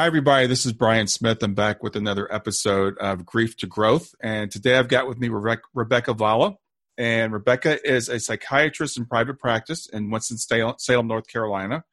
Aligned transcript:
Hi, 0.00 0.06
everybody. 0.06 0.46
This 0.46 0.64
is 0.64 0.72
Brian 0.72 1.08
Smith. 1.08 1.42
I'm 1.42 1.52
back 1.52 1.82
with 1.82 1.94
another 1.94 2.26
episode 2.34 2.96
of 2.96 3.26
Grief 3.26 3.54
to 3.58 3.66
Growth. 3.66 4.14
And 4.22 4.50
today 4.50 4.78
I've 4.78 4.88
got 4.88 5.06
with 5.06 5.18
me 5.18 5.28
Rebecca 5.28 6.14
Valla. 6.14 6.54
And 6.96 7.34
Rebecca 7.34 7.86
is 7.86 8.08
a 8.08 8.18
psychiatrist 8.18 8.96
in 8.96 9.04
private 9.04 9.38
practice 9.38 9.86
in 9.90 10.10
Winston-Salem, 10.10 11.06
North 11.06 11.26
Carolina. 11.26 11.84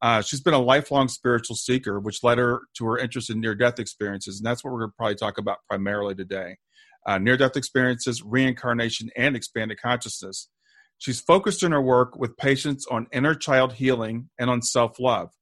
Uh, 0.00 0.22
she's 0.22 0.40
been 0.40 0.54
a 0.54 0.58
lifelong 0.58 1.08
spiritual 1.08 1.54
seeker, 1.54 2.00
which 2.00 2.24
led 2.24 2.38
her 2.38 2.62
to 2.78 2.86
her 2.86 2.96
interest 2.96 3.28
in 3.28 3.42
near 3.42 3.54
death 3.54 3.78
experiences. 3.78 4.38
And 4.38 4.46
that's 4.46 4.64
what 4.64 4.72
we're 4.72 4.80
going 4.80 4.92
to 4.92 4.96
probably 4.96 5.16
talk 5.16 5.36
about 5.36 5.58
primarily 5.68 6.14
today 6.14 6.56
uh, 7.06 7.18
near 7.18 7.36
death 7.36 7.58
experiences, 7.58 8.22
reincarnation, 8.22 9.10
and 9.18 9.36
expanded 9.36 9.78
consciousness. 9.82 10.48
She's 10.96 11.20
focused 11.20 11.62
in 11.62 11.72
her 11.72 11.82
work 11.82 12.16
with 12.16 12.38
patients 12.38 12.86
on 12.90 13.06
inner 13.12 13.34
child 13.34 13.74
healing 13.74 14.30
and 14.38 14.48
on 14.48 14.62
self 14.62 14.98
love. 14.98 15.32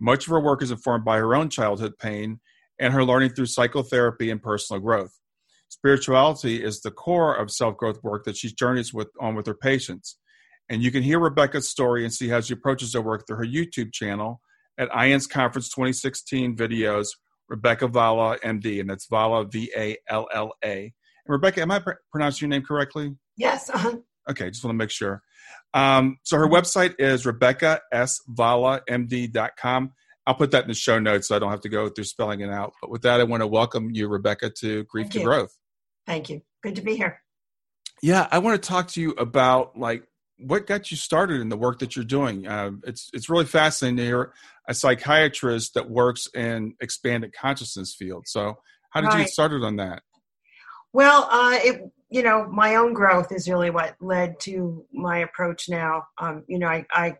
Much 0.00 0.26
of 0.26 0.30
her 0.30 0.40
work 0.40 0.62
is 0.62 0.70
informed 0.70 1.04
by 1.04 1.18
her 1.18 1.34
own 1.34 1.50
childhood 1.50 1.92
pain 1.98 2.40
and 2.78 2.94
her 2.94 3.04
learning 3.04 3.30
through 3.30 3.46
psychotherapy 3.46 4.30
and 4.30 4.42
personal 4.42 4.80
growth. 4.80 5.12
Spirituality 5.68 6.64
is 6.64 6.80
the 6.80 6.90
core 6.90 7.34
of 7.34 7.50
self 7.50 7.76
growth 7.76 8.02
work 8.02 8.24
that 8.24 8.36
she 8.36 8.52
journeys 8.52 8.92
with, 8.92 9.08
on 9.20 9.34
with 9.34 9.46
her 9.46 9.54
patients. 9.54 10.18
And 10.68 10.82
you 10.82 10.90
can 10.90 11.02
hear 11.02 11.18
Rebecca's 11.18 11.68
story 11.68 12.04
and 12.04 12.12
see 12.12 12.28
how 12.28 12.40
she 12.40 12.54
approaches 12.54 12.94
her 12.94 13.00
work 13.00 13.26
through 13.26 13.36
her 13.38 13.44
YouTube 13.44 13.92
channel 13.92 14.40
at 14.78 14.88
IANDS 14.90 15.28
Conference 15.28 15.68
2016 15.68 16.56
videos, 16.56 17.08
Rebecca 17.48 17.88
Valla, 17.88 18.38
MD, 18.38 18.80
and 18.80 18.88
that's 18.88 19.06
Valla, 19.08 19.44
V 19.44 19.70
A 19.76 19.96
L 20.08 20.26
L 20.32 20.52
A. 20.64 20.82
And 20.84 20.92
Rebecca, 21.26 21.60
am 21.60 21.70
I 21.70 21.80
pr- 21.80 21.90
pronouncing 22.10 22.48
your 22.48 22.56
name 22.56 22.66
correctly? 22.66 23.14
Yes. 23.36 23.68
Uh-huh. 23.68 23.96
Okay, 24.30 24.50
just 24.50 24.64
want 24.64 24.74
to 24.74 24.78
make 24.78 24.90
sure. 24.90 25.22
Um, 25.74 26.18
so 26.22 26.36
her 26.36 26.48
website 26.48 26.94
is 26.98 27.24
RebeccaSVallaMD.com. 27.24 29.92
I'll 30.26 30.34
put 30.34 30.50
that 30.52 30.62
in 30.62 30.68
the 30.68 30.74
show 30.74 30.98
notes 30.98 31.28
so 31.28 31.36
I 31.36 31.38
don't 31.38 31.50
have 31.50 31.62
to 31.62 31.68
go 31.68 31.88
through 31.88 32.04
spelling 32.04 32.40
it 32.40 32.50
out. 32.50 32.72
But 32.80 32.90
with 32.90 33.02
that, 33.02 33.20
I 33.20 33.24
want 33.24 33.42
to 33.42 33.46
welcome 33.46 33.90
you, 33.92 34.08
Rebecca, 34.08 34.50
to 34.60 34.84
Grief 34.84 35.04
Thank 35.04 35.12
to 35.12 35.18
you. 35.20 35.24
Growth. 35.24 35.56
Thank 36.06 36.30
you. 36.30 36.42
Good 36.62 36.76
to 36.76 36.82
be 36.82 36.96
here. 36.96 37.22
Yeah, 38.02 38.28
I 38.30 38.38
want 38.38 38.62
to 38.62 38.68
talk 38.68 38.88
to 38.88 39.00
you 39.00 39.12
about 39.12 39.78
like 39.78 40.04
what 40.38 40.66
got 40.66 40.90
you 40.90 40.96
started 40.96 41.40
in 41.40 41.48
the 41.48 41.56
work 41.56 41.78
that 41.80 41.96
you're 41.96 42.04
doing. 42.04 42.46
Uh, 42.46 42.72
it's 42.84 43.10
it's 43.12 43.28
really 43.28 43.44
fascinating 43.44 43.98
to 43.98 44.04
hear 44.04 44.32
a 44.68 44.74
psychiatrist 44.74 45.74
that 45.74 45.90
works 45.90 46.28
in 46.34 46.74
expanded 46.80 47.32
consciousness 47.32 47.94
field. 47.94 48.24
So, 48.26 48.58
how 48.90 49.00
did 49.00 49.12
you 49.12 49.20
get 49.20 49.28
started 49.28 49.62
on 49.62 49.76
that? 49.76 50.02
Well, 50.92 51.28
uh, 51.30 51.58
it 51.62 51.92
you 52.10 52.22
know 52.22 52.46
my 52.50 52.76
own 52.76 52.92
growth 52.92 53.32
is 53.32 53.48
really 53.48 53.70
what 53.70 53.96
led 54.00 54.40
to 54.40 54.84
my 54.92 55.18
approach 55.18 55.68
now. 55.68 56.04
Um, 56.18 56.44
you 56.48 56.58
know, 56.58 56.68
I, 56.68 56.86
I 56.92 57.16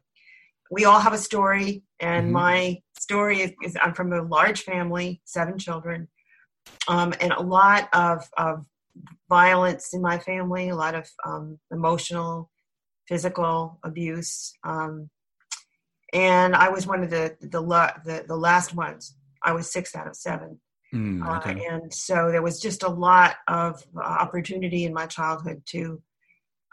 we 0.71 0.85
all 0.85 1.01
have 1.01 1.13
a 1.13 1.19
story, 1.19 1.83
and 2.01 2.29
Mhm. 2.29 2.33
my 2.33 2.83
story 2.99 3.41
is, 3.43 3.53
is 3.65 3.77
I'm 3.83 3.95
from 3.95 4.13
a 4.13 4.23
large 4.23 4.63
family, 4.63 5.21
seven 5.25 5.59
children, 5.59 6.09
um, 6.89 7.15
and 7.21 7.33
a 7.33 7.43
lot 7.43 7.89
of 7.93 8.29
of 8.37 8.65
violence 9.29 9.95
in 9.95 10.03
my 10.03 10.19
family, 10.19 10.69
a 10.69 10.77
lot 10.77 10.95
of 10.95 11.09
um, 11.25 11.59
emotional, 11.71 12.51
physical 13.09 13.79
abuse, 13.85 14.53
um, 14.65 15.11
and 16.13 16.55
I 16.57 16.69
was 16.71 16.87
one 16.87 17.03
of 17.03 17.11
the 17.11 17.37
the, 17.41 17.61
the 18.05 18.25
the 18.27 18.37
last 18.37 18.75
ones. 18.75 19.17
I 19.43 19.53
was 19.53 19.71
six 19.73 19.95
out 19.95 20.07
of 20.09 20.17
seven. 20.17 20.61
Mm, 20.93 21.23
Uh, 21.25 21.73
and 21.73 21.93
so 21.95 22.31
there 22.31 22.43
was 22.43 22.61
just 22.61 22.83
a 22.83 22.89
lot 22.89 23.37
of 23.47 23.85
uh, 23.97 24.01
opportunity 24.01 24.85
in 24.85 24.93
my 24.93 25.07
childhood 25.07 25.63
to 25.67 26.03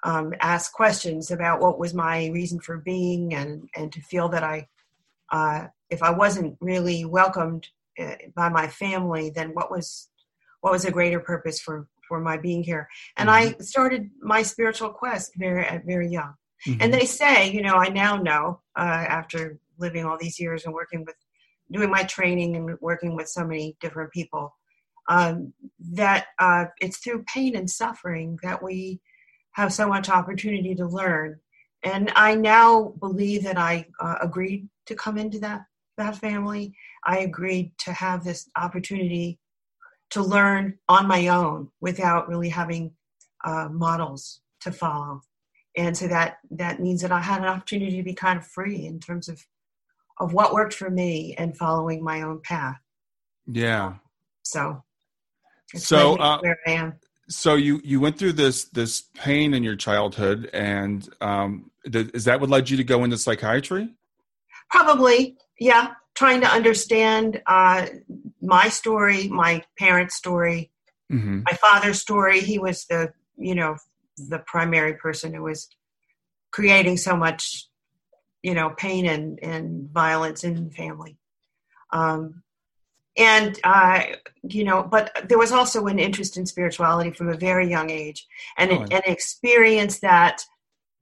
um, 0.03 0.33
ask 0.39 0.73
questions 0.73 1.31
about 1.31 1.59
what 1.59 1.79
was 1.79 1.93
my 1.93 2.27
reason 2.27 2.59
for 2.59 2.77
being 2.77 3.33
and, 3.33 3.69
and 3.75 3.91
to 3.91 4.01
feel 4.01 4.29
that 4.29 4.43
I, 4.43 4.67
uh, 5.31 5.67
if 5.89 6.01
I 6.01 6.11
wasn't 6.11 6.57
really 6.61 7.05
welcomed 7.05 7.67
uh, 7.99 8.15
by 8.35 8.49
my 8.49 8.67
family, 8.67 9.29
then 9.29 9.49
what 9.53 9.69
was, 9.69 10.09
what 10.61 10.71
was 10.71 10.85
a 10.85 10.91
greater 10.91 11.19
purpose 11.19 11.59
for, 11.59 11.87
for 12.07 12.19
my 12.19 12.37
being 12.37 12.63
here? 12.63 12.87
And 13.17 13.29
I 13.29 13.53
started 13.59 14.09
my 14.21 14.41
spiritual 14.43 14.89
quest 14.89 15.33
very, 15.35 15.65
at 15.65 15.85
very 15.85 16.09
young. 16.09 16.33
Mhm. 16.65 16.77
And 16.81 16.93
they 16.93 17.05
say, 17.05 17.51
you 17.51 17.61
know, 17.61 17.75
I 17.75 17.89
now 17.89 18.17
know 18.17 18.61
uh, 18.75 19.05
after 19.19 19.59
living 19.77 20.05
all 20.05 20.17
these 20.19 20.39
years 20.39 20.65
and 20.65 20.73
working 20.73 21.05
with, 21.05 21.15
doing 21.71 21.89
my 21.89 22.03
training 22.03 22.55
and 22.55 22.77
working 22.81 23.15
with 23.15 23.27
so 23.27 23.45
many 23.45 23.75
different 23.81 24.11
people, 24.11 24.55
um, 25.09 25.53
that 25.79 26.27
uh, 26.39 26.65
it's 26.81 26.97
through 26.97 27.23
pain 27.23 27.55
and 27.55 27.69
suffering 27.69 28.37
that 28.43 28.61
we 28.61 28.99
have 29.51 29.73
so 29.73 29.87
much 29.87 30.09
opportunity 30.09 30.75
to 30.75 30.85
learn. 30.85 31.39
And 31.83 32.11
I 32.15 32.35
now 32.35 32.93
believe 32.99 33.43
that 33.43 33.57
I 33.57 33.87
uh, 33.99 34.15
agreed 34.21 34.67
to 34.87 34.95
come 34.95 35.17
into 35.17 35.39
that 35.39 35.65
that 35.97 36.15
family. 36.17 36.75
I 37.05 37.19
agreed 37.19 37.71
to 37.79 37.91
have 37.91 38.23
this 38.23 38.49
opportunity 38.55 39.39
to 40.11 40.21
learn 40.21 40.77
on 40.87 41.07
my 41.07 41.27
own 41.29 41.69
without 41.81 42.29
really 42.29 42.49
having 42.49 42.91
uh, 43.43 43.67
models 43.71 44.41
to 44.61 44.71
follow 44.71 45.21
and 45.77 45.95
so 45.95 46.07
that 46.07 46.39
that 46.51 46.81
means 46.81 47.01
that 47.01 47.11
I 47.11 47.21
had 47.21 47.41
an 47.41 47.47
opportunity 47.47 47.97
to 47.97 48.03
be 48.03 48.13
kind 48.13 48.39
of 48.39 48.45
free 48.45 48.85
in 48.85 48.99
terms 48.99 49.29
of 49.29 49.45
of 50.19 50.33
what 50.33 50.53
worked 50.53 50.73
for 50.73 50.89
me 50.89 51.35
and 51.37 51.55
following 51.57 52.03
my 52.03 52.21
own 52.21 52.41
path. 52.43 52.77
yeah. 53.51 53.95
So, 54.43 54.83
So, 55.75 56.11
led 56.11 56.11
me 56.11 56.17
to 56.17 56.23
uh, 56.23 56.37
where 56.41 56.57
I 56.67 56.71
am. 56.71 56.93
So 57.29 57.55
you 57.55 57.81
you 57.83 57.99
went 57.99 58.17
through 58.17 58.33
this 58.33 58.65
this 58.65 59.01
pain 59.15 59.53
in 59.53 59.61
your 59.63 59.75
childhood, 59.75 60.49
and 60.53 61.07
um, 61.19 61.71
th- 61.91 62.09
is 62.13 62.23
that 62.23 62.39
what 62.39 62.49
led 62.49 62.69
you 62.69 62.77
to 62.77 62.85
go 62.85 63.03
into 63.03 63.17
psychiatry? 63.17 63.89
Probably, 64.69 65.37
yeah. 65.59 65.93
Trying 66.15 66.41
to 66.41 66.47
understand 66.47 67.41
uh, 67.45 67.87
my 68.41 68.69
story, 68.69 69.27
my 69.27 69.63
parents' 69.77 70.15
story, 70.15 70.71
Mm-hmm. 71.11 71.43
my 71.45 71.53
father's 71.53 72.01
story. 72.01 72.41
He 72.41 72.59
was 72.59 72.85
the 72.89 73.11
you 73.37 73.55
know 73.55 73.75
the 74.17 74.39
primary 74.39 74.93
person 74.95 75.33
who 75.33 75.43
was 75.43 75.67
creating 76.51 76.97
so 76.97 77.15
much 77.15 77.67
you 78.43 78.53
know 78.53 78.69
pain 78.71 79.05
and 79.05 79.39
and 79.43 79.89
violence 79.89 80.43
in 80.43 80.65
the 80.65 80.71
family. 80.71 81.17
Um, 81.91 82.43
and 83.17 83.59
uh, 83.63 84.03
you 84.43 84.63
know, 84.63 84.83
but 84.83 85.25
there 85.27 85.39
was 85.39 85.51
also 85.51 85.87
an 85.87 85.99
interest 85.99 86.37
in 86.37 86.45
spirituality 86.45 87.11
from 87.11 87.29
a 87.29 87.37
very 87.37 87.67
young 87.69 87.89
age, 87.89 88.27
and 88.57 88.71
Oh. 88.71 88.81
an, 88.81 88.93
an 88.93 89.01
experience 89.05 89.99
that 89.99 90.43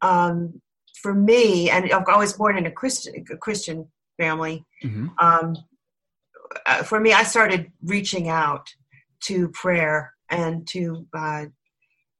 um, 0.01 0.61
for 1.01 1.13
me, 1.13 1.69
and 1.69 1.91
I 1.91 2.17
was 2.17 2.33
born 2.33 2.57
in 2.57 2.65
a 2.65 2.71
Christian 2.71 3.25
a 3.29 3.37
Christian 3.37 3.87
family. 4.17 4.65
Mm-hmm. 4.83 5.07
Um, 5.19 5.57
uh, 6.65 6.83
for 6.83 6.99
me, 6.99 7.11
I 7.11 7.23
started 7.23 7.71
reaching 7.83 8.29
out 8.29 8.69
to 9.23 9.49
prayer 9.49 10.13
and 10.29 10.67
to 10.67 11.05
uh, 11.13 11.45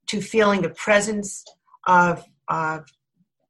to 0.08 0.22
feeling 0.22 0.62
the 0.62 0.70
presence 0.70 1.44
of, 1.88 2.24
of, 2.48 2.86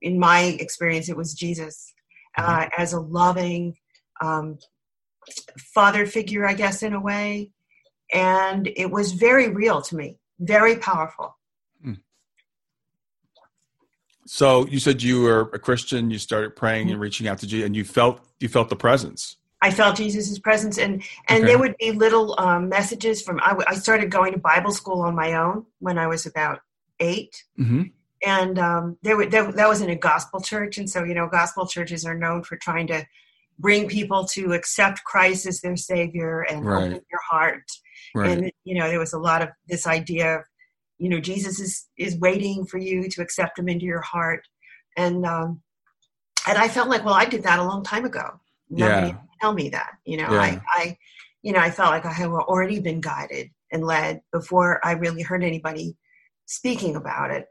in 0.05 0.19
my 0.19 0.55
experience, 0.59 1.09
it 1.09 1.17
was 1.17 1.33
Jesus 1.33 1.91
uh, 2.37 2.59
mm-hmm. 2.59 2.81
as 2.81 2.93
a 2.93 2.99
loving 2.99 3.75
um, 4.21 4.59
father 5.73 6.05
figure, 6.05 6.45
I 6.45 6.53
guess, 6.53 6.83
in 6.83 6.93
a 6.93 6.99
way, 7.01 7.49
and 8.13 8.69
it 8.77 8.91
was 8.91 9.13
very 9.13 9.49
real 9.49 9.81
to 9.81 9.95
me, 9.95 10.19
very 10.39 10.75
powerful. 10.75 11.35
Hmm. 11.83 11.93
So 14.27 14.67
you 14.67 14.77
said 14.77 15.01
you 15.01 15.23
were 15.23 15.49
a 15.53 15.59
Christian. 15.59 16.11
You 16.11 16.19
started 16.19 16.55
praying 16.55 16.83
and 16.83 16.91
mm-hmm. 16.91 17.01
reaching 17.01 17.27
out 17.27 17.39
to 17.39 17.47
Jesus, 17.47 17.65
and 17.65 17.75
you 17.75 17.83
felt 17.83 18.21
you 18.39 18.47
felt 18.47 18.69
the 18.69 18.75
presence. 18.75 19.37
I 19.63 19.71
felt 19.71 19.95
Jesus's 19.95 20.37
presence, 20.37 20.77
and 20.77 21.01
and 21.29 21.43
okay. 21.43 21.47
there 21.47 21.57
would 21.57 21.75
be 21.79 21.93
little 21.93 22.39
um, 22.39 22.69
messages 22.69 23.23
from. 23.23 23.39
I, 23.39 23.57
I, 23.67 23.73
started 23.73 24.11
going 24.11 24.33
to 24.33 24.39
Bible 24.39 24.71
school 24.71 25.01
on 25.01 25.15
my 25.15 25.33
own 25.33 25.65
when 25.79 25.97
I 25.97 26.05
was 26.05 26.27
about 26.27 26.59
8 26.99 27.43
mm-hmm. 27.59 27.83
And 28.23 28.59
um, 28.59 28.97
there, 29.01 29.17
were, 29.17 29.25
there 29.25 29.51
that 29.51 29.69
was 29.69 29.81
in 29.81 29.89
a 29.89 29.95
gospel 29.95 30.41
church, 30.41 30.77
and 30.77 30.89
so 30.89 31.03
you 31.03 31.13
know, 31.13 31.27
gospel 31.27 31.67
churches 31.67 32.05
are 32.05 32.17
known 32.17 32.43
for 32.43 32.57
trying 32.57 32.87
to 32.87 33.05
bring 33.59 33.87
people 33.87 34.25
to 34.25 34.53
accept 34.53 35.03
Christ 35.03 35.45
as 35.45 35.61
their 35.61 35.77
Savior 35.77 36.41
and 36.41 36.65
right. 36.65 36.77
open 36.77 36.91
their 36.91 37.19
heart. 37.29 37.63
Right. 38.13 38.29
And 38.29 38.51
you 38.63 38.75
know, 38.75 38.87
there 38.87 38.99
was 38.99 39.13
a 39.13 39.19
lot 39.19 39.41
of 39.41 39.49
this 39.67 39.87
idea 39.87 40.37
of, 40.37 40.41
you 40.97 41.09
know, 41.09 41.19
Jesus 41.19 41.59
is 41.59 41.87
is 41.97 42.17
waiting 42.17 42.65
for 42.65 42.77
you 42.77 43.09
to 43.09 43.21
accept 43.21 43.59
Him 43.59 43.69
into 43.69 43.85
your 43.85 44.01
heart, 44.01 44.47
and 44.97 45.25
um, 45.25 45.61
and 46.47 46.57
I 46.57 46.67
felt 46.67 46.89
like, 46.89 47.03
well, 47.03 47.13
I 47.13 47.25
did 47.25 47.43
that 47.43 47.59
a 47.59 47.63
long 47.63 47.83
time 47.83 48.05
ago. 48.05 48.39
Nobody 48.69 49.07
yeah. 49.07 49.17
tell 49.41 49.53
me 49.53 49.69
that. 49.69 49.91
You 50.05 50.17
know, 50.17 50.31
yeah. 50.31 50.41
I, 50.41 50.61
I, 50.67 50.97
you 51.41 51.53
know, 51.53 51.59
I 51.59 51.71
felt 51.71 51.91
like 51.91 52.05
I 52.05 52.13
had 52.13 52.29
already 52.29 52.79
been 52.79 53.01
guided 53.01 53.49
and 53.71 53.83
led 53.83 54.21
before 54.31 54.79
I 54.85 54.93
really 54.93 55.21
heard 55.21 55.43
anybody 55.43 55.97
speaking 56.45 56.95
about 56.95 57.31
it, 57.31 57.47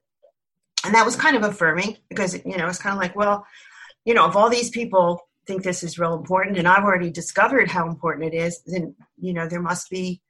and 0.85 0.95
that 0.95 1.05
was 1.05 1.17
kind 1.17 1.37
of 1.37 1.43
affirming 1.43 1.97
because 2.09 2.35
you 2.45 2.57
know 2.57 2.69
it's 2.69 2.79
kind 2.79 2.95
of 2.95 3.01
like, 3.01 3.17
well, 3.17 3.47
you 4.05 4.15
know, 4.15 4.29
if 4.29 4.37
all 4.37 4.51
these 4.51 4.71
people 4.71 5.21
think 5.47 5.63
this 5.63 5.83
is 5.83 5.99
real 5.99 6.15
important 6.15 6.59
and 6.59 6.69
I've 6.69 6.85
already 6.85 7.11
discovered 7.11 7.71
how 7.71 7.89
important 7.89 8.33
it 8.33 8.37
is, 8.37 8.63
then, 8.67 8.95
you 9.19 9.33
know, 9.33 9.49
there 9.49 9.63
must 9.63 9.91
be 9.91 10.21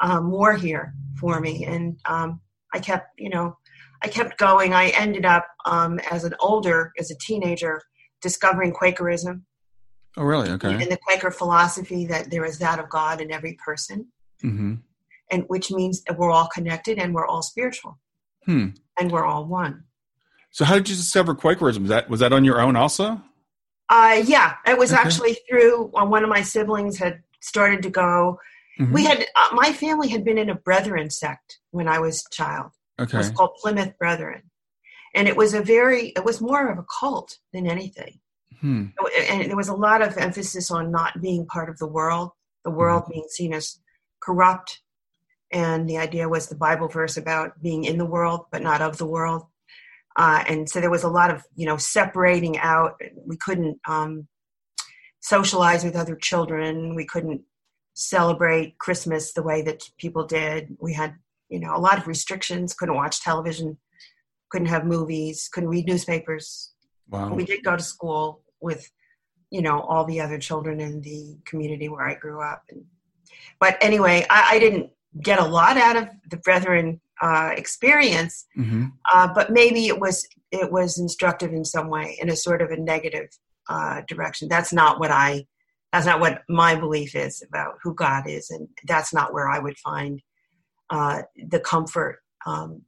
um, 0.00 0.24
more 0.24 0.54
here 0.54 0.94
for 1.18 1.40
me. 1.40 1.64
And 1.64 1.98
um, 2.06 2.40
I 2.72 2.78
kept, 2.78 3.08
you 3.18 3.30
know, 3.30 3.56
I 4.02 4.08
kept 4.08 4.38
going. 4.38 4.74
I 4.74 4.88
ended 4.88 5.24
up 5.24 5.46
um, 5.66 5.98
as 6.10 6.24
an 6.24 6.34
older, 6.40 6.92
as 6.98 7.10
a 7.10 7.16
teenager, 7.18 7.80
discovering 8.20 8.72
Quakerism. 8.72 9.42
Oh, 10.16 10.24
really? 10.24 10.50
Okay. 10.50 10.72
And 10.72 10.90
the 10.90 10.98
Quaker 10.98 11.30
philosophy 11.30 12.06
that 12.06 12.30
there 12.30 12.44
is 12.44 12.58
that 12.58 12.78
of 12.78 12.90
God 12.90 13.20
in 13.20 13.32
every 13.32 13.56
person, 13.64 14.08
mm-hmm. 14.42 14.74
and 15.30 15.44
which 15.46 15.70
means 15.70 16.02
that 16.04 16.18
we're 16.18 16.30
all 16.30 16.48
connected 16.52 16.98
and 16.98 17.14
we're 17.14 17.26
all 17.26 17.40
spiritual, 17.40 17.98
hmm. 18.44 18.68
and 18.98 19.10
we're 19.10 19.24
all 19.24 19.46
one. 19.46 19.84
So, 20.52 20.66
how 20.66 20.74
did 20.74 20.88
you 20.90 20.96
discover 20.96 21.34
Quakerism? 21.34 21.82
Was 21.82 21.88
that 21.88 22.08
was 22.10 22.20
that 22.20 22.32
on 22.32 22.44
your 22.44 22.60
own 22.60 22.76
also? 22.76 23.20
Uh, 23.88 24.22
yeah, 24.24 24.54
it 24.66 24.78
was 24.78 24.92
okay. 24.92 25.02
actually 25.02 25.36
through 25.48 25.90
uh, 25.94 26.04
one 26.04 26.22
of 26.22 26.30
my 26.30 26.42
siblings 26.42 26.98
had 26.98 27.22
started 27.40 27.82
to 27.82 27.90
go. 27.90 28.38
Mm-hmm. 28.78 28.92
We 28.92 29.04
had 29.04 29.26
uh, 29.34 29.54
my 29.54 29.72
family 29.72 30.08
had 30.08 30.24
been 30.24 30.38
in 30.38 30.50
a 30.50 30.54
Brethren 30.54 31.10
sect 31.10 31.58
when 31.70 31.88
I 31.88 31.98
was 31.98 32.24
a 32.24 32.34
child. 32.34 32.72
Okay, 33.00 33.16
it 33.16 33.18
was 33.18 33.30
called 33.30 33.54
Plymouth 33.62 33.98
Brethren, 33.98 34.42
and 35.14 35.26
it 35.26 35.36
was 35.36 35.54
a 35.54 35.62
very 35.62 36.08
it 36.08 36.24
was 36.24 36.42
more 36.42 36.68
of 36.68 36.78
a 36.78 36.84
cult 37.00 37.38
than 37.54 37.66
anything. 37.66 38.20
Hmm. 38.60 38.86
And 39.28 39.48
there 39.48 39.56
was 39.56 39.68
a 39.68 39.74
lot 39.74 40.02
of 40.02 40.18
emphasis 40.18 40.70
on 40.70 40.92
not 40.92 41.20
being 41.20 41.46
part 41.46 41.70
of 41.70 41.78
the 41.78 41.86
world, 41.86 42.30
the 42.64 42.70
world 42.70 43.04
mm-hmm. 43.04 43.12
being 43.12 43.26
seen 43.28 43.54
as 43.54 43.78
corrupt, 44.20 44.82
and 45.50 45.88
the 45.88 45.96
idea 45.96 46.28
was 46.28 46.48
the 46.48 46.54
Bible 46.56 46.88
verse 46.88 47.16
about 47.16 47.60
being 47.62 47.84
in 47.84 47.96
the 47.96 48.06
world 48.06 48.46
but 48.50 48.62
not 48.62 48.82
of 48.82 48.98
the 48.98 49.06
world. 49.06 49.46
Uh, 50.16 50.44
and 50.46 50.68
so 50.68 50.80
there 50.80 50.90
was 50.90 51.04
a 51.04 51.08
lot 51.08 51.30
of 51.30 51.44
you 51.54 51.66
know 51.66 51.76
separating 51.76 52.58
out. 52.58 53.00
We 53.26 53.36
couldn't 53.36 53.78
um, 53.88 54.28
socialize 55.20 55.84
with 55.84 55.96
other 55.96 56.16
children. 56.16 56.94
We 56.94 57.06
couldn't 57.06 57.42
celebrate 57.94 58.78
christmas 58.78 59.34
the 59.34 59.42
way 59.42 59.60
that 59.62 59.82
people 59.98 60.26
did. 60.26 60.76
We 60.80 60.94
had 60.94 61.14
you 61.48 61.60
know 61.60 61.74
a 61.74 61.78
lot 61.78 61.98
of 61.98 62.06
restrictions. 62.06 62.74
Couldn't 62.74 62.96
watch 62.96 63.22
television. 63.22 63.78
Couldn't 64.50 64.68
have 64.68 64.84
movies. 64.84 65.48
Couldn't 65.52 65.70
read 65.70 65.86
newspapers. 65.86 66.72
Wow. 67.08 67.34
we 67.34 67.44
did 67.44 67.62
go 67.62 67.76
to 67.76 67.82
school 67.82 68.42
with 68.60 68.90
you 69.50 69.60
know 69.60 69.80
all 69.80 70.04
the 70.04 70.20
other 70.20 70.38
children 70.38 70.80
in 70.80 71.02
the 71.02 71.36
community 71.44 71.88
where 71.88 72.06
i 72.06 72.14
grew 72.14 72.42
up. 72.42 72.62
And, 72.70 72.84
but 73.60 73.76
anyway 73.82 74.24
I, 74.30 74.56
I 74.56 74.58
didn't 74.58 74.90
get 75.20 75.38
a 75.38 75.44
lot 75.44 75.76
out 75.76 75.96
of 75.96 76.08
the 76.30 76.38
brethren 76.38 77.00
uh, 77.22 77.52
experience, 77.56 78.46
mm-hmm. 78.58 78.86
uh, 79.14 79.28
but 79.32 79.50
maybe 79.50 79.86
it 79.86 79.98
was 79.98 80.26
it 80.50 80.70
was 80.70 80.98
instructive 80.98 81.52
in 81.52 81.64
some 81.64 81.88
way 81.88 82.18
in 82.20 82.28
a 82.28 82.36
sort 82.36 82.60
of 82.60 82.70
a 82.70 82.76
negative 82.76 83.28
uh, 83.68 84.02
direction. 84.08 84.48
That's 84.48 84.72
not 84.72 85.00
what 85.00 85.10
I. 85.10 85.46
That's 85.92 86.06
not 86.06 86.20
what 86.20 86.42
my 86.48 86.74
belief 86.74 87.14
is 87.14 87.42
about 87.46 87.74
who 87.82 87.94
God 87.94 88.24
is, 88.26 88.50
and 88.50 88.68
that's 88.86 89.14
not 89.14 89.32
where 89.32 89.48
I 89.48 89.58
would 89.58 89.78
find 89.78 90.20
uh, 90.90 91.22
the 91.36 91.60
comfort, 91.60 92.20
um, 92.46 92.82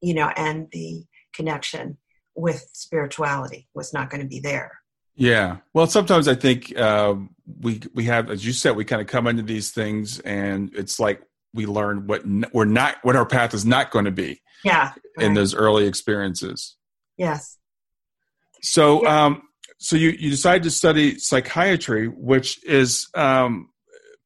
you 0.00 0.12
know, 0.12 0.30
and 0.36 0.68
the 0.72 1.04
connection 1.32 1.96
with 2.34 2.68
spirituality 2.72 3.68
was 3.74 3.92
not 3.92 4.10
going 4.10 4.22
to 4.22 4.28
be 4.28 4.40
there. 4.40 4.72
Yeah. 5.14 5.58
Well, 5.72 5.86
sometimes 5.86 6.28
I 6.28 6.34
think 6.34 6.76
uh, 6.76 7.14
we 7.60 7.80
we 7.94 8.04
have, 8.04 8.30
as 8.30 8.44
you 8.44 8.52
said, 8.52 8.76
we 8.76 8.84
kind 8.84 9.00
of 9.00 9.08
come 9.08 9.26
into 9.26 9.42
these 9.42 9.70
things, 9.70 10.20
and 10.20 10.70
it's 10.74 11.00
like 11.00 11.22
we 11.56 11.66
learn 11.66 12.06
what 12.06 12.22
we're 12.52 12.64
not 12.64 12.96
what 13.02 13.16
our 13.16 13.26
path 13.26 13.54
is 13.54 13.64
not 13.64 13.90
going 13.90 14.04
to 14.04 14.12
be 14.12 14.40
yeah 14.64 14.92
in 15.18 15.34
those 15.34 15.54
early 15.54 15.86
experiences. 15.86 16.76
Yes. 17.16 17.58
So 18.62 19.02
yeah. 19.02 19.26
um 19.26 19.42
so 19.78 19.96
you 19.96 20.10
you 20.10 20.30
decide 20.30 20.62
to 20.62 20.70
study 20.70 21.18
psychiatry 21.18 22.08
which 22.08 22.64
is 22.64 23.08
um 23.14 23.70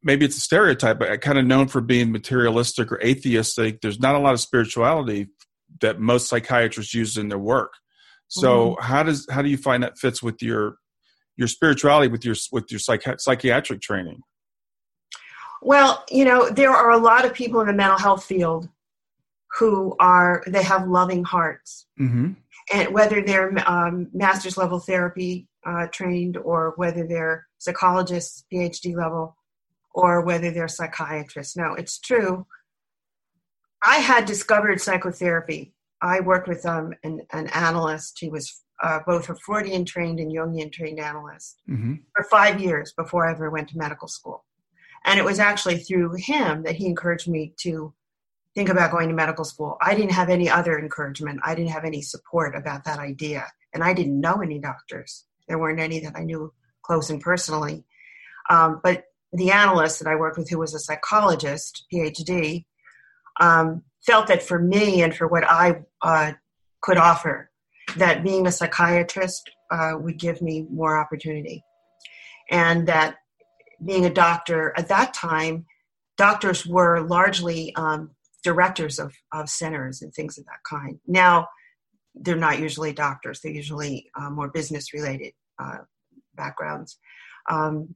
maybe 0.03 0.25
it's 0.25 0.37
a 0.37 0.41
stereotype 0.41 0.99
but 0.99 1.21
kind 1.21 1.39
of 1.39 1.47
known 1.47 1.69
for 1.69 1.81
being 1.81 2.13
materialistic 2.13 2.93
or 2.93 3.01
atheistic. 3.03 3.81
There's 3.81 4.01
not 4.01 4.15
a 4.15 4.19
lot 4.19 4.35
of 4.35 4.41
spirituality 4.41 5.29
that 5.81 6.01
most 6.01 6.29
psychiatrists 6.29 6.95
use 6.95 7.17
in 7.17 7.29
their 7.29 7.39
work. 7.39 7.73
So 8.29 8.73
mm-hmm. 8.73 8.85
how 8.85 9.03
does 9.03 9.27
how 9.31 9.43
do 9.43 9.49
you 9.49 9.57
find 9.57 9.83
that 9.83 9.99
fits 9.99 10.23
with 10.23 10.43
your 10.43 10.77
your 11.37 11.49
spirituality 11.49 12.09
with 12.09 12.25
your 12.25 12.37
with 12.53 12.71
your 12.71 12.81
psychi- 12.81 13.21
psychiatric 13.21 13.81
training 13.81 14.21
well, 15.63 16.05
you 16.11 16.25
know, 16.25 16.49
there 16.49 16.71
are 16.71 16.91
a 16.91 16.99
lot 16.99 17.25
of 17.25 17.35
people 17.35 17.61
in 17.61 17.67
the 17.67 17.73
mental 17.73 17.99
health 17.99 18.25
field 18.25 18.69
who 19.59 19.97
are 19.99 20.43
they 20.47 20.63
have 20.63 20.89
loving 20.89 21.25
hearts, 21.25 21.87
mm-hmm. 21.99 22.33
and 22.73 22.95
whether 22.95 23.23
they're 23.23 23.53
um, 23.69 24.09
master's 24.13 24.57
level 24.57 24.79
therapy 24.79 25.49
uh, 25.67 25.87
trained 25.93 26.37
or 26.37 26.75
whether 26.77 27.07
they're 27.07 27.47
psychologists, 27.59 28.45
PhD 28.53 28.95
level, 28.95 29.37
or 29.93 30.23
whether 30.23 30.51
they're 30.51 30.69
psychiatrists. 30.69 31.57
No, 31.57 31.75
it's 31.75 31.99
true. 31.99 32.47
I 33.83 33.97
had 33.97 34.25
discovered 34.25 34.81
psychotherapy. 34.81 35.75
I 36.03 36.21
worked 36.21 36.49
with 36.49 36.65
um, 36.65 36.95
an, 37.03 37.23
an 37.33 37.49
analyst. 37.49 38.19
He 38.21 38.29
was 38.29 38.63
uh, 38.83 39.01
both 39.07 39.29
a 39.29 39.35
Freudian 39.35 39.85
trained 39.85 40.21
and 40.21 40.33
Jungian 40.33 40.73
trained 40.73 41.01
analyst 41.01 41.61
mm-hmm. 41.69 41.95
for 42.15 42.25
five 42.25 42.61
years 42.61 42.93
before 42.97 43.27
I 43.27 43.33
ever 43.33 43.51
went 43.51 43.69
to 43.71 43.79
medical 43.79 44.09
school. 44.09 44.45
And 45.05 45.19
it 45.19 45.25
was 45.25 45.39
actually 45.39 45.79
through 45.79 46.15
him 46.15 46.63
that 46.65 46.77
he 46.77 46.87
encouraged 46.87 47.29
me 47.29 47.55
to 47.63 47.95
think 48.55 48.69
about 48.69 48.91
going 48.91 49.09
to 49.09 49.15
medical 49.15 49.45
school. 49.45 49.77
I 49.81 49.95
didn't 49.95 50.13
have 50.13 50.29
any 50.29 50.51
other 50.51 50.79
encouragement. 50.79 51.41
I 51.45 51.55
didn't 51.55 51.71
have 51.71 51.85
any 51.85 52.03
support 52.03 52.55
about 52.55 52.85
that 52.85 52.99
idea. 52.99 53.47
And 53.73 53.83
I 53.83 53.95
didn't 53.95 54.21
know 54.21 54.43
any 54.43 54.59
doctors. 54.59 55.25
There 55.49 55.59
weren't 55.59 55.81
any 55.81 56.01
that 56.01 56.17
I 56.17 56.25
knew 56.25 56.53
close 56.83 57.11
and 57.11 57.21
personally. 57.21 57.85
Um, 58.49 58.81
but 58.83 59.05
the 59.33 59.53
analyst 59.53 60.01
that 60.01 60.09
I 60.09 60.17
worked 60.17 60.39
with, 60.39 60.51
who 60.51 60.59
was 60.59 60.75
a 60.75 60.81
psychologist, 60.81 61.87
PhD, 61.93 62.65
um, 63.41 63.83
felt 64.05 64.27
that 64.27 64.43
for 64.43 64.59
me 64.59 65.03
and 65.03 65.15
for 65.15 65.29
what 65.29 65.45
I 65.45 65.83
uh, 66.03 66.33
could 66.81 66.97
offer, 66.97 67.51
that 67.97 68.25
being 68.25 68.47
a 68.47 68.53
psychiatrist 68.53 69.51
uh, 69.71 69.93
would 69.99 70.19
give 70.19 70.43
me 70.43 70.67
more 70.71 70.99
opportunity. 70.99 71.63
And 72.51 72.89
that 72.89 73.17
being 73.85 74.07
a 74.07 74.13
doctor 74.13 74.73
at 74.77 74.89
that 74.89 75.15
time, 75.15 75.67
doctors 76.17 76.67
were 76.67 77.01
largely 77.01 77.75
um, 77.77 78.11
directors 78.43 78.99
of, 78.99 79.15
of 79.33 79.49
centers 79.49 80.03
and 80.03 80.13
things 80.13 80.39
of 80.39 80.45
that 80.47 80.61
kind. 80.69 80.99
Now, 81.07 81.49
they're 82.15 82.37
not 82.37 82.59
usually 82.59 82.93
doctors, 82.93 83.41
they're 83.41 83.53
usually 83.53 84.11
uh, 84.19 84.31
more 84.31 84.49
business 84.49 84.93
related 84.93 85.33
uh, 85.59 85.79
backgrounds. 86.35 86.99
Um, 87.49 87.95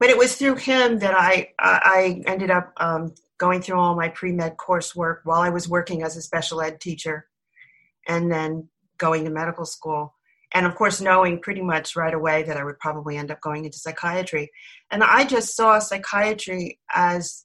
but 0.00 0.10
it 0.10 0.18
was 0.18 0.36
through 0.36 0.56
him 0.56 0.98
that 0.98 1.14
I, 1.14 1.48
I 1.58 2.22
ended 2.26 2.50
up 2.50 2.72
um, 2.76 3.14
going 3.38 3.62
through 3.62 3.78
all 3.78 3.94
my 3.94 4.08
pre 4.08 4.32
med 4.32 4.56
coursework 4.56 5.18
while 5.24 5.40
I 5.40 5.50
was 5.50 5.68
working 5.68 6.02
as 6.02 6.16
a 6.16 6.22
special 6.22 6.60
ed 6.60 6.80
teacher 6.80 7.26
and 8.06 8.30
then 8.30 8.68
going 8.98 9.24
to 9.24 9.30
medical 9.30 9.64
school. 9.64 10.13
And 10.54 10.64
of 10.66 10.74
course 10.76 11.00
knowing 11.00 11.40
pretty 11.40 11.60
much 11.60 11.96
right 11.96 12.14
away 12.14 12.44
that 12.44 12.56
i 12.56 12.64
would 12.64 12.78
probably 12.78 13.16
end 13.16 13.30
up 13.30 13.40
going 13.40 13.64
into 13.64 13.78
psychiatry. 13.78 14.50
And 14.90 15.02
i 15.02 15.24
just 15.24 15.54
saw 15.56 15.78
psychiatry 15.78 16.80
as 16.94 17.44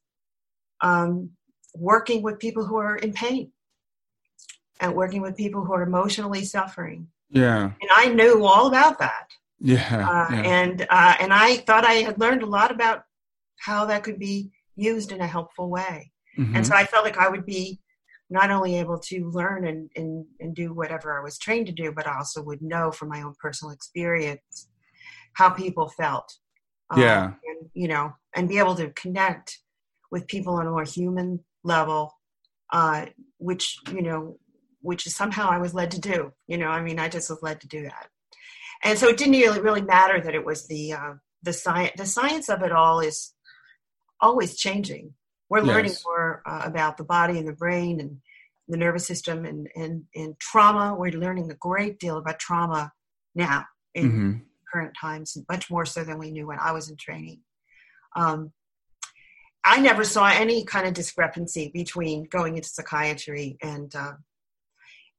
um, 0.82 1.32
working 1.76 2.22
with 2.22 2.40
people 2.40 2.66
who 2.66 2.78
are 2.78 2.96
in 2.96 3.12
pain 3.12 3.52
and 4.80 4.96
working 4.96 5.22
with 5.22 5.36
people 5.36 5.66
who 5.66 5.74
are 5.74 5.84
emotionally 5.84 6.46
suffering. 6.46 7.08
Yeah. 7.30 7.64
And 7.82 7.90
i 7.96 8.06
knew 8.08 8.46
all 8.46 8.68
about 8.68 9.00
that. 9.00 9.28
Yeah, 9.60 10.08
uh, 10.10 10.34
yeah. 10.34 10.42
and 10.42 10.88
uh, 10.90 11.16
and 11.20 11.34
i 11.34 11.58
thought 11.58 11.84
i 11.86 11.96
had 11.96 12.20
learned 12.20 12.44
a 12.44 12.52
lot 12.58 12.72
about 12.72 13.04
how 13.58 13.86
that 13.86 14.04
could 14.04 14.20
be 14.20 14.52
used 14.76 15.12
in 15.12 15.20
a 15.20 15.28
helpful 15.28 15.70
way. 15.70 16.12
Mhm. 16.38 16.56
and 16.56 16.66
so 16.66 16.74
i 16.76 16.86
felt 16.86 17.04
like 17.04 17.18
i 17.18 17.28
would 17.28 17.46
be 17.46 17.80
not 18.30 18.52
only 18.52 18.78
able 18.78 19.00
to 19.00 19.30
learn 19.30 19.66
and, 19.66 19.90
and, 19.96 20.26
and 20.40 20.56
do 20.56 20.74
whatever 20.74 21.18
I 21.20 21.24
was 21.24 21.38
trained 21.38 21.66
to 21.68 21.72
do, 21.72 21.92
but 21.92 22.08
I 22.08 22.18
also 22.18 22.44
would 22.44 22.62
know 22.62 22.92
from 22.92 23.10
my 23.10 23.22
own 23.22 23.34
personal 23.42 23.74
experience 23.74 24.68
how 25.34 25.50
people 25.50 25.90
felt. 25.90 26.32
Um, 26.92 27.00
Yeah. 27.00 27.26
and, 27.26 27.70
you 27.74 27.88
know, 27.88 28.14
and 28.36 28.50
be 28.50 28.60
able 28.60 28.76
to 28.76 28.90
connect 28.92 29.60
with 30.12 30.28
people 30.28 30.56
on 30.56 30.68
a 30.68 30.72
more 30.72 30.84
human 30.84 31.44
level, 31.64 32.14
uh, 32.72 33.06
which, 33.38 33.78
you 33.92 34.02
know, 34.02 34.38
which 34.82 35.06
is 35.06 35.16
somehow 35.16 35.50
I 35.50 35.60
was 35.60 35.74
led 35.74 35.92
to 35.92 36.00
do. 36.00 36.32
You 36.48 36.58
know, 36.58 36.68
I 36.68 36.82
mean, 36.82 37.00
I 37.00 37.10
just 37.10 37.30
was 37.30 37.44
led 37.44 37.62
to 37.62 37.68
do 37.68 37.84
that. 37.84 38.08
And 38.84 38.98
so 38.98 39.08
it 39.08 39.18
didn't 39.18 39.34
really, 39.34 39.62
really 39.62 39.82
matter 39.82 40.22
that 40.22 40.36
it 40.36 40.46
was 40.46 40.68
the, 40.68 40.94
uh, 40.94 41.14
the 41.44 41.54
science, 41.54 41.94
the 41.98 42.06
science 42.06 42.50
of 42.50 42.64
it 42.64 42.72
all 42.72 43.00
is 43.02 43.34
always 44.22 44.58
changing 44.58 45.14
we're 45.50 45.62
learning 45.62 45.92
Yes. 45.92 46.06
more 46.06 46.42
uh, 46.46 46.62
about 46.64 46.98
the 46.98 47.04
body 47.04 47.38
and 47.40 47.48
the 47.48 47.54
brain 47.54 48.00
and 48.00 48.22
the 48.68 48.78
nervous 48.78 49.08
system 49.08 49.46
and, 49.46 49.68
and, 49.76 50.04
and 50.16 50.40
trauma. 50.40 50.96
We're 50.96 51.12
learning 51.12 51.50
a 51.52 51.56
great 51.56 52.00
deal 52.00 52.18
about 52.18 52.40
trauma 52.40 52.92
now 53.34 53.66
in 53.96 54.12
Mhm. 54.12 54.46
current 54.72 54.96
times, 55.00 55.36
much 55.50 55.72
more 55.72 55.86
so 55.86 56.04
than 56.04 56.20
we 56.20 56.32
knew 56.32 56.48
when 56.48 56.60
I 56.60 56.72
was 56.72 56.90
in 56.90 56.98
training. 56.98 57.42
Um, 58.16 58.54
I 59.66 59.80
never 59.80 60.04
saw 60.04 60.28
any 60.28 60.64
kind 60.64 60.88
of 60.88 60.94
discrepancy 60.94 61.70
between 61.74 62.24
going 62.26 62.56
into 62.56 62.70
psychiatry 62.70 63.58
and 63.62 63.94
uh, 63.96 64.14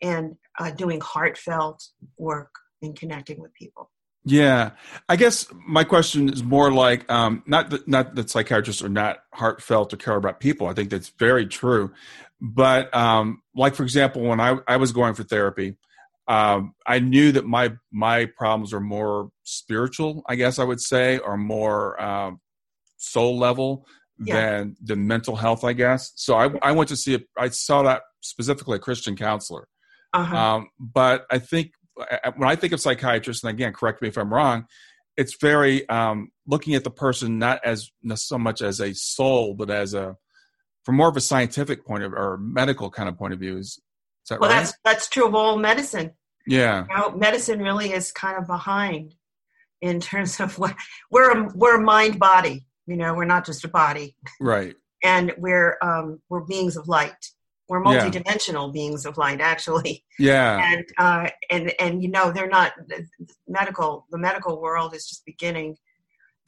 and 0.02 0.36
uh, 0.58 0.70
doing 0.70 1.00
heartfelt 1.00 1.84
work 2.16 2.50
and 2.80 2.98
connecting 2.98 3.38
with 3.38 3.52
people. 3.52 3.90
Yeah, 4.24 4.72
I 5.08 5.16
guess 5.16 5.46
my 5.66 5.82
question 5.84 6.28
is 6.30 6.44
more 6.44 6.70
like 6.70 7.10
um, 7.10 7.42
not 7.46 7.70
that 7.70 7.88
not 7.88 8.14
that 8.16 8.28
psychiatrists 8.28 8.82
are 8.82 8.88
not 8.90 9.18
heartfelt 9.32 9.94
or 9.94 9.96
care 9.96 10.16
about 10.16 10.40
people. 10.40 10.66
I 10.66 10.74
think 10.74 10.90
that's 10.90 11.08
very 11.18 11.46
true, 11.46 11.92
but 12.40 12.94
um, 12.94 13.42
like 13.54 13.74
for 13.74 13.82
example, 13.82 14.22
when 14.22 14.38
I, 14.38 14.58
I 14.68 14.76
was 14.76 14.92
going 14.92 15.14
for 15.14 15.22
therapy, 15.22 15.76
um, 16.28 16.74
I 16.86 16.98
knew 16.98 17.32
that 17.32 17.46
my 17.46 17.72
my 17.90 18.26
problems 18.36 18.74
are 18.74 18.80
more 18.80 19.30
spiritual. 19.44 20.22
I 20.28 20.34
guess 20.34 20.58
I 20.58 20.64
would 20.64 20.80
say, 20.82 21.16
or 21.18 21.38
more 21.38 22.00
um, 22.00 22.40
soul 22.98 23.38
level 23.38 23.86
Yeah. 24.18 24.34
than 24.34 24.76
the 24.82 24.96
mental 24.96 25.34
health. 25.36 25.64
I 25.64 25.72
guess 25.72 26.12
so. 26.16 26.34
I 26.36 26.50
I 26.60 26.72
went 26.72 26.90
to 26.90 26.96
see 26.96 27.14
it. 27.14 27.24
I 27.38 27.48
saw 27.48 27.82
that 27.84 28.02
specifically 28.20 28.76
a 28.76 28.80
Christian 28.80 29.16
counselor. 29.16 29.66
Uh-huh. 30.12 30.36
Um, 30.36 30.68
but 30.78 31.24
I 31.30 31.38
think 31.38 31.70
when 32.36 32.48
I 32.48 32.56
think 32.56 32.72
of 32.72 32.80
psychiatrists, 32.80 33.44
and 33.44 33.50
again, 33.50 33.72
correct 33.72 34.02
me 34.02 34.08
if 34.08 34.16
I'm 34.16 34.32
wrong, 34.32 34.66
it's 35.16 35.36
very 35.40 35.88
um, 35.88 36.30
looking 36.46 36.74
at 36.74 36.84
the 36.84 36.90
person 36.90 37.38
not 37.38 37.60
as 37.64 37.90
not 38.02 38.18
so 38.18 38.38
much 38.38 38.62
as 38.62 38.80
a 38.80 38.94
soul, 38.94 39.54
but 39.54 39.70
as 39.70 39.94
a 39.94 40.16
from 40.84 40.96
more 40.96 41.08
of 41.08 41.16
a 41.16 41.20
scientific 41.20 41.84
point 41.84 42.04
of 42.04 42.12
or 42.12 42.38
medical 42.38 42.90
kind 42.90 43.08
of 43.08 43.18
point 43.18 43.34
of 43.34 43.40
view. 43.40 43.58
Is, 43.58 43.66
is 43.66 43.80
that 44.30 44.40
well, 44.40 44.50
right? 44.50 44.60
that's 44.60 44.74
that's 44.84 45.08
true 45.08 45.26
of 45.26 45.34
all 45.34 45.58
medicine. 45.58 46.12
yeah, 46.46 46.84
you 46.88 46.96
know, 46.96 47.10
medicine 47.10 47.60
really 47.60 47.92
is 47.92 48.12
kind 48.12 48.38
of 48.38 48.46
behind 48.46 49.14
in 49.80 50.00
terms 50.00 50.40
of 50.40 50.58
what 50.58 50.74
we're 51.10 51.30
a, 51.30 51.52
we're 51.54 51.80
a 51.80 51.82
mind 51.82 52.18
body. 52.18 52.66
You 52.86 52.96
know, 52.96 53.14
we're 53.14 53.24
not 53.24 53.46
just 53.46 53.64
a 53.64 53.68
body, 53.68 54.16
right. 54.40 54.74
and 55.02 55.32
we're 55.38 55.76
um, 55.82 56.20
we're 56.28 56.40
beings 56.40 56.76
of 56.76 56.88
light. 56.88 57.30
We're 57.70 57.84
Yeah. 57.84 58.10
multidimensional 58.10 58.72
beings 58.72 59.06
of 59.06 59.16
light, 59.16 59.40
actually, 59.40 60.04
Yeah, 60.18 60.58
and 60.72 60.84
uh, 60.98 61.30
and 61.50 61.72
and 61.78 62.02
you 62.02 62.10
know 62.10 62.32
they're 62.32 62.48
not 62.48 62.72
medical. 63.46 64.06
The 64.10 64.18
medical 64.18 64.60
world 64.60 64.92
is 64.92 65.08
just 65.08 65.24
beginning 65.24 65.76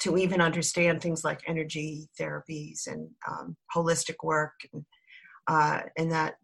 to 0.01 0.19
even 0.19 0.41
understand 0.41 1.01
things 1.01 1.23
like 1.23 1.41
energy 1.47 2.09
therapies 2.19 2.89
and 2.89 3.09
um, 3.29 3.57
holistic 3.73 4.17
work 4.25 4.55
and, 4.73 4.85
uh, 5.47 5.83
and 5.97 6.11
that 6.11 6.35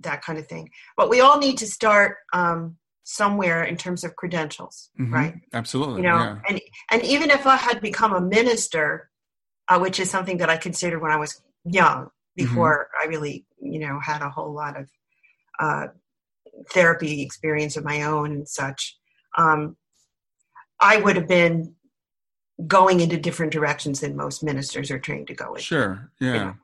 that 0.00 0.20
kind 0.22 0.40
of 0.40 0.48
thing. 0.48 0.68
But 0.96 1.08
we 1.08 1.20
all 1.20 1.38
need 1.38 1.56
to 1.58 1.66
start 1.68 2.16
um, 2.32 2.78
somewhere 3.04 3.62
in 3.62 3.76
terms 3.76 4.02
of 4.02 4.16
credentials, 4.16 4.90
Mhm. 4.98 5.12
right? 5.12 5.34
Absolutely. 5.52 6.02
You 6.02 6.08
know, 6.08 6.18
yeah. 6.18 6.38
and 6.48 6.60
and 6.90 7.04
even 7.04 7.30
if 7.30 7.46
I 7.46 7.54
had 7.54 7.80
become 7.80 8.12
a 8.14 8.20
minister, 8.20 9.10
uh, 9.68 9.78
which 9.78 10.00
is 10.00 10.10
something 10.10 10.38
that 10.38 10.50
I 10.50 10.56
considered 10.56 11.00
when 11.00 11.12
I 11.12 11.18
was 11.18 11.40
young, 11.64 12.10
before 12.34 12.88
I 13.00 13.06
really 13.06 13.45
you 13.60 13.78
know 13.78 13.98
had 14.00 14.22
a 14.22 14.30
whole 14.30 14.52
lot 14.52 14.78
of 14.78 14.88
uh, 15.58 15.86
therapy 16.70 17.22
experience 17.22 17.76
of 17.76 17.84
my 17.84 18.02
own 18.02 18.32
and 18.32 18.48
such, 18.48 18.96
um, 19.36 19.76
I 20.80 20.98
would 20.98 21.16
have 21.16 21.28
been 21.28 21.74
going 22.66 23.00
into 23.00 23.18
different 23.18 23.52
directions 23.52 24.00
than 24.00 24.16
most 24.16 24.42
ministers 24.42 24.90
are 24.90 24.98
trained 24.98 25.26
to 25.28 25.34
go 25.34 25.54
in. 25.54 25.60
Sure. 25.60 26.10
Yeah. 26.20 26.32
know. 26.32 26.54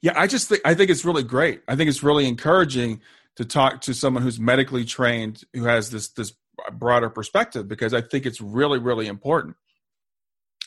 Yeah, 0.00 0.14
I 0.16 0.26
just 0.26 0.48
think 0.48 0.62
I 0.64 0.74
think 0.74 0.90
it's 0.90 1.04
really 1.04 1.22
great. 1.22 1.62
I 1.68 1.76
think 1.76 1.88
it's 1.88 2.02
really 2.02 2.26
encouraging 2.26 3.00
to 3.36 3.44
talk 3.44 3.82
to 3.82 3.94
someone 3.94 4.22
who's 4.22 4.40
medically 4.40 4.84
trained 4.84 5.44
who 5.54 5.64
has 5.64 5.90
this 5.90 6.08
this 6.08 6.32
broader 6.72 7.08
perspective 7.08 7.68
because 7.68 7.94
I 7.94 8.00
think 8.00 8.26
it's 8.26 8.40
really 8.40 8.80
really 8.80 9.06
important. 9.06 9.56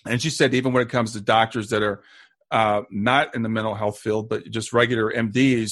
And 0.06 0.22
she 0.22 0.30
said 0.30 0.54
even 0.54 0.72
when 0.72 0.84
it 0.84 0.90
comes 0.90 1.14
to 1.14 1.22
doctors 1.22 1.70
that 1.70 1.84
are 1.84 2.02
uh, 2.56 2.82
not 2.90 3.36
in 3.36 3.42
the 3.44 3.50
mental 3.50 3.76
health 3.76 4.00
field 4.00 4.30
but 4.30 4.40
just 4.50 4.72
regular 4.74 5.12
MDs, 5.12 5.72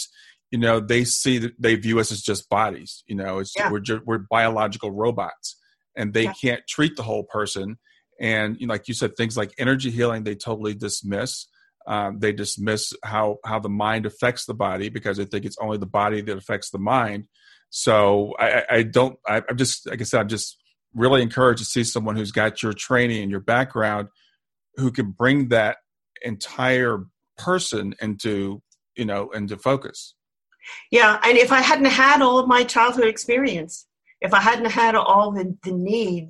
you 0.52 0.60
know, 0.60 0.80
they 0.80 1.04
see 1.06 1.38
that 1.40 1.54
they 1.58 1.76
view 1.76 1.98
us 2.02 2.12
as 2.12 2.22
just 2.22 2.50
bodies. 2.50 3.04
You 3.08 3.16
know, 3.16 3.40
it's 3.40 3.54
Yeah. 3.58 3.72
we're 3.72 3.80
just, 3.90 4.02
we're 4.06 4.24
biological 4.38 4.92
robots, 4.92 5.48
and 5.96 6.14
they 6.14 6.26
Yeah. 6.26 6.34
can't 6.44 6.64
treat 6.68 6.96
the 6.98 7.04
whole 7.10 7.24
person. 7.38 7.68
And 8.20 8.48
you 8.60 8.68
know, 8.68 8.74
like 8.74 8.88
you 8.90 8.94
said, 8.94 9.12
things 9.16 9.36
like 9.38 9.52
energy 9.58 9.92
healing, 9.92 10.24
they 10.24 10.36
totally 10.36 10.76
dismiss. 10.76 11.48
Um, 11.88 12.20
they 12.20 12.32
dismiss 12.32 12.94
how 13.04 13.38
how 13.50 13.60
the 13.60 13.70
mind 13.86 14.06
affects 14.06 14.46
the 14.46 14.54
body 14.54 14.90
because 14.90 15.18
they 15.18 15.26
think 15.26 15.46
it's 15.46 15.58
only 15.62 15.78
the 15.78 15.94
body 16.02 16.22
that 16.22 16.38
affects 16.38 16.70
the 16.70 16.80
mind. 16.80 17.26
So 17.70 18.34
I, 18.40 18.48
I- 18.52 18.66
I 18.78 18.84
don't. 18.84 19.18
I, 19.28 19.42
I'm 19.50 19.58
just 19.58 19.90
like 19.90 20.02
I 20.02 20.04
said. 20.04 20.22
I'm 20.22 20.28
just 20.38 20.58
really 20.94 21.22
encouraged 21.24 21.60
to 21.60 21.66
see 21.66 21.84
someone 21.84 22.16
who's 22.16 22.32
got 22.32 22.62
your 22.62 22.74
training 22.74 23.22
and 23.24 23.32
your 23.32 23.40
background, 23.56 24.10
who 24.78 24.92
can 24.92 25.12
bring 25.12 25.50
that 25.50 25.78
entire 26.24 27.06
person 27.38 27.94
into 28.02 28.62
you 28.96 29.06
know 29.06 29.30
into 29.32 29.58
focus. 29.58 30.16
Yeah, 30.92 31.20
and 31.24 31.38
if 31.38 31.52
I 31.52 31.62
hadn't 31.62 31.86
had 31.86 32.22
all 32.22 32.40
of 32.40 32.48
my 32.48 32.64
childhood 32.64 33.08
experience, 33.08 33.86
if 34.22 34.34
I 34.34 34.40
hadn't 34.40 34.72
had 34.72 34.96
all 34.96 35.32
the, 35.32 35.58
the 35.64 35.74
need 35.74 36.30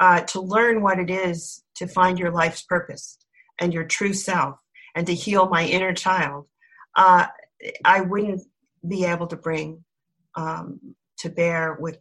uh, 0.00 0.20
to 0.22 0.40
learn 0.40 0.82
what 0.82 0.98
it 0.98 1.10
is 1.10 1.62
to 1.76 1.86
find 1.86 2.18
your 2.18 2.30
life's 2.30 2.62
purpose 2.62 3.18
and 3.60 3.74
your 3.74 3.84
true 3.84 4.14
self 4.14 4.56
and 4.94 5.06
to 5.06 5.14
heal 5.14 5.48
my 5.48 5.66
inner 5.66 5.92
child, 5.92 6.46
uh, 6.96 7.26
I 7.84 8.00
wouldn't 8.00 8.42
be 8.86 9.04
able 9.04 9.26
to 9.28 9.36
bring 9.36 9.84
um, 10.34 10.94
to 11.18 11.28
bear 11.28 11.76
with 11.78 11.98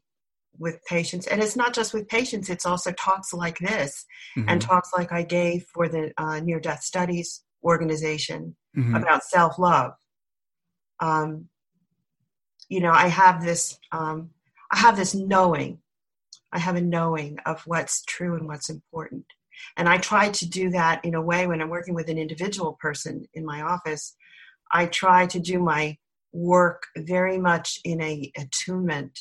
with 0.62 0.80
patients. 0.86 1.26
And 1.26 1.42
it's 1.42 1.56
not 1.56 1.74
just 1.74 1.94
with 1.94 2.08
patients; 2.08 2.50
it's 2.50 2.68
also 2.68 2.92
talks 2.92 3.34
like 3.34 3.58
this 3.60 4.06
and 4.48 4.62
Mhm. 4.62 4.68
talks 4.68 4.92
like 4.94 5.12
I 5.12 5.24
gave 5.24 5.66
for 5.74 5.90
the 5.90 6.14
uh, 6.18 6.40
Near 6.40 6.60
Death 6.60 6.84
Studies 6.84 7.44
organization 7.64 8.56
Mhm. 8.78 8.96
about 8.96 9.24
self 9.24 9.58
love. 9.58 9.94
Um, 11.00 11.50
you 12.70 12.80
know, 12.80 12.92
I 12.92 13.08
have 13.08 13.44
this, 13.44 13.80
um, 13.92 14.30
I 14.72 14.78
have 14.78 14.96
this 14.96 15.14
knowing. 15.16 15.82
I 16.54 16.60
have 16.60 16.76
a 16.76 16.82
knowing 16.82 17.40
of 17.46 17.62
what's 17.66 18.04
true 18.06 18.36
and 18.36 18.48
what's 18.48 18.70
important, 18.70 19.26
and 19.78 19.90
I 19.90 19.98
try 19.98 20.30
to 20.30 20.46
do 20.48 20.70
that 20.72 21.04
in 21.04 21.16
a 21.16 21.22
way 21.22 21.48
when 21.48 21.62
I'm 21.62 21.70
working 21.70 21.96
with 21.96 22.10
an 22.10 22.18
individual 22.20 22.74
person 22.80 23.26
in 23.34 23.46
my 23.46 23.62
office. 23.62 24.16
I 24.72 24.86
try 24.86 25.26
to 25.28 25.40
do 25.40 25.60
my 25.60 25.98
work 26.32 26.84
very 26.98 27.38
much 27.38 27.80
in 27.84 28.02
a 28.02 28.32
attunement 28.38 29.18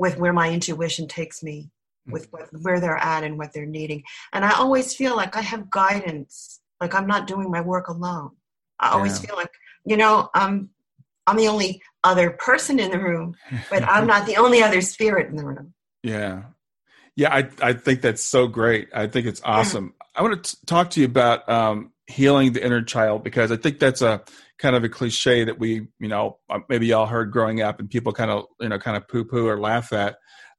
with 0.00 0.16
where 0.16 0.32
my 0.32 0.50
intuition 0.50 1.06
takes 1.06 1.42
me, 1.42 1.70
with 2.06 2.26
what, 2.32 2.48
where 2.62 2.80
they're 2.80 2.96
at 2.96 3.22
and 3.22 3.36
what 3.36 3.52
they're 3.52 3.66
needing. 3.66 4.02
And 4.32 4.46
I 4.46 4.52
always 4.52 4.94
feel 4.94 5.14
like 5.14 5.36
I 5.36 5.42
have 5.42 5.68
guidance, 5.68 6.60
like 6.80 6.94
I'm 6.94 7.06
not 7.06 7.26
doing 7.26 7.50
my 7.50 7.60
work 7.60 7.88
alone. 7.88 8.30
I 8.78 8.88
always 8.92 9.12
Yeah. 9.12 9.26
feel 9.26 9.36
like, 9.36 9.52
you 9.84 9.98
know, 9.98 10.30
I'm 10.34 10.70
I'm 11.26 11.36
the 11.36 11.48
only 11.48 11.82
other 12.02 12.30
person 12.30 12.80
in 12.80 12.90
the 12.90 12.98
room, 12.98 13.36
but 13.70 13.84
I'm 13.86 14.06
not 14.06 14.24
the 14.26 14.38
only 14.38 14.62
other 14.62 14.80
spirit 14.80 15.28
in 15.28 15.36
the 15.36 15.44
room. 15.44 15.74
Yeah. 16.02 16.44
Yeah, 17.14 17.34
I, 17.34 17.50
I 17.60 17.72
think 17.74 18.00
that's 18.00 18.22
so 18.22 18.46
great. 18.46 18.88
I 18.94 19.06
think 19.06 19.26
it's 19.26 19.42
awesome. 19.44 19.92
I 20.16 20.22
want 20.22 20.42
to 20.42 20.56
t- 20.56 20.58
talk 20.64 20.88
to 20.90 21.00
you 21.00 21.06
about 21.06 21.46
um, 21.46 21.92
healing 22.10 22.52
the 22.52 22.64
inner 22.64 22.82
child 22.82 23.24
because 23.24 23.52
I 23.52 23.56
think 23.56 23.78
that's 23.78 24.02
a 24.02 24.22
kind 24.58 24.76
of 24.76 24.84
a 24.84 24.88
cliche 24.88 25.44
that 25.44 25.58
we, 25.58 25.88
you 25.98 26.08
know, 26.08 26.38
uh, 26.50 26.58
maybe 26.68 26.86
y'all 26.86 27.06
heard 27.06 27.30
growing 27.30 27.62
up 27.62 27.80
and 27.80 27.88
people 27.88 28.12
kind 28.12 28.30
of, 28.30 28.44
you 28.60 28.68
know, 28.68 28.78
kind 28.78 28.96
of 28.96 29.08
poo 29.08 29.24
poo 29.24 29.46
or 29.46 29.58
laugh 29.58 29.92
at. 29.92 30.16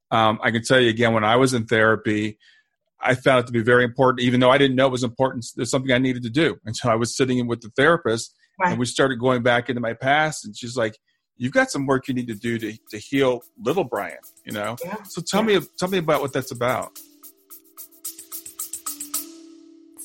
Um, 0.09 0.39
I 0.41 0.51
can 0.51 0.63
tell 0.63 0.79
you 0.79 0.89
again, 0.89 1.13
when 1.13 1.23
I 1.23 1.35
was 1.35 1.53
in 1.53 1.65
therapy, 1.65 2.37
I 2.99 3.15
found 3.15 3.43
it 3.43 3.47
to 3.47 3.53
be 3.53 3.63
very 3.63 3.83
important, 3.83 4.21
even 4.21 4.39
though 4.39 4.51
I 4.51 4.57
didn't 4.57 4.75
know 4.75 4.87
it 4.87 4.91
was 4.91 5.03
important. 5.03 5.45
There's 5.55 5.71
something 5.71 5.91
I 5.91 5.97
needed 5.97 6.23
to 6.23 6.29
do. 6.29 6.57
And 6.65 6.75
so 6.75 6.89
I 6.89 6.95
was 6.95 7.15
sitting 7.15 7.39
in 7.39 7.47
with 7.47 7.61
the 7.61 7.69
therapist 7.75 8.33
right. 8.59 8.71
and 8.71 8.79
we 8.79 8.85
started 8.85 9.19
going 9.19 9.43
back 9.43 9.69
into 9.69 9.81
my 9.81 9.93
past. 9.93 10.45
And 10.45 10.55
she's 10.55 10.77
like, 10.77 10.97
you've 11.37 11.53
got 11.53 11.71
some 11.71 11.85
work 11.85 12.07
you 12.07 12.13
need 12.13 12.27
to 12.27 12.35
do 12.35 12.59
to, 12.59 12.77
to 12.91 12.97
heal 12.97 13.41
little 13.59 13.83
Brian, 13.83 14.19
you 14.45 14.51
know? 14.51 14.75
Yeah. 14.83 14.97
So 15.03 15.21
tell 15.21 15.49
yeah. 15.49 15.59
me, 15.59 15.65
tell 15.77 15.89
me 15.89 15.97
about 15.97 16.21
what 16.21 16.33
that's 16.33 16.51
about. 16.51 16.91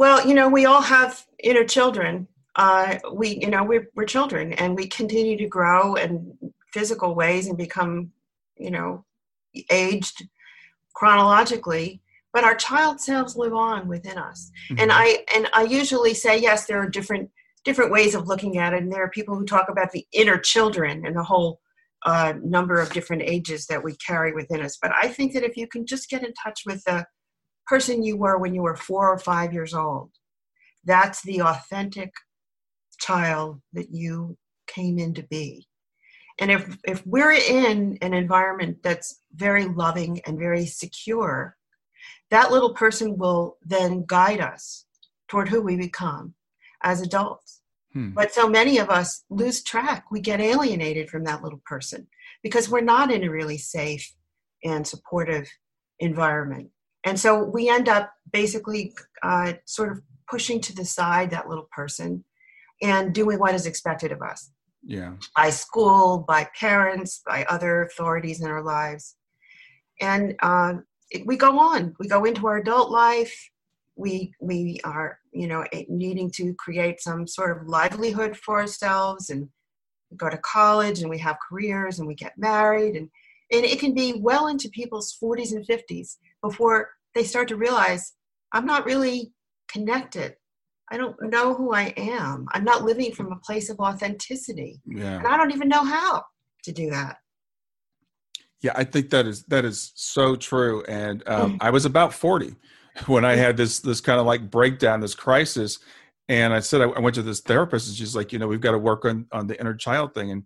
Well, 0.00 0.26
you 0.26 0.32
know, 0.32 0.48
we 0.48 0.64
all 0.64 0.80
have 0.80 1.26
inner 1.44 1.62
children. 1.62 2.26
Uh, 2.56 2.96
we, 3.12 3.38
you 3.38 3.50
know, 3.50 3.62
we're, 3.62 3.90
we're 3.94 4.06
children 4.06 4.54
and 4.54 4.74
we 4.74 4.86
continue 4.86 5.36
to 5.36 5.46
grow 5.46 5.96
in 5.96 6.38
physical 6.72 7.14
ways 7.14 7.48
and 7.48 7.58
become, 7.58 8.10
you 8.56 8.70
know, 8.70 9.04
aged 9.68 10.26
chronologically 10.94 12.00
but 12.32 12.44
our 12.44 12.54
child 12.54 13.00
selves 13.00 13.36
live 13.36 13.52
on 13.52 13.88
within 13.88 14.18
us 14.18 14.50
mm-hmm. 14.70 14.80
and 14.80 14.92
i 14.92 15.24
and 15.34 15.48
i 15.54 15.62
usually 15.62 16.14
say 16.14 16.38
yes 16.38 16.66
there 16.66 16.78
are 16.78 16.88
different 16.88 17.28
different 17.64 17.90
ways 17.90 18.14
of 18.14 18.28
looking 18.28 18.58
at 18.58 18.72
it 18.72 18.82
and 18.82 18.92
there 18.92 19.02
are 19.02 19.10
people 19.10 19.34
who 19.34 19.44
talk 19.44 19.68
about 19.68 19.90
the 19.92 20.06
inner 20.12 20.38
children 20.38 21.04
and 21.06 21.16
the 21.16 21.22
whole 21.22 21.60
uh, 22.06 22.34
number 22.42 22.80
of 22.80 22.92
different 22.92 23.22
ages 23.22 23.66
that 23.66 23.82
we 23.82 23.94
carry 23.96 24.32
within 24.32 24.60
us 24.60 24.78
but 24.80 24.92
i 25.02 25.08
think 25.08 25.32
that 25.32 25.42
if 25.42 25.56
you 25.56 25.66
can 25.66 25.86
just 25.86 26.08
get 26.08 26.22
in 26.22 26.32
touch 26.34 26.62
with 26.66 26.82
the 26.84 27.04
person 27.70 28.02
you 28.02 28.16
were 28.16 28.36
when 28.36 28.52
you 28.52 28.62
were 28.62 28.74
four 28.74 29.08
or 29.08 29.18
five 29.18 29.52
years 29.52 29.72
old. 29.72 30.10
That's 30.84 31.22
the 31.22 31.40
authentic 31.42 32.10
child 32.98 33.60
that 33.74 33.90
you 33.92 34.36
came 34.66 34.98
in 34.98 35.14
to 35.14 35.22
be. 35.22 35.68
And 36.40 36.50
if, 36.50 36.76
if 36.84 37.06
we're 37.06 37.30
in 37.30 37.96
an 38.02 38.12
environment 38.12 38.78
that's 38.82 39.20
very 39.34 39.66
loving 39.66 40.20
and 40.26 40.36
very 40.36 40.66
secure, 40.66 41.56
that 42.30 42.50
little 42.50 42.74
person 42.74 43.16
will 43.16 43.56
then 43.64 44.04
guide 44.04 44.40
us 44.40 44.86
toward 45.28 45.48
who 45.48 45.62
we 45.62 45.76
become 45.76 46.34
as 46.82 47.00
adults. 47.00 47.60
Hmm. 47.92 48.10
But 48.10 48.34
so 48.34 48.48
many 48.48 48.78
of 48.78 48.90
us 48.90 49.22
lose 49.30 49.62
track. 49.62 50.06
We 50.10 50.20
get 50.20 50.40
alienated 50.40 51.08
from 51.08 51.22
that 51.24 51.44
little 51.44 51.62
person 51.64 52.08
because 52.42 52.68
we're 52.68 52.80
not 52.80 53.12
in 53.12 53.22
a 53.22 53.30
really 53.30 53.58
safe 53.58 54.12
and 54.64 54.84
supportive 54.84 55.48
environment. 56.00 56.70
And 57.04 57.18
so 57.18 57.42
we 57.42 57.68
end 57.68 57.88
up 57.88 58.12
basically 58.32 58.94
uh, 59.22 59.54
sort 59.64 59.92
of 59.92 60.02
pushing 60.28 60.60
to 60.60 60.74
the 60.74 60.84
side 60.84 61.30
that 61.30 61.48
little 61.48 61.68
person 61.72 62.24
and 62.82 63.14
doing 63.14 63.38
what 63.38 63.54
is 63.54 63.66
expected 63.66 64.12
of 64.12 64.22
us. 64.22 64.50
Yeah. 64.82 65.14
By 65.36 65.50
school, 65.50 66.24
by 66.26 66.48
parents, 66.58 67.20
by 67.26 67.44
other 67.44 67.82
authorities 67.82 68.40
in 68.40 68.48
our 68.48 68.62
lives. 68.62 69.16
And 70.00 70.34
uh, 70.40 70.74
it, 71.10 71.26
we 71.26 71.36
go 71.36 71.58
on. 71.58 71.94
We 71.98 72.08
go 72.08 72.24
into 72.24 72.46
our 72.46 72.58
adult 72.58 72.90
life. 72.90 73.50
We 73.96 74.32
we 74.40 74.80
are 74.84 75.18
you 75.32 75.46
know 75.46 75.64
needing 75.88 76.30
to 76.36 76.54
create 76.54 77.02
some 77.02 77.26
sort 77.26 77.54
of 77.54 77.68
livelihood 77.68 78.34
for 78.36 78.58
ourselves, 78.58 79.28
and 79.28 79.48
we 80.10 80.16
go 80.16 80.30
to 80.30 80.38
college, 80.38 81.00
and 81.00 81.10
we 81.10 81.18
have 81.18 81.36
careers, 81.46 81.98
and 81.98 82.08
we 82.08 82.14
get 82.14 82.38
married, 82.38 82.96
and 82.96 83.10
and 83.52 83.64
it 83.64 83.78
can 83.78 83.92
be 83.92 84.14
well 84.14 84.46
into 84.46 84.70
people's 84.70 85.18
40s 85.22 85.52
and 85.52 85.66
50s 85.66 86.16
before 86.42 86.90
they 87.14 87.24
start 87.24 87.48
to 87.48 87.56
realize 87.56 88.14
I'm 88.52 88.66
not 88.66 88.84
really 88.84 89.32
connected. 89.68 90.34
I 90.90 90.96
don't 90.96 91.16
know 91.22 91.54
who 91.54 91.72
I 91.72 91.94
am. 91.96 92.46
I'm 92.52 92.64
not 92.64 92.84
living 92.84 93.12
from 93.12 93.32
a 93.32 93.36
place 93.36 93.70
of 93.70 93.78
authenticity. 93.78 94.80
Yeah. 94.86 95.18
And 95.18 95.26
I 95.26 95.36
don't 95.36 95.52
even 95.52 95.68
know 95.68 95.84
how 95.84 96.24
to 96.64 96.72
do 96.72 96.90
that. 96.90 97.16
Yeah, 98.60 98.72
I 98.74 98.84
think 98.84 99.10
that 99.10 99.26
is 99.26 99.44
that 99.44 99.64
is 99.64 99.92
so 99.94 100.36
true. 100.36 100.84
And 100.86 101.22
um, 101.26 101.54
mm. 101.54 101.58
I 101.60 101.70
was 101.70 101.84
about 101.86 102.12
40 102.12 102.54
when 103.06 103.24
I 103.24 103.34
mm. 103.34 103.38
had 103.38 103.56
this 103.56 103.78
this 103.80 104.00
kind 104.00 104.20
of 104.20 104.26
like 104.26 104.50
breakdown, 104.50 105.00
this 105.00 105.14
crisis. 105.14 105.78
And 106.28 106.52
I 106.52 106.60
said 106.60 106.82
I, 106.82 106.84
I 106.84 107.00
went 107.00 107.14
to 107.14 107.22
this 107.22 107.40
therapist, 107.40 107.88
and 107.88 107.96
she's 107.96 108.14
like, 108.14 108.32
you 108.32 108.38
know, 108.38 108.46
we've 108.46 108.60
got 108.60 108.72
to 108.72 108.78
work 108.78 109.04
on 109.04 109.26
on 109.32 109.46
the 109.46 109.58
inner 109.58 109.74
child 109.74 110.14
thing. 110.14 110.30
And 110.30 110.44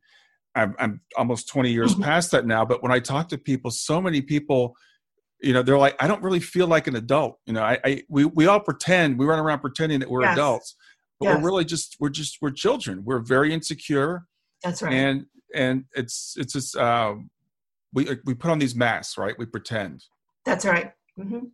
I'm, 0.54 0.76
I'm 0.78 1.00
almost 1.16 1.48
20 1.48 1.72
years 1.72 1.92
mm-hmm. 1.92 2.04
past 2.04 2.30
that 2.30 2.46
now. 2.46 2.64
But 2.64 2.82
when 2.82 2.92
I 2.92 3.00
talk 3.00 3.28
to 3.30 3.38
people, 3.38 3.70
so 3.70 4.00
many 4.00 4.20
people 4.20 4.76
you 5.44 5.52
know 5.52 5.62
they're 5.62 5.78
like 5.78 5.94
i 6.02 6.06
don't 6.06 6.22
really 6.22 6.40
feel 6.40 6.66
like 6.66 6.86
an 6.86 6.96
adult 6.96 7.38
you 7.46 7.52
know 7.52 7.62
i, 7.62 7.78
I 7.84 8.02
we, 8.08 8.24
we 8.24 8.46
all 8.46 8.60
pretend 8.60 9.18
we 9.18 9.26
run 9.26 9.38
around 9.38 9.60
pretending 9.60 10.00
that 10.00 10.10
we're 10.10 10.22
yes. 10.22 10.32
adults 10.36 10.76
but 11.20 11.26
yes. 11.26 11.36
we're 11.36 11.46
really 11.46 11.64
just 11.64 11.96
we're 12.00 12.08
just 12.10 12.38
we're 12.40 12.50
children. 12.50 13.04
We're 13.04 13.20
very 13.20 13.52
insecure. 13.52 14.26
That's 14.62 14.82
right. 14.82 14.92
And 14.92 15.26
and 15.54 15.84
it's 15.94 16.34
it's 16.36 16.52
just 16.52 16.76
uh, 16.76 17.14
we 17.92 18.18
we 18.24 18.34
put 18.34 18.50
on 18.50 18.58
these 18.58 18.74
masks 18.74 19.16
right? 19.16 19.34
We 19.38 19.46
pretend. 19.46 20.04
That's 20.44 20.64
right. 20.64 20.92
Mm-hmm. 21.18 21.46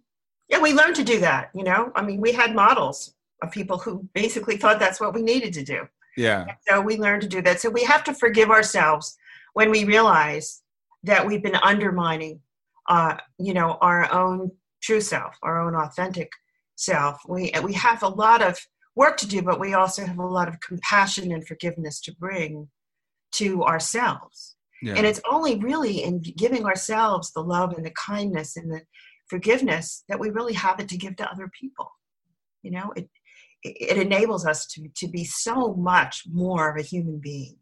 yeah 0.48 0.59
we 0.59 0.72
learned 0.72 0.96
to 0.96 1.05
do 1.05 1.20
that 1.20 1.50
you 1.55 1.62
know? 1.62 1.92
I 1.94 2.00
mean 2.00 2.18
we 2.18 2.33
had 2.33 2.55
models 2.55 3.14
of 3.42 3.50
people 3.50 3.76
who 3.76 4.09
basically 4.14 4.57
thought 4.57 4.79
that's 4.81 4.98
what 4.98 5.12
we 5.12 5.20
needed 5.20 5.53
to 5.53 5.62
do. 5.62 5.87
Yeah. 6.16 6.46
So 6.66 6.81
we 6.81 6.96
learned 6.96 7.22
to 7.22 7.29
do 7.29 7.42
that. 7.42 7.61
So 7.61 7.68
we 7.68 7.85
have 7.85 8.03
to 8.05 8.14
forgive 8.14 8.50
ourselves 8.50 9.18
when 9.53 9.70
we 9.70 9.85
realize 9.85 10.62
that 11.03 11.26
we've 11.26 11.42
been 11.42 11.57
undermining 11.57 12.40
uh, 12.90 13.16
you 13.38 13.55
know, 13.55 13.79
our 13.81 14.12
own 14.12 14.50
true 14.83 15.00
self, 15.00 15.37
our 15.42 15.61
own 15.61 15.74
authentic 15.74 16.31
self. 16.74 17.20
We 17.26 17.53
we 17.62 17.72
have 17.74 18.03
a 18.03 18.09
lot 18.09 18.42
of 18.42 18.59
work 18.96 19.16
to 19.18 19.29
do, 19.29 19.40
but 19.42 19.61
we 19.61 19.74
also 19.74 20.05
have 20.05 20.18
a 20.18 20.26
lot 20.26 20.48
of 20.48 20.61
compassion 20.61 21.33
and 21.33 21.46
forgiveness 21.46 22.00
to 22.03 22.14
bring 22.16 22.68
to 23.37 23.62
ourselves. 23.62 24.57
Yeah. 24.83 24.94
And 24.96 25.07
it's 25.07 25.20
only 25.31 25.59
really 25.59 26.03
in 26.03 26.20
giving 26.20 26.64
ourselves 26.64 27.33
the 27.33 27.42
love 27.42 27.74
and 27.74 27.87
the 27.87 27.92
kindness 27.92 28.57
and 28.57 28.70
the 28.70 28.81
forgiveness 29.29 30.05
that 30.09 30.18
we 30.18 30.31
really 30.31 30.55
have 30.55 30.81
it 30.81 30.88
to 30.88 30.96
give 30.96 31.14
to 31.16 31.31
other 31.31 31.48
people. 31.48 31.92
You 32.62 32.72
know, 32.72 32.92
it 32.96 33.09
it 33.62 33.98
enables 33.98 34.44
us 34.44 34.66
to 34.72 34.88
to 34.96 35.07
be 35.07 35.24
so 35.24 35.74
much 35.74 36.24
more 36.29 36.70
of 36.70 36.76
a 36.76 36.83
human 36.83 37.20
being 37.20 37.57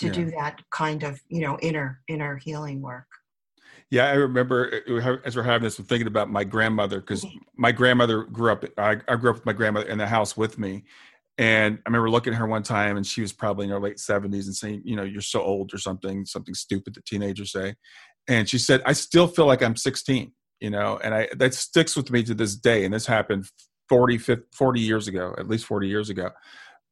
to 0.00 0.06
yeah. 0.06 0.12
do 0.12 0.30
that 0.32 0.60
kind 0.72 1.04
of 1.04 1.20
you 1.28 1.42
know 1.42 1.56
inner 1.62 2.00
inner 2.08 2.36
healing 2.36 2.82
work. 2.82 3.06
Yeah, 3.90 4.06
I 4.06 4.14
remember 4.14 4.82
uh, 4.88 5.16
as 5.24 5.36
we're 5.36 5.44
having 5.44 5.62
this, 5.62 5.78
I'm 5.78 5.84
thinking 5.84 6.08
about 6.08 6.28
my 6.28 6.42
grandmother 6.42 7.00
because 7.00 7.24
my 7.56 7.70
grandmother 7.70 8.24
grew 8.24 8.50
up. 8.50 8.64
I, 8.76 8.96
I, 9.06 9.16
grew 9.16 9.30
up 9.30 9.36
with 9.36 9.46
my 9.46 9.52
grandmother 9.52 9.88
in 9.88 9.98
the 9.98 10.08
house 10.08 10.36
with 10.36 10.58
me, 10.58 10.84
and 11.38 11.78
I 11.78 11.88
remember 11.88 12.10
looking 12.10 12.32
at 12.32 12.38
her 12.38 12.48
one 12.48 12.64
time, 12.64 12.96
and 12.96 13.06
she 13.06 13.20
was 13.20 13.32
probably 13.32 13.64
in 13.64 13.70
her 13.70 13.80
late 13.80 13.98
70s, 13.98 14.46
and 14.46 14.54
saying, 14.54 14.82
"You 14.84 14.96
know, 14.96 15.04
you're 15.04 15.20
so 15.20 15.40
old," 15.40 15.72
or 15.72 15.78
something, 15.78 16.24
something 16.26 16.54
stupid 16.54 16.94
that 16.94 17.06
teenagers 17.06 17.52
say. 17.52 17.76
And 18.26 18.48
she 18.48 18.58
said, 18.58 18.82
"I 18.84 18.92
still 18.92 19.28
feel 19.28 19.46
like 19.46 19.62
I'm 19.62 19.76
16." 19.76 20.32
You 20.60 20.70
know, 20.70 20.98
and 21.04 21.14
I 21.14 21.28
that 21.36 21.54
sticks 21.54 21.94
with 21.94 22.10
me 22.10 22.24
to 22.24 22.34
this 22.34 22.56
day. 22.56 22.84
And 22.84 22.92
this 22.92 23.06
happened 23.06 23.48
40, 23.88 24.18
50, 24.18 24.46
40 24.52 24.80
years 24.80 25.06
ago, 25.06 25.34
at 25.38 25.46
least 25.48 25.66
40 25.66 25.86
years 25.86 26.10
ago. 26.10 26.30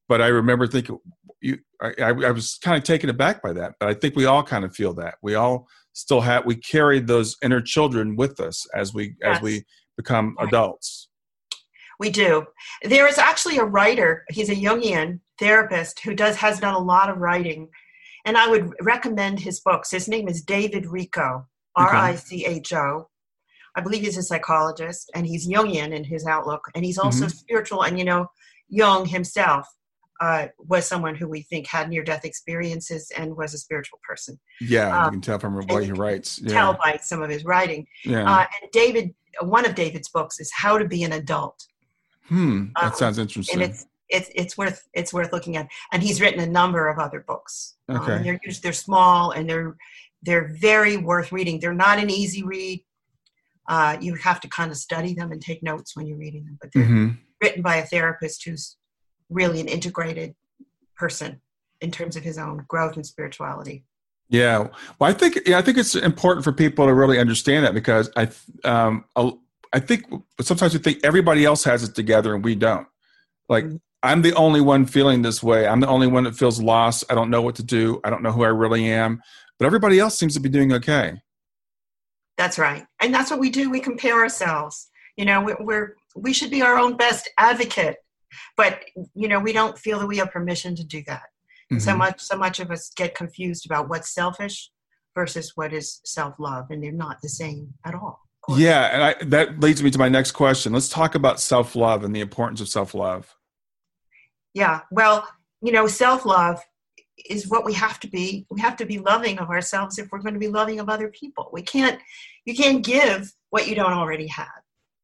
But 0.07 0.20
I 0.20 0.26
remember 0.28 0.66
thinking, 0.66 0.98
you, 1.40 1.59
I, 1.80 1.94
I 1.98 2.30
was 2.30 2.59
kind 2.62 2.76
of 2.76 2.85
taken 2.85 3.09
aback 3.09 3.42
by 3.42 3.54
that. 3.54 3.76
But 3.80 3.88
I 3.88 3.94
think 3.94 4.14
we 4.14 4.26
all 4.26 4.42
kind 4.42 4.64
of 4.64 4.76
feel 4.76 4.92
that. 4.94 5.14
We 5.22 5.35
all 5.35 5.66
still 5.94 6.20
have 6.20 6.44
we 6.44 6.57
carry 6.57 7.00
those 7.00 7.37
inner 7.42 7.61
children 7.61 8.16
with 8.16 8.40
us 8.40 8.66
as 8.74 8.92
we 8.92 9.14
yes. 9.22 9.37
as 9.37 9.42
we 9.42 9.64
become 9.96 10.37
right. 10.38 10.48
adults 10.48 11.09
we 11.98 12.11
do 12.11 12.44
there 12.83 13.07
is 13.07 13.16
actually 13.16 13.57
a 13.57 13.64
writer 13.64 14.24
he's 14.28 14.50
a 14.50 14.54
jungian 14.54 15.20
therapist 15.38 16.00
who 16.00 16.14
does 16.14 16.37
has 16.37 16.61
done 16.61 16.74
a 16.74 16.78
lot 16.78 17.09
of 17.09 17.18
writing 17.18 17.68
and 18.26 18.37
i 18.37 18.48
would 18.48 18.72
recommend 18.83 19.40
his 19.40 19.61
books 19.61 19.90
his 19.90 20.09
name 20.09 20.28
is 20.28 20.42
david 20.42 20.85
richo 20.85 21.44
r-i-c-h-o 21.76 23.09
i 23.76 23.80
believe 23.80 24.02
he's 24.02 24.18
a 24.18 24.22
psychologist 24.22 25.11
and 25.14 25.26
he's 25.26 25.48
jungian 25.48 25.94
in 25.94 26.04
his 26.04 26.26
outlook 26.26 26.62
and 26.74 26.85
he's 26.85 26.98
also 26.98 27.26
mm-hmm. 27.26 27.37
spiritual 27.37 27.85
and 27.85 27.98
you 27.98 28.04
know 28.04 28.26
jung 28.68 29.07
himself 29.07 29.66
uh, 30.20 30.46
was 30.59 30.87
someone 30.87 31.14
who 31.14 31.29
we 31.29 31.42
think 31.42 31.66
had 31.66 31.88
near 31.88 32.03
death 32.05 32.24
experiences 32.24 33.11
and 33.16 33.37
was 33.37 33.53
a 33.55 33.59
spiritual 33.59 33.98
person. 34.09 34.38
Yeah, 34.61 34.96
um, 34.96 35.05
you 35.07 35.11
can 35.12 35.20
tell 35.20 35.38
from 35.38 35.55
what 35.66 35.85
he 35.85 35.92
writes. 35.92 36.40
Yeah. 36.40 36.53
Tell 36.53 36.74
by 36.74 36.98
some 37.03 37.22
of 37.22 37.31
his 37.31 37.44
writing. 37.44 37.87
Yeah. 38.05 38.31
Uh, 38.31 38.46
and 38.62 38.70
David 38.72 39.14
one 39.40 39.66
of 39.66 39.74
David's 39.74 40.09
books 40.09 40.38
is 40.38 40.50
How 40.53 40.79
to 40.79 40.85
Be 40.85 41.03
an 41.03 41.12
Adult. 41.12 41.66
Hmm, 42.29 42.66
that 42.77 42.85
Um, 42.85 42.92
sounds 42.94 43.18
interesting. 43.18 43.61
and 43.61 43.70
it's 43.70 43.87
it's 44.09 44.31
it's 44.35 44.57
worth 44.57 44.87
it's 44.94 45.12
worth 45.12 45.33
looking 45.33 45.57
at. 45.57 45.66
And 45.92 46.03
he's 46.03 46.20
written 46.20 46.38
a 46.40 46.46
number 46.46 46.87
of 46.88 46.98
other 47.00 47.20
books. 47.27 47.74
Um, 47.88 47.96
Okay. 47.96 48.22
they're 48.22 48.40
us- 48.48 48.61
they're 48.61 48.72
small 48.72 49.33
and 49.33 49.48
they're 49.50 49.77
they're 50.22 50.55
very 50.59 50.96
worth 50.96 51.33
reading. 51.33 51.59
They're 51.61 51.74
not 51.74 51.98
an 51.98 52.09
easy 52.11 52.42
read. 52.44 52.85
Uh, 53.68 53.96
you 54.00 54.14
have 54.14 54.40
to 54.40 54.48
kind 54.48 54.70
of 54.70 54.77
study 54.77 55.14
them 55.14 55.33
and 55.33 55.42
take 55.42 55.62
notes 55.62 55.96
when 55.96 56.07
you're 56.07 56.16
reading 56.18 56.44
them. 56.44 56.59
But 56.61 56.70
they're 56.72 56.85
Mhm. 56.85 57.18
written 57.42 57.62
by 57.62 57.77
a 57.77 57.87
therapist 57.87 58.44
who's 58.44 58.77
really 59.31 59.61
an 59.61 59.69
integrated 59.69 60.35
person 60.97 61.41
in 61.81 61.91
terms 61.91 62.17
of 62.17 62.23
his 62.23 62.39
own 62.39 62.65
growth 62.69 62.97
and 62.97 63.07
spirituality. 63.07 63.85
Yeah, 64.29 64.69
well, 64.99 65.11
I 65.11 65.13
think 65.13 65.41
yeah, 65.47 65.59
I 65.59 65.63
think 65.63 65.79
it's 65.79 65.95
important 65.95 66.45
for 66.45 66.53
people 66.53 66.87
to 66.87 66.95
really 66.95 67.19
understand 67.19 67.67
that 67.67 67.75
because 67.75 68.11
I 68.17 68.29
um 68.65 69.05
I 69.17 69.81
think 69.81 70.05
sometimes 70.41 70.73
we 70.73 70.79
think 70.79 71.01
everybody 71.05 71.45
else 71.45 71.65
has 71.65 71.83
it 71.83 71.95
together 71.95 72.35
and 72.35 72.45
we 72.45 72.55
don't. 72.55 72.87
Like 73.49 73.67
I'm 74.03 74.23
the 74.23 74.35
only 74.35 74.61
one 74.61 74.87
feeling 74.87 75.23
this 75.23 75.43
way. 75.43 75.67
I'm 75.67 75.81
the 75.81 75.89
only 75.89 76.07
one 76.07 76.25
that 76.25 76.37
feels 76.37 76.61
lost. 76.61 77.05
I 77.11 77.15
don't 77.15 77.31
know 77.31 77.43
what 77.43 77.55
to 77.57 77.63
do. 77.63 78.01
I 78.05 78.11
don't 78.11 78.23
know 78.23 78.33
who 78.33 78.45
I 78.45 78.49
really 78.49 78.91
am. 78.91 79.23
But 79.59 79.67
everybody 79.67 79.99
else 79.99 80.19
seems 80.19 80.35
to 80.35 80.41
be 80.41 80.49
doing 80.49 80.73
okay. 80.73 81.21
That's 82.37 82.59
right, 82.59 82.85
and 83.01 83.15
that's 83.15 83.31
what 83.31 83.39
we 83.39 83.51
do. 83.51 83.71
We 83.71 83.81
compare 83.81 84.17
ourselves. 84.17 84.91
You 85.17 85.25
know, 85.25 85.43
we're, 85.43 85.57
we're 85.61 85.97
we 86.17 86.33
should 86.33 86.51
be 86.51 86.63
our 86.63 86.79
own 86.79 86.97
best 86.97 87.31
advocate, 87.39 88.04
but 88.57 88.81
you 89.14 89.29
know, 89.29 89.40
we 89.40 89.53
don't 89.53 89.79
feel 89.79 89.99
that 90.01 90.07
we 90.07 90.16
have 90.18 90.31
permission 90.31 90.75
to 90.77 90.85
do 90.85 91.03
that. 91.07 91.23
So 91.79 91.92
Mhm. 91.92 91.99
much, 91.99 92.20
so 92.20 92.37
much 92.37 92.61
of 92.61 92.70
us 92.70 92.90
get 92.94 93.14
confused 93.14 93.64
about 93.66 93.88
what's 93.88 94.12
selfish 94.14 94.70
versus 95.14 95.53
what 95.55 95.73
is 95.73 96.01
self-love, 96.05 96.66
and 96.70 96.83
they're 96.83 96.92
not 96.92 97.23
the 97.23 97.29
same 97.29 97.75
at 97.85 97.94
all. 97.94 98.20
Yeah, 98.49 98.85
and 98.92 99.03
I, 99.03 99.14
that 99.25 99.61
leads 99.61 99.83
me 99.83 99.90
to 99.90 99.99
my 99.99 100.09
next 100.11 100.33
question. 100.33 100.73
Let's 100.75 100.90
talk 100.90 101.14
about 101.14 101.40
self 101.40 101.75
love 101.75 102.05
and 102.05 102.14
the 102.14 102.20
importance 102.20 102.61
of 102.61 102.68
self 102.68 102.92
love. 102.94 103.35
Yeah. 104.53 104.81
Well, 104.90 105.27
you 105.62 105.73
know, 105.73 105.87
self-love 105.87 106.61
is 107.31 107.49
what 107.49 107.64
we 107.64 107.73
have 107.75 107.99
to 108.01 108.09
be. 108.09 108.47
We 108.51 108.61
have 108.61 108.77
to 108.77 108.85
be 108.87 108.99
loving 108.99 109.38
of 109.38 109.49
ourselves 109.49 109.99
if 109.99 110.09
we're 110.12 110.18
going 110.20 110.35
to 110.35 110.40
be 110.40 110.49
loving 110.49 110.79
of 110.81 110.88
other 110.88 111.09
people. 111.09 111.49
We 111.53 111.62
can't. 111.62 111.99
You 112.44 112.55
can't 112.55 112.85
give 112.85 113.33
what 113.51 113.66
you 113.68 113.75
don't 113.75 113.92
already 113.92 114.27
have. 114.29 114.49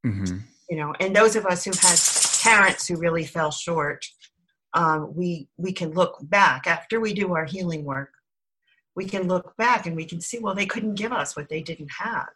hmm 0.05 0.38
you 0.69 0.77
know 0.77 0.95
and 1.01 1.16
those 1.16 1.35
of 1.35 1.45
us 1.47 1.64
who've 1.64 1.75
had 1.81 1.99
parents 2.42 2.87
who 2.87 2.96
really 2.96 3.24
fell 3.24 3.50
short 3.50 4.05
um, 4.74 5.12
we 5.14 5.48
we 5.57 5.72
can 5.72 5.90
look 5.92 6.18
back 6.22 6.66
after 6.66 7.00
we 7.00 7.12
do 7.12 7.35
our 7.35 7.44
healing 7.44 7.85
work 7.85 8.11
we 8.96 9.05
can 9.05 9.29
look 9.29 9.57
back 9.57 9.87
and 9.87 9.96
we 9.96 10.05
can 10.05 10.20
see 10.20 10.38
well 10.38 10.55
they 10.55 10.66
couldn't 10.66 10.94
give 10.94 11.12
us 11.12 11.37
what 11.37 11.48
they 11.48 11.62
didn't 11.62 11.90
have 11.90 12.29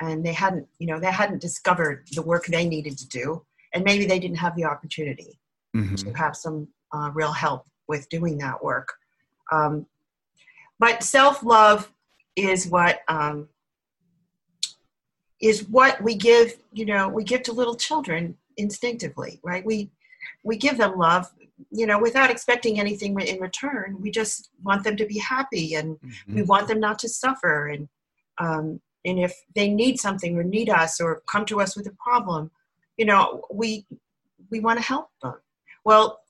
and 0.00 0.24
they 0.24 0.32
hadn't 0.32 0.66
you 0.78 0.86
know 0.86 0.98
they 0.98 1.10
hadn't 1.10 1.40
discovered 1.40 2.06
the 2.12 2.22
work 2.22 2.46
they 2.46 2.68
needed 2.68 2.96
to 2.96 3.08
do 3.08 3.44
and 3.74 3.84
maybe 3.84 4.06
they 4.06 4.18
didn't 4.18 4.36
have 4.38 4.56
the 4.56 4.64
opportunity 4.64 5.38
hmm 5.74 5.94
to 5.94 6.12
have 6.12 6.34
some 6.34 6.68
uh, 6.94 7.10
real 7.12 7.32
help 7.32 7.66
with 7.88 8.08
doing 8.08 8.38
that 8.38 8.62
work. 8.62 8.92
Um, 9.50 9.86
but 10.78 11.02
self 11.02 11.42
love 11.42 11.92
is 12.36 12.68
what 12.68 13.00
um, 13.08 13.48
is 15.40 15.68
what 15.68 16.00
we 16.02 16.14
give. 16.14 16.54
You 16.72 16.86
know, 16.86 17.08
we 17.08 17.24
give 17.24 17.42
to 17.44 17.52
little 17.52 17.74
children 17.74 18.36
instinctively, 18.58 19.40
right? 19.42 19.64
We 19.64 19.90
we 20.44 20.56
give 20.56 20.76
them 20.76 20.98
love, 20.98 21.30
you 21.70 21.86
know, 21.86 21.98
without 21.98 22.30
expecting 22.30 22.78
anything 22.78 23.18
in 23.20 23.40
return. 23.40 23.96
We 24.00 24.10
just 24.10 24.50
want 24.62 24.84
them 24.84 24.96
to 24.96 25.06
be 25.06 25.18
happy, 25.18 25.74
and 25.74 25.96
we 26.34 26.42
want 26.42 26.68
them 26.68 26.80
not 26.80 26.98
to 27.00 27.08
suffer. 27.08 27.68
And 27.68 27.88
um, 28.38 28.80
and 29.04 29.18
if 29.18 29.34
they 29.54 29.68
need 29.70 29.98
something 29.98 30.36
or 30.36 30.42
need 30.42 30.68
us 30.68 31.00
or 31.00 31.22
come 31.26 31.46
to 31.46 31.60
us 31.60 31.76
with 31.76 31.86
a 31.86 31.96
problem, 32.02 32.50
you 32.96 33.06
know, 33.06 33.42
we 33.50 33.86
we 34.50 34.60
want 34.60 34.78
to 34.78 34.84
help 34.84 35.08
them. 35.22 35.34
Well, 35.84 36.20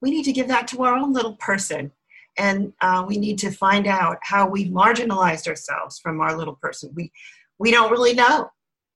we 0.00 0.10
need 0.10 0.24
to 0.24 0.32
give 0.32 0.48
that 0.48 0.68
to 0.68 0.82
our 0.84 0.94
own 0.94 1.12
little 1.12 1.34
person. 1.36 1.92
And 2.36 2.72
uh, 2.80 3.04
we 3.06 3.18
need 3.18 3.38
to 3.40 3.50
find 3.50 3.86
out 3.86 4.18
how 4.22 4.48
we've 4.48 4.72
marginalized 4.72 5.48
ourselves 5.48 5.98
from 5.98 6.20
our 6.20 6.36
little 6.36 6.54
person. 6.54 6.92
We, 6.94 7.10
we 7.58 7.72
don't 7.72 7.90
really 7.90 8.14
know 8.14 8.50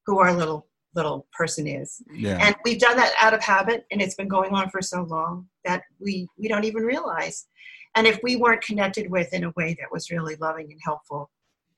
who 0.06 0.20
our 0.20 0.32
little 0.32 0.66
little 0.94 1.26
person 1.32 1.66
is. 1.66 2.02
Yeah. 2.12 2.38
And 2.40 2.56
we've 2.64 2.78
done 2.78 2.96
that 2.96 3.12
out 3.20 3.34
of 3.34 3.42
habit, 3.42 3.86
and 3.90 4.02
it's 4.02 4.14
been 4.14 4.28
going 4.28 4.52
on 4.52 4.70
for 4.70 4.82
so 4.82 5.02
long 5.02 5.48
that 5.64 5.82
we, 5.98 6.28
we 6.38 6.48
don't 6.48 6.64
even 6.64 6.82
realize. 6.82 7.46
And 7.94 8.06
if 8.06 8.20
we 8.22 8.36
weren't 8.36 8.62
connected 8.62 9.10
with 9.10 9.32
in 9.32 9.44
a 9.44 9.52
way 9.56 9.76
that 9.80 9.92
was 9.92 10.10
really 10.10 10.36
loving 10.36 10.70
and 10.70 10.80
helpful 10.82 11.30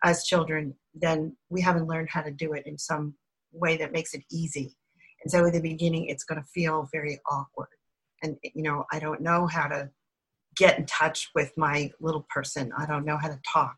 as 0.05 0.25
children, 0.25 0.75
then 0.95 1.37
we 1.49 1.61
haven't 1.61 1.89
learned 1.89 2.09
how 2.11 2.23
to 2.23 2.31
do 2.31 2.53
it 2.53 2.67
in 2.67 2.79
some 2.79 3.15
way 3.53 3.77
that 3.77 3.93
makes 3.93 4.15
it 4.15 4.23
easy. 4.31 4.77
And 5.23 5.31
so 5.31 5.45
in 5.45 5.53
the 5.53 5.61
beginning, 5.61 6.07
it's 6.07 6.25
going 6.25 6.41
to 6.41 6.49
feel 6.49 6.89
very 6.93 7.19
awkward. 7.31 7.69
And, 8.23 8.37
you 8.43 8.63
know, 8.63 8.85
I 8.93 8.99
don't 8.99 9.23
know 9.23 9.47
how 9.47 9.69
to 9.69 9.91
get 10.57 10.79
in 10.79 10.87
touch 10.87 11.31
with 11.35 11.53
my 11.57 11.91
little 12.01 12.27
person. 12.33 12.73
I 12.77 12.87
don't 12.87 13.05
know 13.05 13.17
how 13.17 13.29
to 13.29 13.41
talk 13.51 13.77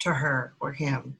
to 0.00 0.14
her 0.14 0.54
or 0.60 0.72
him. 0.72 1.16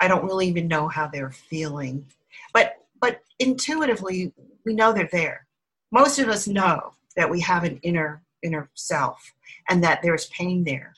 I 0.00 0.08
don't 0.08 0.24
really 0.24 0.48
even 0.48 0.68
know 0.68 0.88
how 0.88 1.06
they're 1.06 1.30
feeling. 1.30 2.06
But, 2.52 2.78
but 3.00 3.22
intuitively, 3.38 4.32
we 4.64 4.74
know 4.74 4.92
they're 4.92 5.08
there. 5.12 5.46
Most 5.92 6.18
of 6.18 6.28
us 6.28 6.48
know 6.48 6.92
that 7.16 7.30
we 7.30 7.40
have 7.40 7.64
an 7.64 7.78
inner, 7.82 8.22
inner 8.42 8.70
self 8.74 9.32
and 9.68 9.82
that 9.84 10.02
there's 10.02 10.26
pain 10.26 10.64
there. 10.64 10.94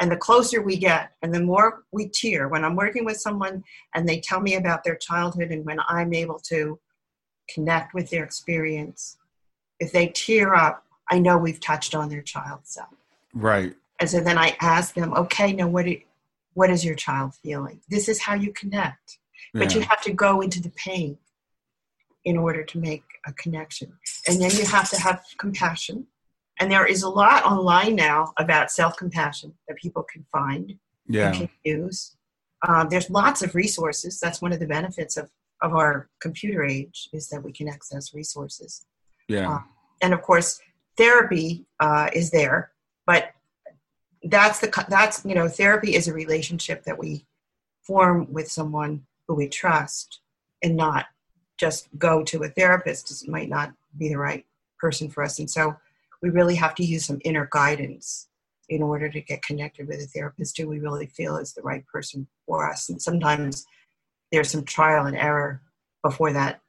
And 0.00 0.10
the 0.10 0.16
closer 0.16 0.62
we 0.62 0.76
get, 0.76 1.12
and 1.22 1.34
the 1.34 1.40
more 1.40 1.82
we 1.92 2.08
tear, 2.08 2.48
when 2.48 2.64
I'm 2.64 2.76
working 2.76 3.04
with 3.04 3.18
someone 3.18 3.62
and 3.94 4.08
they 4.08 4.20
tell 4.20 4.40
me 4.40 4.54
about 4.54 4.84
their 4.84 4.96
childhood, 4.96 5.50
and 5.50 5.66
when 5.66 5.78
I'm 5.88 6.14
able 6.14 6.38
to 6.44 6.78
connect 7.48 7.92
with 7.92 8.08
their 8.08 8.24
experience, 8.24 9.18
if 9.80 9.92
they 9.92 10.08
tear 10.08 10.54
up, 10.54 10.84
I 11.10 11.18
know 11.18 11.36
we've 11.36 11.60
touched 11.60 11.94
on 11.94 12.08
their 12.08 12.22
child 12.22 12.60
self. 12.64 12.88
right. 13.34 13.74
And 14.00 14.10
so 14.10 14.20
then 14.20 14.38
I 14.38 14.56
ask 14.60 14.94
them, 14.94 15.12
okay, 15.14 15.52
now 15.52 15.68
what, 15.68 15.84
do, 15.84 15.96
what 16.54 16.70
is 16.70 16.84
your 16.84 16.94
child 16.94 17.34
feeling? 17.42 17.80
This 17.88 18.08
is 18.08 18.20
how 18.20 18.34
you 18.34 18.52
connect. 18.52 19.18
But 19.54 19.72
Yeah. 19.72 19.80
you 19.80 19.86
have 19.86 20.02
to 20.02 20.12
go 20.12 20.40
into 20.40 20.60
the 20.60 20.70
pain 20.70 21.18
in 22.24 22.36
order 22.36 22.62
to 22.64 22.78
make 22.78 23.04
a 23.26 23.32
connection. 23.32 23.98
And 24.26 24.40
then 24.40 24.50
you 24.52 24.64
have 24.66 24.88
to 24.90 25.00
have 25.00 25.22
compassion. 25.38 26.06
And 26.58 26.70
there 26.70 26.86
is 26.86 27.02
a 27.02 27.08
lot 27.08 27.44
online 27.44 27.96
now 27.96 28.32
about 28.38 28.70
self 28.70 28.96
compassion 28.96 29.54
that 29.66 29.76
people 29.78 30.04
can 30.04 30.24
find 30.30 30.78
yeah. 31.06 31.28
and 31.28 31.36
can 31.36 31.48
use. 31.64 32.16
Um, 32.66 32.88
there's 32.88 33.10
lots 33.10 33.42
of 33.42 33.54
resources. 33.54 34.20
That's 34.20 34.40
one 34.40 34.52
of 34.52 34.60
the 34.60 34.66
benefits 34.66 35.16
of, 35.16 35.30
of 35.60 35.74
our 35.74 36.08
computer 36.20 36.64
age 36.64 37.08
is 37.12 37.28
that 37.30 37.42
we 37.42 37.52
can 37.52 37.68
access 37.68 38.14
resources. 38.14 38.86
Yeah. 39.28 39.50
uh, 39.54 39.60
And 40.00 40.14
of 40.14 40.22
course, 40.22 40.60
therapy 40.96 41.66
uh, 41.80 42.10
is 42.12 42.30
there, 42.30 42.72
but 43.06 43.32
that's 44.24 44.60
the 44.60 44.86
that's 44.88 45.24
you 45.24 45.34
know 45.34 45.48
therapy 45.48 45.94
is 45.94 46.08
a 46.08 46.12
relationship 46.12 46.84
that 46.84 46.98
we 46.98 47.26
form 47.82 48.32
with 48.32 48.50
someone 48.50 49.04
who 49.26 49.34
we 49.34 49.48
trust, 49.48 50.20
and 50.62 50.76
not 50.76 51.06
just 51.58 51.88
go 51.98 52.22
to 52.24 52.42
a 52.42 52.48
therapist. 52.48 53.22
It 53.22 53.28
might 53.28 53.48
not 53.48 53.72
be 53.98 54.08
the 54.08 54.18
right 54.18 54.44
person 54.78 55.08
for 55.08 55.22
us, 55.22 55.38
and 55.38 55.50
so 55.50 55.76
we 56.22 56.30
really 56.30 56.54
have 56.54 56.74
to 56.76 56.84
use 56.84 57.04
some 57.04 57.20
inner 57.24 57.48
guidance 57.50 58.28
in 58.68 58.82
order 58.82 59.08
to 59.08 59.20
get 59.20 59.42
connected 59.42 59.88
with 59.88 60.00
a 60.00 60.06
therapist 60.06 60.56
who 60.56 60.68
we 60.68 60.78
really 60.78 61.06
feel 61.06 61.36
is 61.36 61.52
the 61.52 61.62
right 61.62 61.84
person 61.86 62.26
for 62.46 62.70
us. 62.70 62.88
And 62.88 63.02
sometimes 63.02 63.66
there's 64.30 64.50
some 64.50 64.64
trial 64.64 65.06
and 65.06 65.16
error 65.16 65.60
before 66.02 66.32
that 66.32 66.60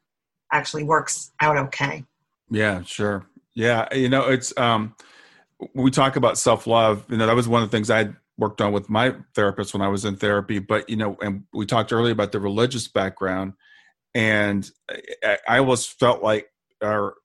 actually 0.51 0.83
works 0.83 1.31
out 1.39 1.57
okay. 1.57 2.03
Yeah, 2.49 2.83
sure. 2.83 3.25
Yeah, 3.53 3.87
you 3.93 4.09
know, 4.09 4.27
it's 4.29 4.55
um 4.57 4.95
we 5.73 5.91
talk 5.91 6.15
about 6.15 6.37
self-love, 6.37 7.05
you 7.09 7.17
know, 7.17 7.25
that 7.25 7.35
was 7.35 7.47
one 7.47 7.63
of 7.63 7.69
the 7.69 7.75
things 7.75 7.89
I 7.89 8.09
worked 8.37 8.61
on 8.61 8.73
with 8.73 8.89
my 8.89 9.15
therapist 9.35 9.73
when 9.73 9.81
I 9.81 9.87
was 9.87 10.05
in 10.05 10.15
therapy, 10.15 10.59
but 10.59 10.89
you 10.89 10.95
know, 10.95 11.17
and 11.21 11.43
we 11.53 11.65
talked 11.65 11.93
earlier 11.93 12.13
about 12.13 12.31
the 12.31 12.39
religious 12.39 12.87
background 12.87 13.53
and 14.15 14.69
I, 15.23 15.37
I 15.47 15.57
always 15.59 15.85
felt 15.85 16.23
like 16.23 16.47
or 16.81 17.15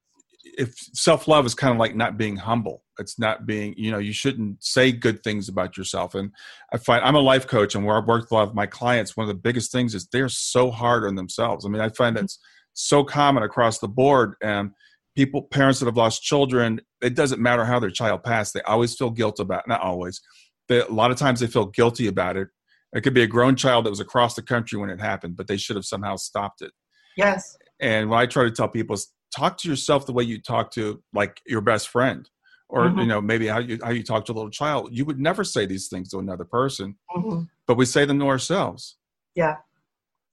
if 0.58 0.74
self-love 0.92 1.46
is 1.46 1.54
kind 1.54 1.72
of 1.72 1.78
like 1.78 1.94
not 1.94 2.16
being 2.16 2.36
humble. 2.36 2.82
It's 2.98 3.18
not 3.18 3.46
being, 3.46 3.74
you 3.76 3.92
know, 3.92 3.98
you 3.98 4.12
shouldn't 4.12 4.62
say 4.62 4.90
good 4.90 5.22
things 5.22 5.48
about 5.48 5.76
yourself. 5.76 6.14
And 6.14 6.32
I 6.72 6.78
find 6.78 7.04
I'm 7.04 7.14
a 7.14 7.20
life 7.20 7.46
coach 7.46 7.74
and 7.74 7.84
where 7.84 7.96
I 7.96 8.00
work 8.00 8.22
with 8.22 8.32
a 8.32 8.34
lot 8.34 8.48
of 8.48 8.54
my 8.54 8.66
clients, 8.66 9.16
one 9.16 9.24
of 9.24 9.28
the 9.28 9.40
biggest 9.40 9.70
things 9.70 9.94
is 9.94 10.06
they're 10.08 10.28
so 10.28 10.70
hard 10.70 11.04
on 11.04 11.14
themselves. 11.14 11.64
I 11.64 11.68
mean, 11.68 11.80
I 11.80 11.90
find 11.90 12.16
mm-hmm. 12.16 12.24
that's 12.24 12.38
so 12.72 13.04
common 13.04 13.42
across 13.42 13.78
the 13.78 13.88
board. 13.88 14.34
And 14.42 14.72
people, 15.18 15.42
parents 15.42 15.80
that 15.80 15.86
have 15.86 15.96
lost 15.96 16.22
children, 16.22 16.80
it 17.02 17.16
doesn't 17.16 17.40
matter 17.42 17.64
how 17.64 17.80
their 17.80 17.90
child 17.90 18.22
passed, 18.22 18.54
they 18.54 18.62
always 18.62 18.94
feel 18.94 19.10
guilt 19.10 19.40
about 19.40 19.66
not 19.66 19.80
always. 19.80 20.20
They, 20.68 20.78
a 20.80 20.86
lot 20.86 21.10
of 21.10 21.16
times 21.16 21.40
they 21.40 21.48
feel 21.48 21.66
guilty 21.66 22.06
about 22.06 22.36
it. 22.36 22.46
It 22.92 23.00
could 23.00 23.14
be 23.14 23.22
a 23.24 23.26
grown 23.26 23.56
child 23.56 23.84
that 23.84 23.90
was 23.90 23.98
across 23.98 24.36
the 24.36 24.42
country 24.42 24.78
when 24.78 24.90
it 24.90 25.00
happened, 25.00 25.36
but 25.36 25.48
they 25.48 25.56
should 25.56 25.74
have 25.74 25.84
somehow 25.84 26.14
stopped 26.14 26.62
it. 26.62 26.70
Yes. 27.16 27.58
And 27.80 28.08
what 28.10 28.18
I 28.18 28.26
try 28.26 28.44
to 28.44 28.50
tell 28.52 28.68
people 28.68 28.94
is 28.94 29.12
talk 29.34 29.58
to 29.58 29.68
yourself 29.68 30.06
the 30.06 30.12
way 30.12 30.22
you 30.22 30.40
talk 30.40 30.70
to 30.74 31.02
like 31.12 31.40
your 31.48 31.62
best 31.62 31.88
friend, 31.88 32.30
or 32.68 32.88
Mhm. 32.88 33.00
you 33.00 33.06
know 33.08 33.20
maybe 33.20 33.48
how 33.48 33.58
you 33.58 33.80
how 33.82 33.90
you 33.90 34.04
talk 34.04 34.24
to 34.26 34.32
a 34.32 34.36
little 34.38 34.50
child. 34.50 34.90
You 34.92 35.04
would 35.04 35.18
never 35.18 35.42
say 35.42 35.66
these 35.66 35.88
things 35.88 36.10
to 36.10 36.18
another 36.20 36.44
person, 36.44 36.96
hmm 37.10 37.42
but 37.66 37.76
we 37.76 37.86
say 37.86 38.04
them 38.04 38.20
to 38.20 38.28
ourselves. 38.28 38.96
Yeah, 39.34 39.56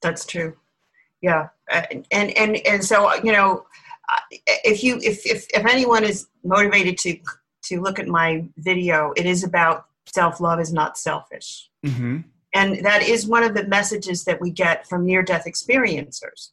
that's 0.03 0.25
true. 0.27 0.55
yeah 1.21 1.47
and 1.71 2.05
and 2.11 2.57
and 2.57 2.83
so 2.85 2.97
you 3.23 3.31
know 3.31 3.65
if 4.47 4.83
you 4.83 4.97
if 5.01 5.25
if, 5.25 5.47
if 5.53 5.65
anyone 5.65 6.03
is 6.03 6.27
motivated 6.43 6.97
to 6.97 7.17
to 7.63 7.81
look 7.81 7.99
at 7.99 8.07
my 8.07 8.45
video 8.57 9.13
it 9.15 9.25
is 9.25 9.43
about 9.43 9.85
self-love 10.05 10.59
is 10.59 10.73
not 10.73 10.97
selfish 10.97 11.69
Mm-hmm. 11.85 12.21
and 12.53 12.83
that 12.83 13.03
is 13.03 13.27
one 13.27 13.43
of 13.43 13.53
the 13.53 13.67
messages 13.67 14.25
that 14.25 14.41
we 14.41 14.49
get 14.49 14.87
from 14.87 15.05
near 15.05 15.21
death 15.21 15.45
experiencers 15.45 16.49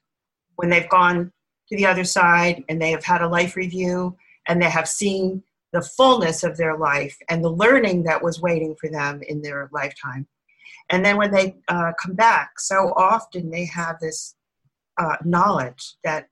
when 0.56 0.68
they've 0.68 0.88
gone 0.88 1.32
to 1.68 1.76
the 1.76 1.86
other 1.86 2.04
side 2.04 2.64
and 2.68 2.80
they 2.80 2.90
have 2.90 3.04
had 3.04 3.22
a 3.22 3.28
life 3.28 3.56
review 3.56 4.16
and 4.46 4.60
they 4.60 4.68
have 4.68 4.88
seen 4.88 5.42
the 5.72 5.82
fullness 5.82 6.44
of 6.44 6.56
their 6.56 6.76
life 6.76 7.16
and 7.28 7.42
the 7.42 7.50
learning 7.50 8.02
that 8.02 8.22
was 8.22 8.40
waiting 8.40 8.76
for 8.78 8.90
them 8.90 9.22
in 9.26 9.40
their 9.40 9.70
lifetime. 9.72 10.26
And 10.90 11.04
then 11.04 11.16
when 11.16 11.30
they 11.30 11.56
uh, 11.68 11.92
come 12.00 12.14
back, 12.14 12.60
so 12.60 12.92
often 12.94 13.50
they 13.50 13.64
have 13.66 13.98
this 14.00 14.34
uh, 14.98 15.16
knowledge 15.24 15.94
that 16.04 16.28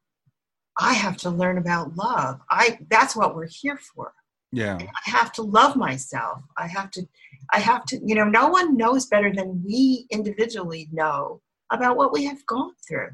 I 0.80 0.94
have 0.94 1.16
to 1.18 1.30
learn 1.30 1.58
about 1.58 1.94
love. 1.96 2.40
I 2.50 2.78
that's 2.88 3.14
what 3.14 3.36
we're 3.36 3.48
here 3.48 3.78
for. 3.94 4.12
Yeah. 4.52 4.78
I 4.80 5.10
have 5.10 5.32
to 5.34 5.42
love 5.42 5.76
myself. 5.76 6.42
I 6.56 6.66
have 6.66 6.90
to, 6.92 7.06
I 7.52 7.60
have 7.60 7.84
to, 7.86 8.00
you 8.04 8.14
know, 8.14 8.24
no 8.24 8.48
one 8.48 8.76
knows 8.76 9.06
better 9.06 9.32
than 9.32 9.62
we 9.64 10.06
individually 10.10 10.88
know 10.92 11.40
about 11.70 11.96
what 11.96 12.12
we 12.12 12.24
have 12.24 12.44
gone 12.46 12.72
through 12.86 13.10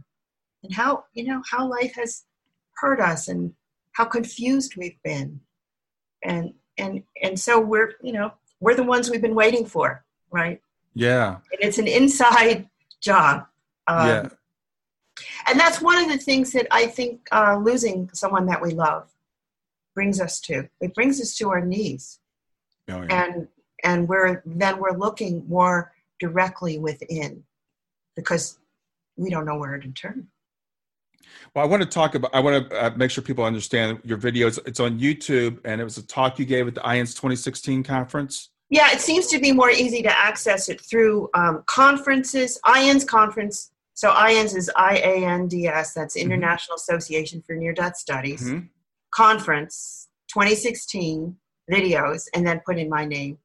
and 0.63 0.73
how, 0.73 1.05
you 1.13 1.25
know, 1.25 1.43
how 1.51 1.69
life 1.69 1.95
has 1.97 2.25
hurt 2.77 3.01
us 3.01 3.29
and 3.29 3.53
how 3.93 4.05
confused 4.07 4.77
we've 4.77 5.01
been. 5.05 5.41
And, 6.25 6.55
and, 6.79 7.03
and 7.23 7.39
so 7.39 7.61
we're, 7.61 7.93
you 8.03 8.13
know, 8.13 8.33
we're 8.61 8.75
the 8.75 8.83
ones 8.83 9.11
we've 9.11 9.21
been 9.21 9.35
waiting 9.35 9.67
for, 9.67 10.05
right? 10.31 10.61
Yeah. 10.95 11.37
And 11.53 11.61
it's 11.61 11.79
an 11.79 11.87
inside 11.87 12.69
job. 13.03 13.47
Um, 13.87 14.09
yeah. 14.09 14.29
And 15.47 15.59
that's 15.59 15.81
one 15.81 15.99
of 15.99 16.09
the 16.09 16.19
things 16.19 16.53
that 16.53 16.67
I 16.71 16.87
think 16.87 17.27
uh, 17.33 17.59
losing 17.63 18.11
someone 18.13 18.47
that 18.47 18.61
we 18.61 18.71
love 18.73 19.09
brings 19.95 20.21
us 20.21 20.41
to. 20.41 20.69
It 20.81 20.95
brings 20.95 21.21
us 21.21 21.35
to 21.37 21.51
our 21.51 21.65
knees, 21.65 22.19
Oh, 22.89 23.03
yeah. 23.03 23.25
and 23.25 23.49
and 23.83 24.09
we're 24.09 24.43
then 24.45 24.79
we're 24.79 24.97
looking 24.97 25.45
more 25.49 25.93
directly 26.19 26.79
within, 26.79 27.45
because 28.15 28.59
we 29.17 29.31
don't 29.31 29.47
know 29.47 29.57
where 29.59 29.79
to 29.79 29.89
turn. 29.91 30.29
Well, 31.55 31.65
I 31.65 31.69
want 31.69 31.83
to 31.83 31.89
talk 31.89 32.15
about. 32.15 32.35
I 32.35 32.41
want 32.41 32.71
to 32.71 32.85
uh, 32.85 32.91
make 32.97 33.11
sure 33.11 33.23
people 33.25 33.45
understand 33.45 34.01
your 34.05 34.19
videos. 34.19 34.59
It's 34.67 34.81
on 34.81 34.99
YouTube, 35.01 35.59
and 35.65 35.81
it 35.81 35.85
was 35.85 35.99
a 35.99 36.07
talk 36.07 36.39
you 36.39 36.45
gave 36.45 36.69
at 36.69 36.75
the 36.75 36.81
IANDS 36.83 37.15
2016 37.15 37.83
conference. 37.83 38.51
Yeah, 38.69 38.91
it 38.93 39.01
seems 39.01 39.29
to 39.29 39.39
be 39.39 39.53
more 39.53 39.71
easy 39.71 40.03
to 40.03 40.19
access 40.19 40.69
it 40.69 40.81
through 40.81 41.31
um, 41.35 41.63
conferences. 41.67 42.61
IANDS 42.67 43.07
conference. 43.07 43.71
So 43.97 44.11
IANDS 44.11 44.55
is 44.55 44.71
I 44.77 44.99
A 44.99 45.25
N 45.25 45.49
D 45.49 45.67
S. 45.67 45.95
That's 45.95 46.17
International 46.17 46.77
Association 46.77 47.43
for 47.47 47.57
Near 47.57 47.73
Death 47.73 47.97
Studies. 47.97 48.43
Mhm. 48.43 48.69
Conference 49.11 50.09
2016 50.29 51.37
videos, 51.73 52.25
and 52.35 52.47
then 52.47 52.61
put 52.67 52.79
in 52.79 52.91
my 52.91 53.07
name, 53.07 53.39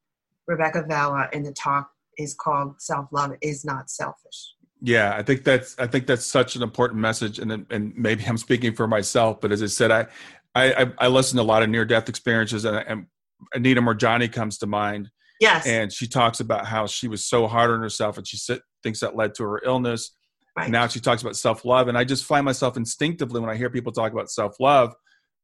Rebecca 0.48 0.84
Valla, 0.88 1.30
and 1.32 1.46
the 1.46 1.54
talk 1.54 1.90
is 2.18 2.34
called 2.34 2.82
"Self 2.82 3.08
Love 3.14 3.32
Is 3.42 3.64
Not 3.64 3.90
Selfish." 3.90 4.56
Yeah, 4.82 5.16
I 5.16 5.24
think 5.24 5.46
that's 5.46 5.74
I 5.80 5.88
think 5.88 6.06
that's 6.06 6.26
such 6.26 6.58
an 6.58 6.64
important 6.64 7.00
message, 7.00 7.40
and 7.40 7.66
and 7.70 7.94
maybe 7.96 8.26
I'm 8.26 8.38
speaking 8.38 8.76
for 8.76 8.88
myself, 8.88 9.40
but 9.40 9.54
as 9.54 9.64
I 9.64 9.68
said, 9.68 9.90
I 9.90 10.08
I 10.54 10.92
I 10.98 11.08
listen 11.08 11.38
to 11.38 11.44
a 11.44 11.46
lot 11.46 11.64
of 11.64 11.70
near 11.70 11.86
death 11.86 12.10
experiences, 12.10 12.66
and, 12.66 12.76
and 12.76 13.06
Anita 13.54 13.82
Moorjani 13.82 14.30
comes 14.32 14.58
to 14.58 14.68
mind, 14.68 15.12
Yes, 15.40 15.66
and 15.66 15.94
she 15.94 16.08
talks 16.08 16.42
about 16.42 16.66
how 16.66 16.88
she 16.88 17.08
was 17.08 17.26
so 17.26 17.48
hard 17.48 17.72
on 17.72 17.80
herself, 17.80 18.18
and 18.18 18.28
she 18.28 18.36
sit, 18.36 18.62
thinks 18.84 19.00
that 19.00 19.16
led 19.16 19.34
to 19.36 19.44
her 19.44 19.62
illness. 19.64 20.12
Right. 20.58 20.70
Now 20.70 20.88
she 20.88 21.00
talks 21.00 21.22
about 21.22 21.36
self 21.36 21.66
love, 21.66 21.88
and 21.88 21.98
I 21.98 22.04
just 22.04 22.26
find 22.26 22.46
myself 22.46 22.78
instinctively 22.78 23.40
when 23.40 23.50
I 23.50 23.56
hear 23.56 23.70
people 23.70 23.92
talk 23.92 24.12
about 24.12 24.30
self 24.30 24.60
love, 24.60 24.94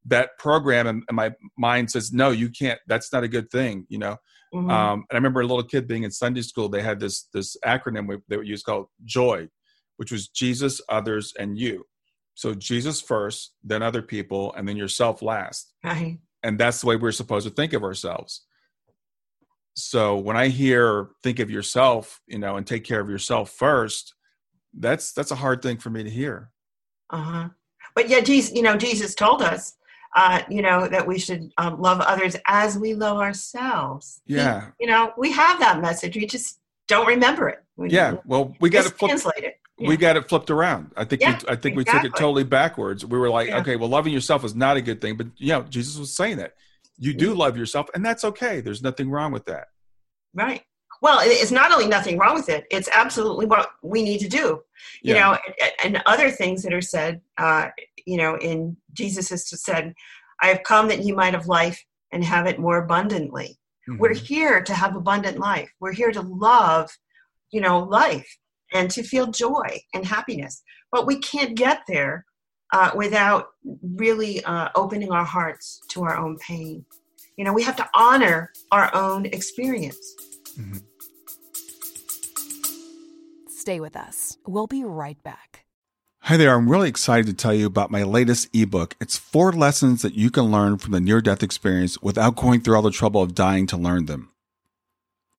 that 0.05 0.37
program 0.37 0.87
and, 0.87 1.03
my 1.11 1.33
mind 1.57 1.91
says, 1.91 2.13
no, 2.13 2.31
you 2.31 2.49
can't. 2.49 2.79
That's 2.87 3.11
not 3.11 3.23
a 3.23 3.27
good 3.27 3.49
thing, 3.49 3.85
you 3.89 3.97
know. 3.97 4.17
Mhm. 4.53 4.71
Um, 4.71 4.99
and 5.09 5.13
I 5.13 5.15
remember 5.15 5.41
a 5.41 5.45
little 5.45 5.63
kid 5.63 5.87
being 5.87 6.03
in 6.03 6.11
Sunday 6.11 6.41
school. 6.41 6.69
They 6.69 6.81
had 6.81 6.99
this 6.99 7.23
this 7.33 7.57
acronym 7.65 8.07
we, 8.07 8.17
they 8.29 8.37
would 8.37 8.47
use 8.47 8.63
called 8.63 8.87
JOY, 9.03 9.49
which 9.97 10.11
was 10.11 10.29
Jesus, 10.29 10.79
others, 10.89 11.33
and 11.37 11.57
you. 11.57 11.85
So 12.35 12.53
Jesus 12.53 13.01
first, 13.01 13.53
then 13.63 13.81
other 13.81 14.01
people, 14.01 14.53
and 14.53 14.67
then 14.67 14.77
yourself 14.77 15.21
last. 15.21 15.73
right. 15.83 16.19
And 16.43 16.57
that's 16.59 16.81
the 16.81 16.87
way 16.87 16.95
we're 16.95 17.11
supposed 17.11 17.47
to 17.47 17.53
think 17.53 17.73
of 17.73 17.83
ourselves. 17.83 18.45
So 19.75 20.17
when 20.17 20.37
I 20.37 20.47
hear 20.47 21.09
think 21.23 21.39
of 21.39 21.49
yourself, 21.51 22.21
you 22.27 22.39
know, 22.39 22.55
and 22.57 22.65
take 22.65 22.83
care 22.83 22.99
of 22.99 23.09
yourself 23.09 23.51
first, 23.51 24.13
that's 24.79 25.11
that's 25.11 25.31
a 25.31 25.35
hard 25.35 25.61
thing 25.61 25.77
for 25.77 25.89
me 25.89 26.03
to 26.03 26.09
hear. 26.09 26.51
Uh-huh. 27.09 27.49
But 27.95 28.09
yeah, 28.09 28.19
Jesus, 28.19 28.53
you 28.53 28.61
know, 28.61 28.77
Jesus 28.77 29.15
told 29.15 29.41
us, 29.41 29.75
uh, 30.15 30.41
you 30.49 30.61
know, 30.61 30.87
that 30.87 31.05
we 31.05 31.17
should 31.19 31.51
um, 31.57 31.81
love 31.81 31.99
others 32.01 32.35
as 32.47 32.77
we 32.77 32.93
love 32.93 33.17
ourselves. 33.17 34.21
Yeah. 34.25 34.69
you 34.79 34.87
know, 34.87 35.13
we 35.17 35.31
have 35.31 35.59
that 35.59 35.81
message. 35.81 36.15
We 36.15 36.25
just 36.25 36.59
don't 36.87 37.07
remember 37.07 37.49
it. 37.49 37.63
We, 37.75 37.89
Yeah. 37.89 38.17
Well, 38.25 38.55
we 38.59 38.69
got 38.69 38.85
to 38.85 38.91
translate 38.91 39.43
it. 39.43 39.59
Yeah. 39.79 39.89
we 39.89 39.97
got 39.97 40.17
it 40.17 40.27
flipped 40.27 40.49
around. 40.49 40.91
I 40.97 41.05
think 41.05 41.21
Yeah, 41.21 41.39
we, 41.41 41.53
I 41.53 41.55
think 41.55 41.75
we 41.77 41.83
took 41.83 42.03
it 42.03 42.15
totally 42.15 42.43
backwards. 42.43 43.05
We 43.05 43.17
were 43.17 43.29
like, 43.29 43.49
Yeah. 43.49 43.59
okay, 43.59 43.75
well, 43.75 43.89
loving 43.89 44.11
yourself 44.11 44.43
is 44.43 44.55
not 44.55 44.77
a 44.77 44.81
good 44.81 45.01
thing, 45.01 45.17
but 45.17 45.27
you 45.37 45.49
know, 45.49 45.61
Jesus 45.63 45.97
was 45.97 46.15
saying 46.15 46.37
that 46.37 46.53
you 46.97 47.13
do 47.13 47.35
love 47.35 47.57
yourself, 47.57 47.87
and 47.93 48.03
that's 48.03 48.23
okay. 48.23 48.59
There's 48.59 48.81
nothing 48.81 49.09
wrong 49.11 49.31
with 49.31 49.45
that. 49.45 49.67
Right. 50.33 50.63
Well, 51.01 51.19
it's 51.21 51.51
not 51.51 51.71
only 51.71 51.87
nothing 51.87 52.17
wrong 52.17 52.35
with 52.35 52.49
it; 52.49 52.65
it's 52.71 52.89
absolutely 52.91 53.45
what 53.45 53.69
we 53.81 54.03
need 54.03 54.19
to 54.19 54.27
do. 54.27 54.63
You 55.01 55.13
Yeah. 55.15 55.31
know, 55.31 55.37
and, 55.83 55.95
and 55.95 56.03
other 56.05 56.29
things 56.31 56.63
that 56.63 56.73
are 56.73 56.81
said. 56.81 57.21
Uh, 57.37 57.69
you 58.05 58.17
know, 58.17 58.37
in 58.37 58.77
Jesus 58.93 59.29
has 59.29 59.49
said, 59.63 59.93
"I 60.41 60.47
have 60.47 60.63
come 60.63 60.87
that 60.87 61.03
you 61.03 61.15
might 61.15 61.33
have 61.33 61.47
life 61.47 61.83
and 62.11 62.23
have 62.23 62.45
it 62.47 62.59
more 62.59 62.77
abundantly." 62.77 63.59
We're 63.87 64.09
Mhm. 64.11 64.27
here 64.27 64.61
to 64.61 64.73
have 64.73 64.95
abundant 64.95 65.39
life. 65.39 65.69
We're 65.79 65.93
here 65.93 66.11
to 66.11 66.21
love, 66.21 66.89
you 67.51 67.61
know, 67.61 67.79
life 67.79 68.27
and 68.73 68.91
to 68.91 69.01
feel 69.03 69.27
joy 69.27 69.81
and 69.93 70.05
happiness. 70.05 70.61
But 70.91 71.05
we 71.07 71.19
can't 71.19 71.55
get 71.55 71.83
there 71.87 72.25
uh, 72.73 72.91
without 72.95 73.51
really 73.95 74.43
uh, 74.43 74.67
opening 74.75 75.09
our 75.11 75.23
hearts 75.23 75.79
to 75.89 76.03
our 76.03 76.17
own 76.17 76.37
pain. 76.39 76.85
You 77.37 77.45
know, 77.45 77.53
we 77.53 77.63
have 77.63 77.77
to 77.77 77.89
honor 77.95 78.51
our 78.73 78.93
own 78.93 79.25
experience. 79.27 79.97
Mhm. 80.59 80.83
Stay 83.67 83.81
with 83.81 83.97
us. 83.97 84.37
We'll 84.47 84.65
be 84.65 84.85
right 84.85 85.21
back. 85.23 85.65
Hi 86.21 86.37
there. 86.37 86.55
I'm 86.55 86.69
really 86.69 86.87
excited 86.87 87.25
to 87.25 87.33
tell 87.33 87.53
you 87.53 87.65
about 87.65 87.91
my 87.91 88.01
latest 88.01 88.47
ebook. 88.55 88.95
It's 89.01 89.17
four 89.17 89.51
lessons 89.51 90.03
that 90.03 90.13
you 90.13 90.31
can 90.31 90.53
learn 90.53 90.77
from 90.77 90.93
the 90.93 91.01
near 91.01 91.19
death 91.19 91.43
experience 91.43 92.01
without 92.01 92.37
going 92.37 92.61
through 92.61 92.77
all 92.77 92.81
the 92.81 92.91
trouble 92.91 93.21
of 93.21 93.35
dying 93.35 93.67
to 93.67 93.75
learn 93.75 94.05
them. 94.05 94.31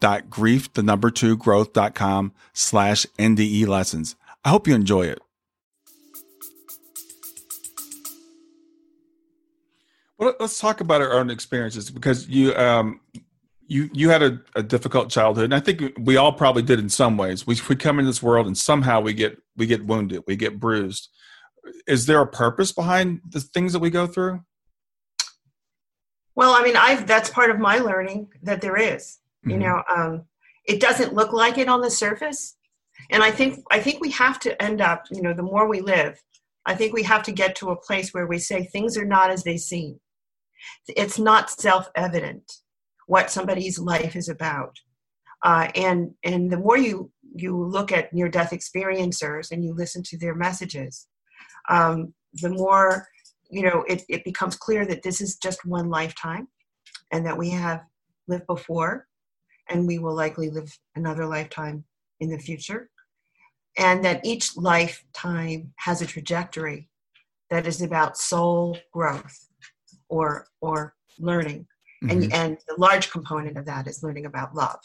www.grief, 0.00 0.72
the 0.72 0.82
number 0.82 1.10
two, 1.10 1.36
growth.com 1.36 2.32
slash 2.52 3.06
NDE 3.18 3.66
lessons. 3.66 4.16
I 4.44 4.50
hope 4.50 4.66
you 4.66 4.74
enjoy 4.74 5.02
it. 5.02 5.20
Well, 10.18 10.34
let's 10.38 10.58
talk 10.58 10.80
about 10.80 11.00
our 11.00 11.12
own 11.12 11.30
experiences 11.30 11.90
because 11.90 12.28
you, 12.28 12.54
um, 12.54 13.00
you, 13.66 13.88
you 13.92 14.10
had 14.10 14.22
a, 14.22 14.40
a 14.54 14.62
difficult 14.62 15.08
childhood, 15.08 15.44
and 15.44 15.54
I 15.54 15.60
think 15.60 15.94
we 15.98 16.16
all 16.16 16.32
probably 16.32 16.62
did 16.62 16.78
in 16.78 16.90
some 16.90 17.16
ways. 17.16 17.46
We, 17.46 17.56
we 17.68 17.76
come 17.76 17.98
into 17.98 18.10
this 18.10 18.22
world 18.22 18.46
and 18.46 18.56
somehow 18.56 19.00
we 19.00 19.14
get 19.14 19.38
we 19.56 19.66
get 19.66 19.86
wounded, 19.86 20.24
we 20.26 20.36
get 20.36 20.60
bruised. 20.60 21.08
Is 21.86 22.06
there 22.06 22.20
a 22.20 22.26
purpose 22.26 22.72
behind 22.72 23.20
the 23.28 23.40
things 23.40 23.72
that 23.72 23.78
we 23.78 23.90
go 23.90 24.06
through? 24.06 24.40
Well, 26.34 26.52
I 26.52 26.62
mean, 26.62 26.76
I've 26.76 27.06
that's 27.06 27.30
part 27.30 27.50
of 27.50 27.58
my 27.58 27.78
learning 27.78 28.28
that 28.42 28.60
there 28.60 28.76
is. 28.76 29.18
You 29.44 29.56
Mhm. 29.56 29.60
know, 29.60 29.82
um, 29.94 30.26
it 30.66 30.80
doesn't 30.80 31.14
look 31.14 31.32
like 31.32 31.58
it 31.58 31.68
on 31.68 31.80
the 31.80 31.90
surface, 31.90 32.56
and 33.10 33.22
I 33.22 33.30
think 33.30 33.64
I 33.70 33.80
think 33.80 34.00
we 34.00 34.10
have 34.10 34.38
to 34.40 34.60
end 34.62 34.80
up. 34.80 35.04
You 35.10 35.22
know, 35.22 35.34
the 35.34 35.42
more 35.42 35.66
we 35.66 35.80
live, 35.80 36.22
I 36.66 36.74
think 36.74 36.92
we 36.92 37.02
have 37.04 37.22
to 37.24 37.32
get 37.32 37.56
to 37.56 37.70
a 37.70 37.80
place 37.80 38.12
where 38.12 38.26
we 38.26 38.38
say 38.38 38.64
things 38.64 38.96
are 38.96 39.04
not 39.04 39.30
as 39.30 39.42
they 39.42 39.56
seem. 39.56 40.00
It's 40.88 41.18
not 41.18 41.50
self-evident 41.50 42.52
what 43.06 43.30
somebody's 43.30 43.78
life 43.78 44.14
is 44.14 44.28
about, 44.28 44.78
uh, 45.42 45.68
and 45.74 46.14
and 46.22 46.50
the 46.50 46.58
more 46.58 46.76
you 46.76 47.10
you 47.34 47.56
look 47.56 47.92
at 47.92 48.12
near-death 48.12 48.50
experiencers 48.50 49.52
and 49.52 49.64
you 49.64 49.72
listen 49.72 50.02
to 50.02 50.18
their 50.18 50.34
messages, 50.34 51.06
um, 51.68 52.12
the 52.34 52.50
more 52.50 53.06
you 53.50 53.62
know, 53.62 53.84
it, 53.88 54.04
it 54.08 54.24
becomes 54.24 54.56
clear 54.56 54.86
that 54.86 55.02
this 55.02 55.20
is 55.20 55.36
just 55.36 55.64
one 55.64 55.90
lifetime 55.90 56.46
and 57.10 57.26
that 57.26 57.36
we 57.36 57.50
have 57.50 57.80
lived 58.28 58.46
before 58.46 59.08
and 59.70 59.86
we 59.86 59.98
will 59.98 60.14
likely 60.14 60.50
live 60.50 60.76
another 60.96 61.26
lifetime 61.26 61.84
in 62.20 62.28
the 62.28 62.38
future. 62.38 62.90
And 63.78 64.04
that 64.04 64.24
each 64.24 64.56
lifetime 64.56 65.72
has 65.76 66.02
a 66.02 66.06
trajectory 66.06 66.88
that 67.50 67.66
is 67.66 67.80
about 67.80 68.18
soul 68.18 68.76
growth 68.92 69.48
or, 70.08 70.46
or 70.60 70.94
learning. 71.18 71.66
Mm-hmm. 72.02 72.10
And, 72.10 72.32
and 72.32 72.58
the 72.68 72.74
large 72.78 73.10
component 73.10 73.56
of 73.56 73.66
that 73.66 73.86
is 73.86 74.02
learning 74.02 74.26
about 74.26 74.54
love. 74.54 74.80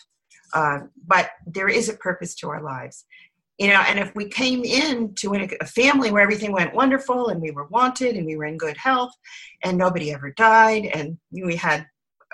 Uh, 0.53 0.81
but 1.07 1.31
there 1.47 1.67
is 1.67 1.89
a 1.89 1.93
purpose 1.93 2.35
to 2.35 2.49
our 2.49 2.61
lives 2.61 3.05
you 3.57 3.67
know 3.67 3.81
and 3.87 3.99
if 3.99 4.13
we 4.15 4.27
came 4.27 4.63
into 4.63 5.33
a 5.33 5.65
family 5.65 6.11
where 6.11 6.21
everything 6.21 6.51
went 6.51 6.73
wonderful 6.73 7.29
and 7.29 7.41
we 7.41 7.51
were 7.51 7.67
wanted 7.67 8.15
and 8.15 8.25
we 8.25 8.35
were 8.35 8.45
in 8.45 8.57
good 8.57 8.77
health 8.77 9.13
and 9.63 9.77
nobody 9.77 10.13
ever 10.13 10.31
died 10.31 10.85
and 10.85 11.17
we 11.31 11.55
had 11.55 11.85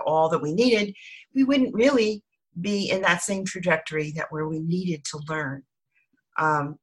all 0.06 0.30
that 0.30 0.42
we 0.42 0.54
needed 0.54 0.94
we 1.36 1.44
wouldn't 1.44 1.74
really 1.74 2.24
be 2.60 2.90
in 2.90 3.02
that 3.02 3.22
same 3.22 3.46
trajectory 3.46 4.12
that 4.12 4.28
where 4.30 4.48
we 4.48 4.60
needed 4.60 5.04
to 5.06 5.20
learn 5.30 5.64
um, 6.38 6.78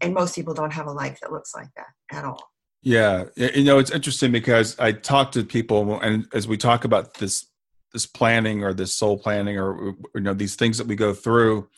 and 0.00 0.14
most 0.14 0.34
people 0.34 0.54
don't 0.54 0.72
have 0.72 0.86
a 0.86 0.92
life 0.92 1.18
that 1.20 1.32
looks 1.32 1.54
like 1.54 1.68
that 1.76 2.16
at 2.16 2.24
all 2.24 2.50
yeah 2.82 3.24
you 3.36 3.64
know 3.64 3.78
it's 3.78 3.90
interesting 3.90 4.32
because 4.32 4.78
i 4.78 4.90
talk 4.90 5.32
to 5.32 5.44
people 5.44 6.00
and 6.00 6.26
as 6.32 6.48
we 6.48 6.56
talk 6.56 6.84
about 6.84 7.14
this 7.14 7.46
this 7.92 8.06
planning 8.06 8.62
or 8.62 8.72
this 8.72 8.94
soul 8.94 9.18
planning 9.18 9.58
or 9.58 9.94
you 10.14 10.20
know 10.20 10.32
these 10.32 10.54
things 10.54 10.78
that 10.78 10.86
we 10.86 10.96
go 10.96 11.12
through 11.12 11.68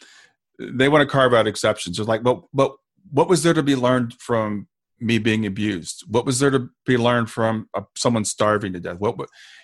they 0.71 0.89
want 0.89 1.03
to 1.03 1.11
carve 1.11 1.35
out 1.35 1.47
exceptions. 1.47 1.99
It's 1.99 2.09
like, 2.09 2.23
but 2.23 2.43
but 2.53 2.75
what 3.11 3.29
was 3.29 3.43
there 3.43 3.55
to 3.55 3.63
be 3.63 3.77
learned 3.77 4.15
from 4.15 4.69
me 5.01 5.19
being 5.19 5.47
abused? 5.47 6.05
What 6.09 6.25
was 6.25 6.39
there 6.39 6.51
to 6.51 6.69
be 6.87 6.97
learned 6.97 7.31
from 7.31 7.69
uh, 7.75 7.83
someone 7.97 8.25
starving 8.25 8.73
to 8.75 8.81
death? 8.81 8.99
What, 8.99 9.17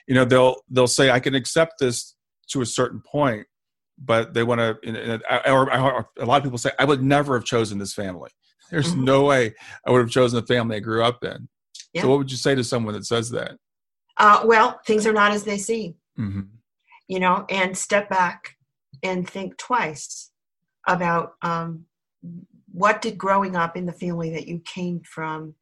you 0.07 0.15
know, 0.15 0.25
they'll 0.25 0.57
they'll 0.71 0.87
say 0.87 1.11
I 1.11 1.21
can 1.21 1.35
accept 1.35 1.75
this 1.81 2.15
to 2.49 2.63
a 2.63 2.67
certain 2.67 3.01
point, 3.01 3.47
but 3.99 4.35
they 4.35 4.43
want 4.43 4.61
to. 4.61 5.21
Or, 5.51 5.73
or, 5.73 6.09
a 6.19 6.25
lot 6.25 6.39
of 6.39 6.43
people 6.45 6.59
say 6.59 6.71
I 6.79 6.85
would 6.85 7.03
never 7.03 7.35
have 7.35 7.45
chosen 7.45 7.79
this 7.79 7.95
family. 7.95 8.31
There's 8.71 8.93
mm-hmm. 8.93 9.05
no 9.05 9.25
way 9.25 9.55
I 9.87 9.91
would 9.91 10.01
have 10.01 10.11
chosen 10.11 10.41
the 10.41 10.47
family 10.47 10.77
I 10.77 10.81
grew 10.81 11.03
up 11.03 11.25
in. 11.25 11.49
Yeah. 11.93 12.03
So, 12.03 12.09
what 12.09 12.19
would 12.19 12.31
you 12.31 12.37
say 12.37 12.55
to 12.55 12.65
someone 12.65 12.95
that 12.95 13.07
says 13.07 13.31
that? 13.31 13.53
Uh, 14.17 14.43
well, 14.45 14.81
things 14.87 15.07
are 15.07 15.13
not 15.13 15.33
as 15.33 15.45
they 15.45 15.59
seem. 15.59 15.95
Mm-hmm. 16.19 16.41
You 17.07 17.21
know, 17.21 17.47
and 17.49 17.77
step 17.77 18.11
back 18.11 18.57
and 19.03 19.29
think 19.29 19.57
twice 19.57 20.31
about 20.87 21.35
um, 21.43 21.87
what 22.73 23.01
did 23.01 23.17
growing 23.17 23.57
up 23.57 23.77
in 23.77 23.87
the 23.87 23.93
family 23.93 24.31
that 24.31 24.49
you 24.49 24.61
came 24.65 25.01
from 25.01 25.55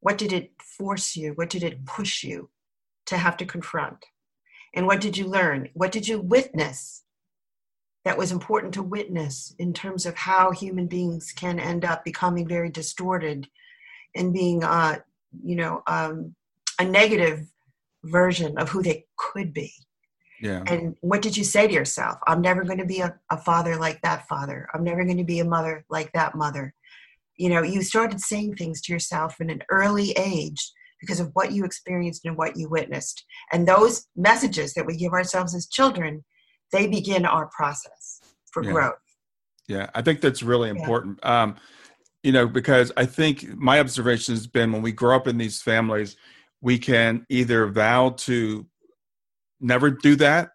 what 0.00 0.18
did 0.18 0.32
it 0.32 0.50
force 0.60 1.16
you 1.16 1.32
what 1.32 1.48
did 1.48 1.62
it 1.62 1.84
push 1.86 2.22
you 2.22 2.50
to 3.06 3.16
have 3.16 3.36
to 3.36 3.46
confront 3.46 4.04
and 4.74 4.86
what 4.86 5.00
did 5.00 5.16
you 5.16 5.26
learn 5.26 5.68
what 5.74 5.92
did 5.92 6.06
you 6.06 6.20
witness 6.20 7.03
that 8.04 8.18
was 8.18 8.32
important 8.32 8.74
to 8.74 8.82
witness 8.82 9.54
in 9.58 9.72
terms 9.72 10.04
of 10.06 10.16
how 10.16 10.50
human 10.50 10.86
beings 10.86 11.32
can 11.32 11.58
end 11.58 11.84
up 11.84 12.04
becoming 12.04 12.46
very 12.46 12.70
distorted 12.70 13.48
and 14.14 14.32
being 14.32 14.62
uh, 14.62 14.98
you 15.42 15.56
know 15.56 15.82
um, 15.86 16.34
a 16.78 16.84
negative 16.84 17.46
version 18.04 18.58
of 18.58 18.68
who 18.68 18.82
they 18.82 19.06
could 19.16 19.52
be 19.52 19.72
yeah. 20.44 20.62
And 20.66 20.94
what 21.00 21.22
did 21.22 21.38
you 21.38 21.42
say 21.42 21.66
to 21.66 21.72
yourself? 21.72 22.18
I'm 22.26 22.42
never 22.42 22.64
going 22.64 22.78
to 22.78 22.84
be 22.84 23.00
a, 23.00 23.18
a 23.30 23.38
father 23.38 23.76
like 23.76 24.02
that 24.02 24.28
father. 24.28 24.68
I'm 24.74 24.84
never 24.84 25.02
going 25.02 25.16
to 25.16 25.24
be 25.24 25.40
a 25.40 25.44
mother 25.44 25.86
like 25.88 26.12
that 26.12 26.34
mother. 26.34 26.74
You 27.36 27.48
know, 27.48 27.62
you 27.62 27.82
started 27.82 28.20
saying 28.20 28.56
things 28.56 28.82
to 28.82 28.92
yourself 28.92 29.40
in 29.40 29.48
an 29.48 29.62
early 29.70 30.10
age 30.12 30.72
because 31.00 31.18
of 31.18 31.30
what 31.32 31.52
you 31.52 31.64
experienced 31.64 32.26
and 32.26 32.36
what 32.36 32.58
you 32.58 32.68
witnessed. 32.68 33.24
And 33.52 33.66
those 33.66 34.06
messages 34.16 34.74
that 34.74 34.84
we 34.84 34.98
give 34.98 35.12
ourselves 35.12 35.54
as 35.54 35.66
children, 35.66 36.24
they 36.74 36.86
begin 36.86 37.24
our 37.24 37.46
process 37.46 38.20
for 38.50 38.64
yeah. 38.64 38.72
growth. 38.72 38.94
Yeah, 39.68 39.90
I 39.94 40.02
think 40.02 40.20
that's 40.20 40.42
really 40.42 40.68
important. 40.68 41.20
Yeah. 41.22 41.42
Um, 41.42 41.56
you 42.22 42.32
know, 42.32 42.46
because 42.46 42.90
I 42.96 43.06
think 43.06 43.56
my 43.56 43.80
observation 43.80 44.34
has 44.34 44.46
been 44.46 44.72
when 44.72 44.82
we 44.82 44.92
grow 44.92 45.14
up 45.14 45.26
in 45.26 45.38
these 45.38 45.60
families, 45.60 46.16
we 46.60 46.78
can 46.78 47.26
either 47.28 47.66
vow 47.66 48.10
to 48.10 48.66
never 49.60 49.90
do 49.90 50.16
that, 50.16 50.50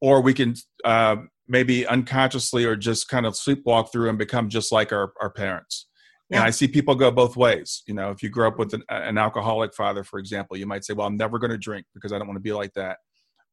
or 0.00 0.20
we 0.20 0.34
can 0.34 0.54
uh, 0.84 1.16
maybe 1.48 1.86
unconsciously 1.86 2.64
or 2.64 2.76
just 2.76 3.08
kind 3.08 3.26
of 3.26 3.34
sleepwalk 3.34 3.90
through 3.90 4.08
and 4.10 4.18
become 4.18 4.48
just 4.48 4.70
like 4.70 4.92
our, 4.92 5.12
our 5.20 5.30
parents. 5.30 5.86
Yeah. 6.30 6.38
And 6.38 6.46
I 6.46 6.50
see 6.50 6.68
people 6.68 6.94
go 6.94 7.10
both 7.10 7.36
ways. 7.36 7.82
You 7.86 7.94
know, 7.94 8.10
if 8.10 8.22
you 8.22 8.28
grow 8.28 8.48
up 8.48 8.58
with 8.58 8.72
an, 8.74 8.82
an 8.88 9.18
alcoholic 9.18 9.74
father, 9.74 10.04
for 10.04 10.18
example, 10.18 10.56
you 10.56 10.66
might 10.66 10.84
say, 10.84 10.94
"Well, 10.94 11.06
I'm 11.06 11.16
never 11.16 11.38
going 11.38 11.50
to 11.50 11.58
drink 11.58 11.86
because 11.94 12.12
I 12.12 12.18
don't 12.18 12.26
want 12.26 12.36
to 12.36 12.42
be 12.42 12.52
like 12.52 12.72
that," 12.74 12.98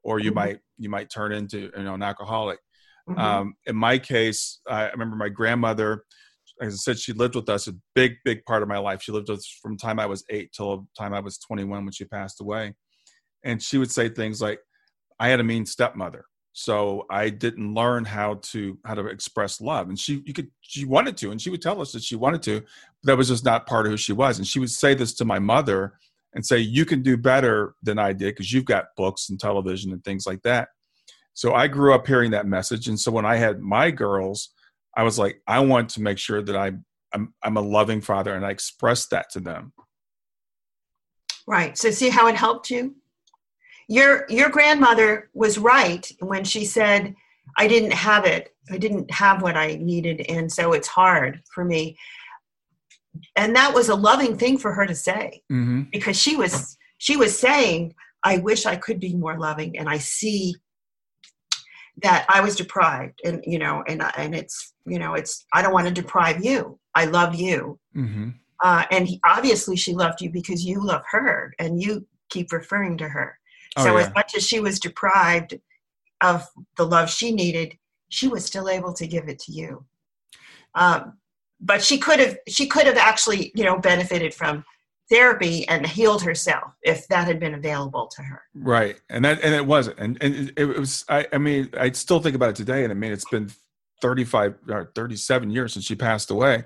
or 0.04 0.20
you 0.20 0.32
mm-hmm. 0.32 0.36
might 0.36 0.60
you 0.78 0.90
might 0.90 1.10
turn 1.10 1.32
into 1.32 1.72
you 1.76 1.84
know 1.84 1.94
an 1.94 2.04
alcoholic. 2.04 2.60
Mm-hmm. 3.10 3.20
Um, 3.20 3.54
in 3.66 3.76
my 3.76 3.98
case, 3.98 4.60
I 4.68 4.90
remember 4.90 5.16
my 5.16 5.30
grandmother. 5.30 6.04
As 6.62 6.74
I 6.74 6.78
said, 6.78 7.00
she 7.00 7.14
lived 7.14 7.36
with 7.36 7.50
us 7.50 7.68
a 7.68 7.74
big, 7.96 8.18
big 8.24 8.46
part 8.46 8.62
of 8.62 8.70
my 8.70 8.78
life. 8.78 9.02
She 9.02 9.12
lived 9.12 9.30
with 9.30 9.40
us 9.40 9.60
from 9.62 9.78
time 9.78 10.00
I 10.00 10.06
was 10.06 10.24
eight 10.30 10.52
till 10.54 10.78
the 10.78 10.86
time 10.98 11.14
I 11.14 11.20
was 11.20 11.40
21 11.40 11.86
when 11.86 11.92
she 11.92 12.06
passed 12.06 12.40
away. 12.40 12.74
And 13.44 13.62
she 13.62 13.80
would 13.80 13.90
say 13.90 14.10
things 14.10 14.42
like, 14.42 14.60
I 15.20 15.30
had 15.30 15.40
a 15.40 15.44
mean 15.44 15.66
stepmother, 15.66 16.26
so 16.54 17.06
I 17.10 17.30
didn't 17.30 17.74
learn 17.74 18.06
how 18.06 18.36
to 18.52 18.78
how 18.86 18.94
to 18.96 19.08
express 19.08 19.62
love. 19.62 19.90
And 19.90 19.98
she 19.98 20.22
you 20.26 20.34
could 20.34 20.50
she 20.62 20.86
wanted 20.86 21.18
to, 21.18 21.32
and 21.32 21.42
she 21.42 21.50
would 21.50 21.62
tell 21.62 21.82
us 21.82 21.92
that 21.94 22.04
she 22.04 22.16
wanted 22.16 22.44
to, 22.44 22.62
but 22.62 22.68
that 23.04 23.18
was 23.18 23.30
just 23.30 23.46
not 23.46 23.68
part 23.68 23.86
of 23.86 23.92
who 23.92 23.98
she 23.98 24.14
was. 24.14 24.38
And 24.38 24.48
she 24.48 24.60
would 24.60 24.72
say 24.72 24.94
this 24.94 25.14
to 25.16 25.26
my 25.26 25.40
mother 25.40 25.94
and 26.34 26.46
say, 26.46 26.60
"You 26.60 26.86
can 26.86 27.02
do 27.02 27.18
better 27.18 27.76
than 27.84 28.00
I 28.00 28.14
did 28.14 28.36
because 28.36 28.52
you've 28.52 28.66
got 28.66 28.96
books 28.98 29.30
and 29.30 29.40
television 29.40 29.92
and 29.92 30.04
things 30.04 30.26
like 30.26 30.42
that." 30.44 30.70
So 31.34 31.54
I 31.54 31.68
grew 31.68 31.94
up 31.94 32.08
hearing 32.08 32.32
that 32.32 32.48
message, 32.48 32.88
and 32.88 33.00
so 33.00 33.12
when 33.12 33.26
I 33.26 33.36
had 33.36 33.62
my 33.62 33.92
girls, 33.92 34.50
I 34.96 35.04
was 35.04 35.18
like, 35.18 35.42
I 35.48 35.60
want 35.60 35.90
to 35.92 36.02
make 36.02 36.18
sure 36.18 36.42
that 36.42 36.56
I 36.56 36.72
I'm, 37.14 37.34
I'm 37.44 37.58
a 37.58 37.62
loving 37.62 38.02
father, 38.02 38.34
and 38.36 38.46
I 38.46 38.52
expressed 38.52 39.10
that 39.12 39.30
to 39.32 39.40
them. 39.40 39.74
Right. 41.48 41.78
So 41.78 41.92
see 41.92 42.10
how 42.10 42.28
it 42.28 42.36
helped 42.36 42.70
you 42.70 42.96
your 43.92 44.26
your 44.30 44.48
grandmother 44.48 45.30
was 45.34 45.58
right 45.58 46.10
when 46.20 46.46
she 46.46 46.64
said 46.64 47.14
i 47.58 47.68
didn't 47.68 47.92
have 47.92 48.26
it 48.26 48.56
i 48.72 48.78
didn't 48.78 49.12
have 49.12 49.42
what 49.42 49.58
i 49.58 49.76
needed 49.82 50.26
and 50.30 50.50
so 50.50 50.72
it's 50.72 50.88
hard 50.88 51.42
for 51.54 51.66
me 51.66 51.98
and 53.36 53.56
that 53.56 53.74
was 53.74 53.90
a 53.90 53.96
loving 53.96 54.38
thing 54.38 54.58
for 54.58 54.74
her 54.74 54.86
to 54.86 54.96
say 54.96 55.42
mm-hmm. 55.52 55.84
because 55.92 56.18
she 56.20 56.36
was 56.36 56.78
she 56.98 57.18
was 57.18 57.38
saying 57.38 57.94
i 58.24 58.38
wish 58.38 58.66
i 58.66 58.76
could 58.76 59.00
be 59.00 59.16
more 59.16 59.38
loving 59.38 59.78
and 59.78 59.90
i 59.90 59.98
see 59.98 60.56
that 62.02 62.26
i 62.30 62.40
was 62.40 62.56
deprived 62.56 63.20
and 63.26 63.44
you 63.46 63.60
know 63.60 63.84
and 63.88 64.02
and 64.18 64.34
it's 64.34 64.74
you 64.86 64.98
know 64.98 65.14
it's 65.14 65.46
i 65.54 65.62
don't 65.62 65.74
want 65.74 65.88
to 65.88 65.94
deprive 65.94 66.44
you 66.44 66.80
i 66.96 67.06
love 67.06 67.36
you 67.36 67.78
mm-hmm. 67.96 68.30
uh, 68.64 68.86
and 68.92 69.08
he, 69.08 69.20
obviously 69.26 69.76
she 69.76 69.94
loved 69.94 70.22
you 70.22 70.30
because 70.30 70.66
you 70.66 70.84
love 70.84 71.04
her 71.10 71.54
and 71.60 71.82
you 71.82 72.06
keep 72.30 72.52
referring 72.54 72.98
to 72.98 73.10
her 73.10 73.38
Oh, 73.78 73.84
so 73.84 73.98
yeah. 73.98 74.06
as 74.06 74.14
much 74.14 74.36
as 74.36 74.46
she 74.46 74.60
was 74.60 74.80
deprived 74.80 75.58
of 76.22 76.46
the 76.78 76.86
love 76.86 77.10
she 77.10 77.32
needed, 77.32 77.78
she 78.10 78.28
was 78.28 78.46
still 78.46 78.70
able 78.70 78.94
to 78.94 79.08
give 79.08 79.30
it 79.30 79.40
to 79.40 79.52
you. 79.52 79.86
Um, 80.76 81.18
but 81.62 81.84
she 81.84 81.98
could 81.98 82.20
have 82.20 82.38
she 82.48 82.68
could 82.68 82.86
have 82.88 82.98
actually 82.98 83.52
you 83.56 83.64
know 83.64 83.78
benefited 83.80 84.34
from 84.34 84.64
therapy 85.10 85.68
and 85.68 85.86
healed 85.86 86.22
herself 86.24 86.72
if 86.84 87.08
that 87.10 87.28
had 87.28 87.40
been 87.40 87.54
available 87.54 88.08
to 88.08 88.22
her. 88.22 88.42
Right, 88.54 89.00
and 89.10 89.26
that 89.26 89.42
and 89.42 89.54
it 89.54 89.66
wasn't, 89.66 90.00
and 90.00 90.18
and 90.22 90.54
it 90.58 90.66
was. 90.66 91.06
I, 91.10 91.28
I 91.34 91.38
mean, 91.38 91.70
I 91.78 91.92
still 91.92 92.20
think 92.20 92.36
about 92.36 92.50
it 92.50 92.56
today, 92.56 92.84
and 92.84 92.92
I 92.92 92.96
mean, 92.96 93.12
it's 93.12 93.30
been 93.30 93.50
35 94.02 94.56
or 94.70 94.92
37 94.96 95.52
years 95.52 95.74
since 95.74 95.86
she 95.86 95.94
passed 95.94 96.32
away 96.32 96.64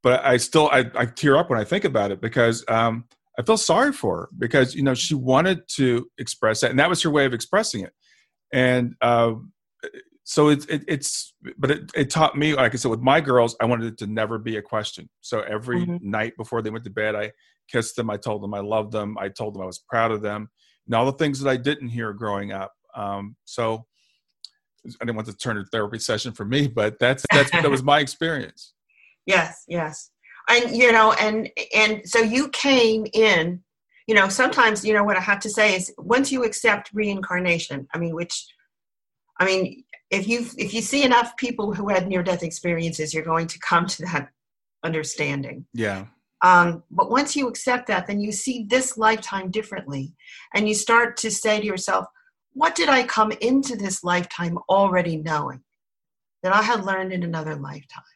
but 0.00 0.24
i 0.24 0.36
still 0.36 0.68
I, 0.68 0.88
I, 0.94 1.06
tear 1.06 1.36
up 1.36 1.50
when 1.50 1.58
i 1.58 1.64
think 1.64 1.84
about 1.84 2.12
it 2.12 2.20
because 2.20 2.64
um, 2.68 3.04
I 3.38 3.42
feel 3.42 3.56
sorry 3.56 3.92
for 3.92 4.16
her 4.16 4.28
because 4.36 4.74
you 4.74 4.82
know 4.82 4.94
she 4.94 5.14
wanted 5.14 5.68
to 5.76 6.10
express 6.18 6.60
that, 6.60 6.70
and 6.70 6.78
that 6.80 6.88
was 6.88 7.02
her 7.02 7.10
way 7.10 7.24
of 7.24 7.32
expressing 7.32 7.84
it. 7.84 7.92
And 8.52 8.96
uh, 9.00 9.34
so 10.28 10.48
it, 10.48 10.68
it, 10.68 10.84
it's, 10.86 11.34
but 11.56 11.70
it, 11.70 11.90
it, 11.94 12.10
taught 12.10 12.36
me, 12.36 12.54
like 12.54 12.74
I 12.74 12.76
said, 12.76 12.90
with 12.90 13.00
my 13.00 13.20
girls, 13.20 13.56
I 13.60 13.64
wanted 13.64 13.92
it 13.92 13.98
to 13.98 14.06
never 14.06 14.38
be 14.38 14.56
a 14.56 14.62
question. 14.62 15.08
So 15.20 15.40
every 15.40 15.86
mm-hmm. 15.86 16.10
night 16.10 16.36
before 16.36 16.60
they 16.62 16.70
went 16.70 16.84
to 16.84 16.90
bed, 16.90 17.14
I 17.14 17.32
kissed 17.70 17.96
them, 17.96 18.10
I 18.10 18.16
told 18.16 18.42
them 18.42 18.54
I 18.54 18.60
loved 18.60 18.92
them, 18.92 19.16
I 19.18 19.28
told 19.28 19.54
them 19.54 19.62
I 19.62 19.66
was 19.66 19.78
proud 19.78 20.12
of 20.12 20.22
them, 20.22 20.48
and 20.86 20.94
all 20.94 21.06
the 21.06 21.12
things 21.12 21.40
that 21.40 21.50
I 21.50 21.56
didn't 21.56 21.88
hear 21.88 22.12
growing 22.12 22.52
up. 22.52 22.72
Um, 22.94 23.36
so 23.44 23.86
I 24.86 25.04
didn't 25.04 25.16
want 25.16 25.28
to 25.28 25.36
turn 25.36 25.58
a 25.58 25.64
therapy 25.64 25.98
session 25.98 26.32
for 26.32 26.44
me, 26.44 26.68
but 26.68 26.98
that's 26.98 27.24
that's 27.32 27.50
that 27.50 27.70
was 27.70 27.82
my 27.92 28.00
experience. 28.00 28.74
Yes, 29.26 29.64
yes 29.68 30.10
and 30.48 30.76
you 30.76 30.90
know 30.92 31.12
and 31.12 31.50
and 31.74 32.02
so 32.08 32.18
you 32.18 32.48
came 32.48 33.06
in 33.12 33.62
you 34.06 34.14
know 34.14 34.28
sometimes 34.28 34.84
you 34.84 34.92
know 34.92 35.04
what 35.04 35.16
i 35.16 35.20
have 35.20 35.40
to 35.40 35.50
say 35.50 35.76
is 35.76 35.92
once 35.98 36.32
you 36.32 36.44
accept 36.44 36.90
reincarnation 36.92 37.86
i 37.94 37.98
mean 37.98 38.14
which 38.14 38.46
i 39.38 39.44
mean 39.44 39.84
if 40.10 40.26
you 40.26 40.46
if 40.56 40.72
you 40.74 40.80
see 40.80 41.02
enough 41.04 41.36
people 41.36 41.72
who 41.74 41.88
had 41.88 42.08
near 42.08 42.22
death 42.22 42.42
experiences 42.42 43.12
you're 43.12 43.24
going 43.24 43.46
to 43.46 43.58
come 43.60 43.86
to 43.86 44.02
that 44.02 44.28
understanding 44.84 45.66
yeah 45.72 46.06
Um, 46.42 46.84
but 46.90 47.10
once 47.10 47.34
you 47.34 47.48
accept 47.48 47.88
that, 47.88 48.06
then 48.06 48.20
you 48.20 48.30
see 48.30 48.64
this 48.68 48.96
lifetime 48.96 49.50
differently. 49.50 50.14
And 50.54 50.68
you 50.68 50.74
start 50.74 51.16
to 51.18 51.30
say 51.30 51.60
to 51.60 51.66
yourself, 51.66 52.06
what 52.52 52.76
did 52.76 52.88
I 52.88 53.02
come 53.02 53.32
into 53.40 53.74
this 53.76 54.04
lifetime 54.04 54.56
already 54.68 55.16
knowing 55.16 55.62
that 56.42 56.54
I 56.54 56.62
had 56.62 56.84
learned 56.84 57.12
in 57.12 57.24
another 57.24 57.56
lifetime? 57.56 58.14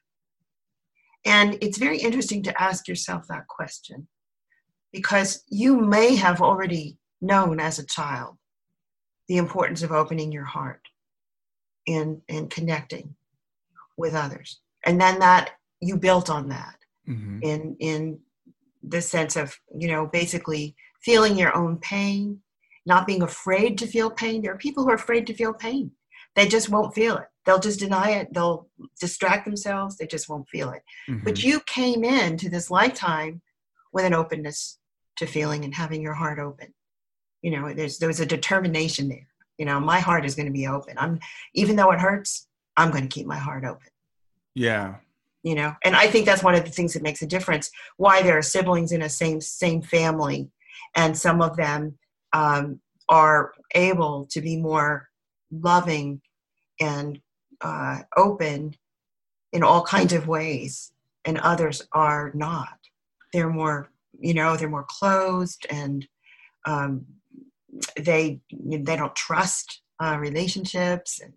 And 1.25 1.59
it's 1.61 1.79
very 1.79 1.99
interesting 1.99 2.43
to 2.45 2.63
ask 2.63 2.87
yourself 2.87 3.27
that 3.29 3.49
question 3.49 4.07
because 4.93 5.43
you 5.49 5.81
may 5.81 6.15
have 6.15 6.41
already 6.41 6.99
known 7.21 7.59
as 7.61 7.79
a 7.79 7.87
child 7.87 8.37
the 9.29 9.39
importance 9.39 9.83
of 9.83 9.91
opening 9.93 10.31
your 10.31 10.45
heart 10.45 10.82
and, 11.87 12.21
and 12.29 12.51
connecting 12.51 13.15
with 13.97 14.15
others. 14.15 14.61
And 14.85 15.01
then 15.01 15.19
that 15.21 15.53
you 15.81 15.97
built 15.97 16.31
on 16.31 16.49
that 16.49 16.77
mm-hmm. 17.09 17.41
in 17.43 17.77
in 17.81 18.19
the 18.83 19.01
sense 19.01 19.37
of, 19.37 19.57
you 19.77 19.89
know, 19.89 20.07
basically 20.07 20.75
feeling 21.03 21.39
your 21.39 21.57
own 21.57 21.79
pain, 21.79 22.41
not 22.85 23.07
being 23.07 23.23
afraid 23.23 23.79
to 23.79 23.87
feel 23.87 24.11
pain. 24.11 24.43
There 24.43 24.53
are 24.53 24.59
people 24.59 24.83
who 24.83 24.91
are 24.91 24.95
afraid 24.97 25.27
to 25.29 25.35
feel 25.35 25.53
pain. 25.53 25.93
They 26.35 26.49
just 26.49 26.69
won't 26.69 26.95
feel 26.95 27.17
it. 27.17 27.27
They'll 27.45 27.59
just 27.59 27.81
deny 27.81 28.11
it. 28.11 28.33
They'll 28.33 28.69
distract 29.01 29.45
themselves. 29.45 29.97
They 29.97 30.07
just 30.07 30.29
won't 30.29 30.49
feel 30.49 30.71
it. 30.71 30.83
Mm-hmm. 31.09 31.25
But 31.25 31.43
you 31.43 31.61
came 31.67 32.05
into 32.05 32.49
this 32.49 32.71
lifetime 32.71 33.43
with 33.93 34.05
an 34.05 34.15
openness 34.15 34.79
to 35.17 35.27
feeling 35.27 35.65
and 35.65 35.75
having 35.75 36.03
your 36.03 36.15
heart 36.15 36.39
open. 36.39 36.73
You 37.43 37.51
know, 37.51 37.75
there's 37.75 37.99
there 37.99 38.09
was 38.09 38.21
a 38.21 38.27
determination 38.27 39.09
there. 39.09 39.29
You 39.59 39.67
know, 39.67 39.81
my 39.81 40.01
heart 40.01 40.25
is 40.25 40.35
going 40.35 40.47
to 40.47 40.53
be 40.53 40.67
open. 40.67 40.97
I'm 40.99 41.21
even 41.55 41.77
though 41.77 41.91
it 41.93 42.01
hurts, 42.01 42.49
I'm 42.77 42.91
going 42.91 43.03
to 43.03 43.15
keep 43.15 43.27
my 43.27 43.39
heart 43.39 43.65
open. 43.65 43.89
Yeah. 44.55 44.97
You 45.43 45.57
know, 45.57 45.75
and 45.85 45.97
I 45.97 46.07
think 46.07 46.25
that's 46.25 46.43
one 46.43 46.55
of 46.55 46.65
the 46.65 46.71
things 46.71 46.95
that 46.95 47.03
makes 47.03 47.23
a 47.23 47.27
difference. 47.27 47.71
Why 47.97 48.23
there 48.23 48.39
are 48.39 48.43
siblings 48.43 48.93
in 48.93 49.03
a 49.03 49.09
same 49.09 49.41
same 49.41 49.83
family, 49.83 50.51
and 50.95 51.19
some 51.19 51.43
of 51.43 51.57
them 51.57 51.99
um, 52.33 52.81
are 53.09 53.53
able 53.75 54.27
to 54.27 54.41
be 54.41 54.57
more 54.57 55.09
loving 55.51 56.21
and 56.81 57.21
uh, 57.61 58.03
open 58.17 58.77
in 59.53 59.63
all 59.63 59.83
kinds 59.83 60.13
of 60.13 60.29
ways, 60.29 60.93
and 61.25 61.39
others 61.39 61.83
are 61.93 62.31
not. 62.35 62.79
They're 63.33 63.51
more, 63.51 63.91
you 64.19 64.35
know, 64.35 64.57
they're 64.57 64.69
more 64.69 64.87
closed, 64.89 65.67
and 65.71 66.07
um, 66.67 67.05
they 67.99 68.41
they 68.61 68.97
don't 68.97 69.15
trust 69.15 69.83
uh, 70.03 70.17
relationships 70.19 71.21
and 71.21 71.33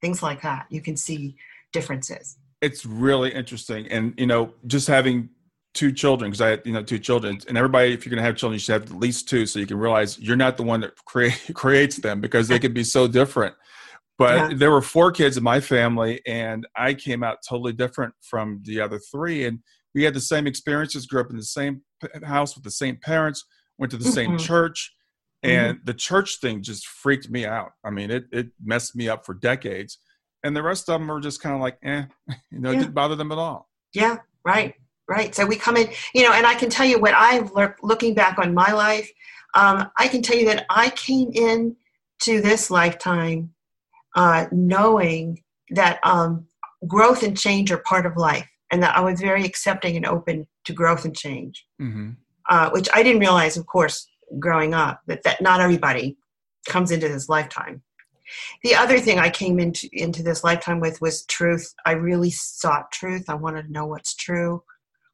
things 0.00 0.22
like 0.22 0.42
that. 0.42 0.66
You 0.70 0.80
can 0.80 0.96
see 0.96 1.36
differences. 1.72 2.36
It's 2.60 2.86
really 2.86 3.32
interesting, 3.32 3.86
and 3.88 4.14
you 4.16 4.26
know, 4.26 4.54
just 4.66 4.86
having 4.88 5.30
two 5.74 5.90
children 5.90 6.30
because 6.30 6.40
I 6.40 6.48
had 6.50 6.62
you 6.64 6.72
know 6.72 6.82
two 6.82 6.98
children, 6.98 7.38
and 7.48 7.58
everybody, 7.58 7.92
if 7.92 8.04
you're 8.04 8.10
going 8.10 8.22
to 8.22 8.26
have 8.26 8.36
children, 8.36 8.54
you 8.54 8.60
should 8.60 8.72
have 8.72 8.90
at 8.90 8.98
least 8.98 9.28
two, 9.28 9.46
so 9.46 9.58
you 9.58 9.66
can 9.66 9.78
realize 9.78 10.18
you're 10.18 10.36
not 10.36 10.56
the 10.56 10.62
one 10.62 10.80
that 10.80 10.92
create, 11.04 11.40
creates 11.54 11.96
them 11.96 12.20
because 12.20 12.48
they 12.48 12.58
can 12.58 12.72
be 12.72 12.84
so 12.84 13.06
different. 13.06 13.54
But 14.16 14.34
yeah. 14.36 14.56
there 14.56 14.70
were 14.70 14.82
four 14.82 15.10
kids 15.10 15.36
in 15.36 15.42
my 15.42 15.60
family, 15.60 16.20
and 16.26 16.66
I 16.76 16.94
came 16.94 17.24
out 17.24 17.38
totally 17.48 17.72
different 17.72 18.14
from 18.20 18.60
the 18.64 18.80
other 18.80 18.98
three. 18.98 19.44
And 19.44 19.58
we 19.94 20.04
had 20.04 20.14
the 20.14 20.20
same 20.20 20.46
experiences, 20.46 21.06
grew 21.06 21.20
up 21.20 21.30
in 21.30 21.36
the 21.36 21.42
same 21.42 21.82
house 22.24 22.54
with 22.54 22.64
the 22.64 22.70
same 22.70 22.96
parents, 22.96 23.44
went 23.78 23.90
to 23.90 23.96
the 23.96 24.04
mm-hmm. 24.04 24.12
same 24.12 24.38
church, 24.38 24.93
and 25.44 25.76
mm-hmm. 25.76 25.84
the 25.84 25.94
church 25.94 26.40
thing 26.40 26.62
just 26.62 26.86
freaked 26.86 27.30
me 27.30 27.46
out. 27.46 27.72
I 27.84 27.90
mean, 27.90 28.10
it 28.10 28.24
it 28.32 28.48
messed 28.62 28.96
me 28.96 29.08
up 29.08 29.24
for 29.26 29.34
decades. 29.34 29.98
And 30.42 30.54
the 30.54 30.62
rest 30.62 30.90
of 30.90 31.00
them 31.00 31.08
were 31.08 31.20
just 31.20 31.40
kind 31.40 31.54
of 31.54 31.60
like, 31.62 31.78
eh, 31.82 32.04
you 32.50 32.60
know, 32.60 32.70
yeah. 32.70 32.76
it 32.76 32.80
didn't 32.80 32.94
bother 32.94 33.16
them 33.16 33.32
at 33.32 33.38
all. 33.38 33.68
Yeah, 33.94 34.18
right 34.44 34.74
right 35.08 35.34
so 35.34 35.44
we 35.44 35.56
come 35.56 35.76
in 35.76 35.88
you 36.14 36.22
know 36.22 36.32
and 36.32 36.46
i 36.46 36.54
can 36.54 36.70
tell 36.70 36.86
you 36.86 36.98
what 36.98 37.14
i've 37.14 37.52
learned 37.52 37.74
looking 37.82 38.14
back 38.14 38.38
on 38.38 38.54
my 38.54 38.72
life 38.72 39.10
um, 39.54 39.90
i 39.98 40.08
can 40.08 40.22
tell 40.22 40.36
you 40.36 40.46
that 40.46 40.66
i 40.70 40.90
came 40.90 41.30
in 41.32 41.76
to 42.20 42.40
this 42.40 42.70
lifetime 42.70 43.50
uh, 44.16 44.46
knowing 44.52 45.42
that 45.70 45.98
um, 46.04 46.46
growth 46.86 47.24
and 47.24 47.36
change 47.36 47.72
are 47.72 47.78
part 47.78 48.06
of 48.06 48.16
life 48.16 48.48
and 48.70 48.82
that 48.82 48.96
i 48.96 49.00
was 49.00 49.20
very 49.20 49.44
accepting 49.44 49.96
and 49.96 50.06
open 50.06 50.46
to 50.64 50.72
growth 50.72 51.04
and 51.04 51.16
change 51.16 51.66
mm-hmm. 51.80 52.10
uh, 52.48 52.70
which 52.70 52.88
i 52.94 53.02
didn't 53.02 53.20
realize 53.20 53.56
of 53.56 53.66
course 53.66 54.06
growing 54.38 54.74
up 54.74 55.00
that, 55.06 55.22
that 55.24 55.40
not 55.40 55.60
everybody 55.60 56.16
comes 56.68 56.90
into 56.90 57.08
this 57.08 57.28
lifetime. 57.28 57.82
The 58.62 58.74
other 58.74 58.98
thing 58.98 59.18
i 59.18 59.28
came 59.28 59.60
into 59.60 59.88
into 59.92 60.22
this 60.22 60.42
lifetime 60.42 60.80
with 60.80 61.00
was 61.00 61.26
truth. 61.26 61.74
I 61.84 61.92
really 61.92 62.30
sought 62.30 62.90
truth. 62.90 63.24
I 63.28 63.34
wanted 63.34 63.66
to 63.66 63.72
know 63.72 63.86
what's 63.86 64.14
true. 64.14 64.62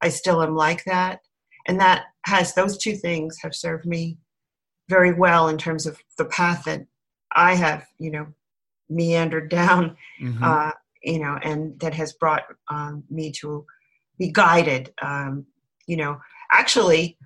I 0.00 0.08
still 0.08 0.42
am 0.42 0.54
like 0.54 0.84
that. 0.84 1.20
And 1.66 1.80
that 1.80 2.04
has 2.24 2.54
those 2.54 2.78
two 2.78 2.96
things 2.96 3.38
have 3.42 3.54
served 3.54 3.84
me 3.84 4.18
very 4.88 5.12
well 5.12 5.48
in 5.48 5.58
terms 5.58 5.86
of 5.86 5.98
the 6.18 6.24
path 6.24 6.64
that 6.64 6.86
I 7.34 7.54
have, 7.54 7.86
you 7.98 8.10
know, 8.10 8.26
meandered 8.88 9.48
down, 9.50 9.96
mm-hmm. 10.20 10.42
uh, 10.42 10.72
you 11.02 11.20
know, 11.20 11.38
and 11.42 11.78
that 11.80 11.94
has 11.94 12.12
brought 12.12 12.44
um, 12.68 13.04
me 13.08 13.30
to 13.40 13.64
be 14.18 14.30
guided, 14.32 14.92
um, 15.00 15.46
you 15.86 15.96
know, 15.96 16.20
actually, 16.52 17.16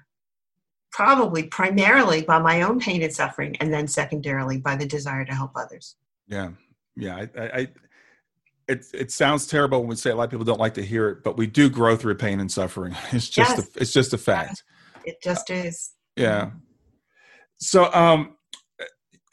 probably 0.95 1.43
primarily 1.43 2.23
by 2.23 2.39
my 2.39 2.63
own 2.63 2.79
pain 2.79 3.03
and 3.03 3.13
suffering, 3.13 3.57
and 3.57 3.75
then 3.75 3.89
secondarily 3.89 4.59
by 4.59 4.77
the 4.77 4.87
desire 4.87 5.25
to 5.25 5.35
help 5.35 5.51
others. 5.57 5.97
Yeah, 6.29 6.51
yeah, 6.97 7.27
I, 7.37 7.43
I, 7.43 7.69
it 8.69 8.87
it 8.95 9.11
sounds 9.11 9.49
terrible 9.49 9.81
when 9.81 9.89
we 9.89 9.97
say 9.97 10.11
a 10.11 10.15
lot 10.15 10.25
of 10.25 10.31
people 10.31 10.45
don't 10.45 10.61
like 10.61 10.75
to 10.75 10.85
hear 10.85 11.09
it, 11.09 11.25
but 11.25 11.37
we 11.37 11.49
do 11.49 11.69
grow 11.69 11.97
through 11.97 12.15
pain 12.15 12.39
and 12.39 12.51
suffering. 12.51 12.95
It's 13.13 13.29
just 13.29 13.59
yes. 13.59 13.69
a, 13.77 13.81
it's 13.81 13.93
just 13.93 14.15
a 14.15 14.19
fact. 14.19 14.63
It 15.05 15.17
just 15.23 15.51
is. 15.51 15.93
Yeah. 16.17 16.53
So, 17.59 17.93
um, 17.93 18.37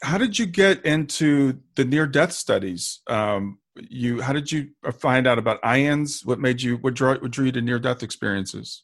how 0.03 0.18
did 0.18 0.39
you 0.39 0.47
get 0.47 0.84
into 0.84 1.59
the 1.76 1.86
near 1.86 2.07
death 2.07 2.32
studies? 2.32 3.01
Um, 3.07 3.59
you 3.76 4.20
how 4.22 4.34
did 4.34 4.51
you 4.51 4.70
find 4.99 5.28
out 5.28 5.38
about 5.38 5.62
IANDS? 5.62 6.26
What 6.26 6.39
made 6.39 6.64
you 6.64 6.78
what 6.78 6.95
drew 6.95 7.20
what 7.20 7.30
drew 7.30 7.45
you 7.45 7.51
to 7.51 7.62
near 7.62 7.78
death 7.78 8.01
experiences? 8.01 8.82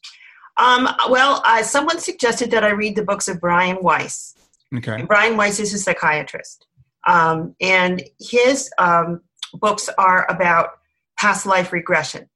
Um, 0.58 0.88
well, 1.08 1.42
uh, 1.44 1.62
someone 1.62 2.00
suggested 2.00 2.50
that 2.50 2.64
I 2.64 2.70
read 2.70 2.96
the 2.96 3.04
books 3.04 3.28
of 3.28 3.40
Brian 3.40 3.78
Weiss. 3.80 4.34
Okay. 4.76 4.94
And 4.94 5.08
Brian 5.08 5.36
Weiss 5.36 5.60
is 5.60 5.72
a 5.72 5.78
psychiatrist, 5.78 6.66
um, 7.06 7.54
and 7.60 8.02
his 8.20 8.70
um, 8.78 9.22
books 9.54 9.88
are 9.96 10.26
about 10.30 10.70
past 11.18 11.46
life 11.46 11.72
regression. 11.72 12.28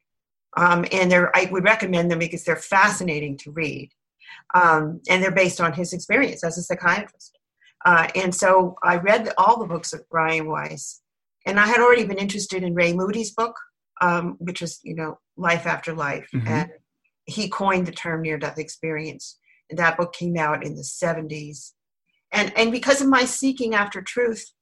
Um, 0.56 0.84
and 0.92 1.10
they're, 1.10 1.34
I 1.36 1.48
would 1.50 1.64
recommend 1.64 2.10
them 2.10 2.18
because 2.18 2.44
they're 2.44 2.56
fascinating 2.56 3.38
to 3.38 3.50
read. 3.50 3.90
Um, 4.54 5.00
and 5.08 5.22
they're 5.22 5.30
based 5.30 5.60
on 5.60 5.72
his 5.72 5.92
experience 5.92 6.44
as 6.44 6.58
a 6.58 6.62
psychiatrist. 6.62 7.38
Uh, 7.84 8.08
and 8.14 8.34
so 8.34 8.76
I 8.82 8.96
read 8.96 9.32
all 9.38 9.58
the 9.58 9.66
books 9.66 9.92
of 9.92 10.08
Brian 10.10 10.48
Weiss. 10.48 11.00
And 11.46 11.58
I 11.58 11.66
had 11.66 11.80
already 11.80 12.04
been 12.04 12.18
interested 12.18 12.62
in 12.62 12.74
Ray 12.74 12.92
Moody's 12.92 13.32
book, 13.32 13.56
um, 14.00 14.36
which 14.38 14.60
was, 14.60 14.78
you 14.82 14.94
know, 14.94 15.18
Life 15.36 15.66
After 15.66 15.94
Life. 15.94 16.28
Mm-hmm. 16.34 16.48
And 16.48 16.70
he 17.32 17.48
coined 17.48 17.86
the 17.86 17.92
term 17.92 18.22
near 18.22 18.38
death 18.38 18.58
experience. 18.58 19.38
And 19.70 19.78
that 19.78 19.96
book 19.96 20.12
came 20.12 20.36
out 20.36 20.64
in 20.64 20.74
the 20.74 20.82
70s. 20.82 21.72
And, 22.30 22.52
and 22.56 22.72
because 22.72 23.00
of 23.00 23.08
my 23.08 23.24
seeking 23.24 23.74
after 23.74 24.02
truth, 24.02 24.52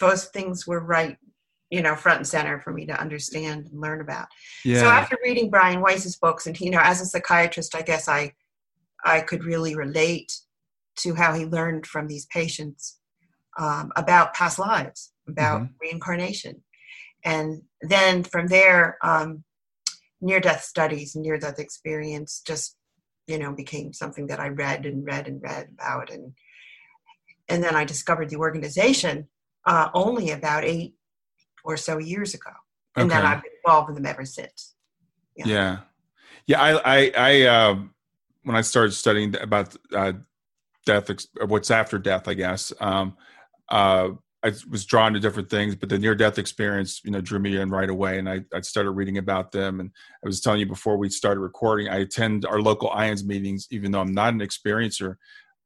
those 0.00 0.26
things 0.26 0.66
were 0.66 0.80
right 0.80 1.18
you 1.70 1.82
know 1.82 1.96
front 1.96 2.18
and 2.18 2.26
center 2.26 2.60
for 2.60 2.72
me 2.72 2.86
to 2.86 3.00
understand 3.00 3.66
and 3.66 3.80
learn 3.80 4.00
about 4.00 4.28
yeah. 4.64 4.80
so 4.80 4.86
after 4.86 5.16
reading 5.24 5.50
brian 5.50 5.80
weiss's 5.80 6.16
books 6.16 6.46
and 6.46 6.60
you 6.60 6.70
know 6.70 6.80
as 6.80 7.00
a 7.00 7.04
psychiatrist 7.04 7.74
i 7.74 7.82
guess 7.82 8.08
i 8.08 8.32
i 9.04 9.20
could 9.20 9.44
really 9.44 9.74
relate 9.74 10.32
to 10.96 11.14
how 11.14 11.32
he 11.34 11.44
learned 11.44 11.84
from 11.86 12.06
these 12.06 12.26
patients 12.26 12.98
um, 13.58 13.90
about 13.96 14.34
past 14.34 14.58
lives 14.58 15.12
about 15.28 15.62
mm-hmm. 15.62 15.72
reincarnation 15.80 16.62
and 17.24 17.62
then 17.82 18.22
from 18.22 18.46
there 18.46 18.96
um, 19.02 19.42
near 20.20 20.40
death 20.40 20.62
studies 20.62 21.14
near 21.14 21.38
death 21.38 21.58
experience 21.58 22.42
just 22.46 22.76
you 23.26 23.38
know 23.38 23.52
became 23.52 23.92
something 23.92 24.26
that 24.26 24.40
i 24.40 24.48
read 24.48 24.86
and 24.86 25.04
read 25.04 25.28
and 25.28 25.42
read 25.42 25.68
about 25.72 26.10
and 26.10 26.32
and 27.48 27.62
then 27.62 27.74
i 27.74 27.84
discovered 27.84 28.30
the 28.30 28.36
organization 28.36 29.26
uh, 29.66 29.88
only 29.94 30.30
about 30.30 30.64
eight 30.64 30.94
or 31.64 31.76
so 31.76 31.98
years 31.98 32.32
ago, 32.34 32.50
and 32.94 33.10
okay. 33.10 33.20
then 33.20 33.26
I've 33.26 33.42
been 33.42 33.52
involved 33.64 33.88
with 33.88 33.96
them 33.96 34.06
ever 34.06 34.24
since. 34.24 34.74
Yeah, 35.36 35.46
yeah, 35.46 35.78
yeah 36.46 36.62
I, 36.62 36.96
I, 36.96 37.12
I 37.16 37.42
uh, 37.42 37.78
when 38.44 38.56
I 38.56 38.60
started 38.60 38.92
studying 38.92 39.36
about 39.40 39.76
uh, 39.92 40.12
death, 40.86 41.10
what's 41.46 41.70
after 41.70 41.98
death, 41.98 42.28
I 42.28 42.34
guess. 42.34 42.72
Um, 42.80 43.16
uh, 43.68 44.10
I 44.46 44.52
was 44.70 44.84
drawn 44.84 45.12
to 45.12 45.20
different 45.20 45.50
things, 45.50 45.74
but 45.74 45.88
the 45.88 45.98
near 45.98 46.14
death 46.14 46.38
experience, 46.38 47.00
you 47.04 47.10
know, 47.10 47.20
drew 47.20 47.38
me 47.38 47.56
in 47.56 47.70
right 47.70 47.90
away. 47.90 48.18
And 48.18 48.28
I, 48.28 48.44
I 48.54 48.60
started 48.60 48.92
reading 48.92 49.18
about 49.18 49.52
them. 49.52 49.80
And 49.80 49.90
I 50.24 50.26
was 50.26 50.40
telling 50.40 50.60
you 50.60 50.66
before 50.66 50.96
we 50.96 51.08
started 51.08 51.40
recording, 51.40 51.88
I 51.88 51.98
attend 51.98 52.46
our 52.46 52.60
local 52.60 52.90
IANDS 52.90 53.24
meetings, 53.24 53.66
even 53.70 53.90
though 53.90 54.00
I'm 54.00 54.14
not 54.14 54.34
an 54.34 54.40
experiencer. 54.40 55.16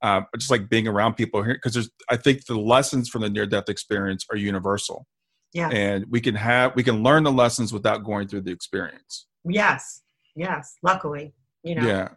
Uh, 0.03 0.22
just 0.39 0.51
like 0.51 0.70
being 0.70 0.89
around 0.89 1.14
people 1.14 1.43
here, 1.43 1.55
because 1.55 1.74
there's, 1.74 1.91
I 2.09 2.16
think 2.16 2.47
the 2.47 2.59
lessons 2.59 3.11
from 3.11 3.20
the 3.20 3.28
near 3.28 3.45
death 3.45 3.68
experience 3.68 4.24
are 4.31 4.37
universal 4.37 5.07
yeah 5.53 5.68
and 5.70 6.05
we 6.09 6.20
can 6.20 6.35
have 6.35 6.74
we 6.76 6.83
can 6.83 7.03
learn 7.03 7.22
the 7.22 7.33
lessons 7.33 7.72
without 7.72 8.05
going 8.05 8.28
through 8.28 8.41
the 8.41 8.53
experience 8.53 9.26
yes 9.45 10.03
yes 10.37 10.76
luckily 10.83 11.33
you 11.62 11.74
know 11.74 11.87
yeah 11.87 12.09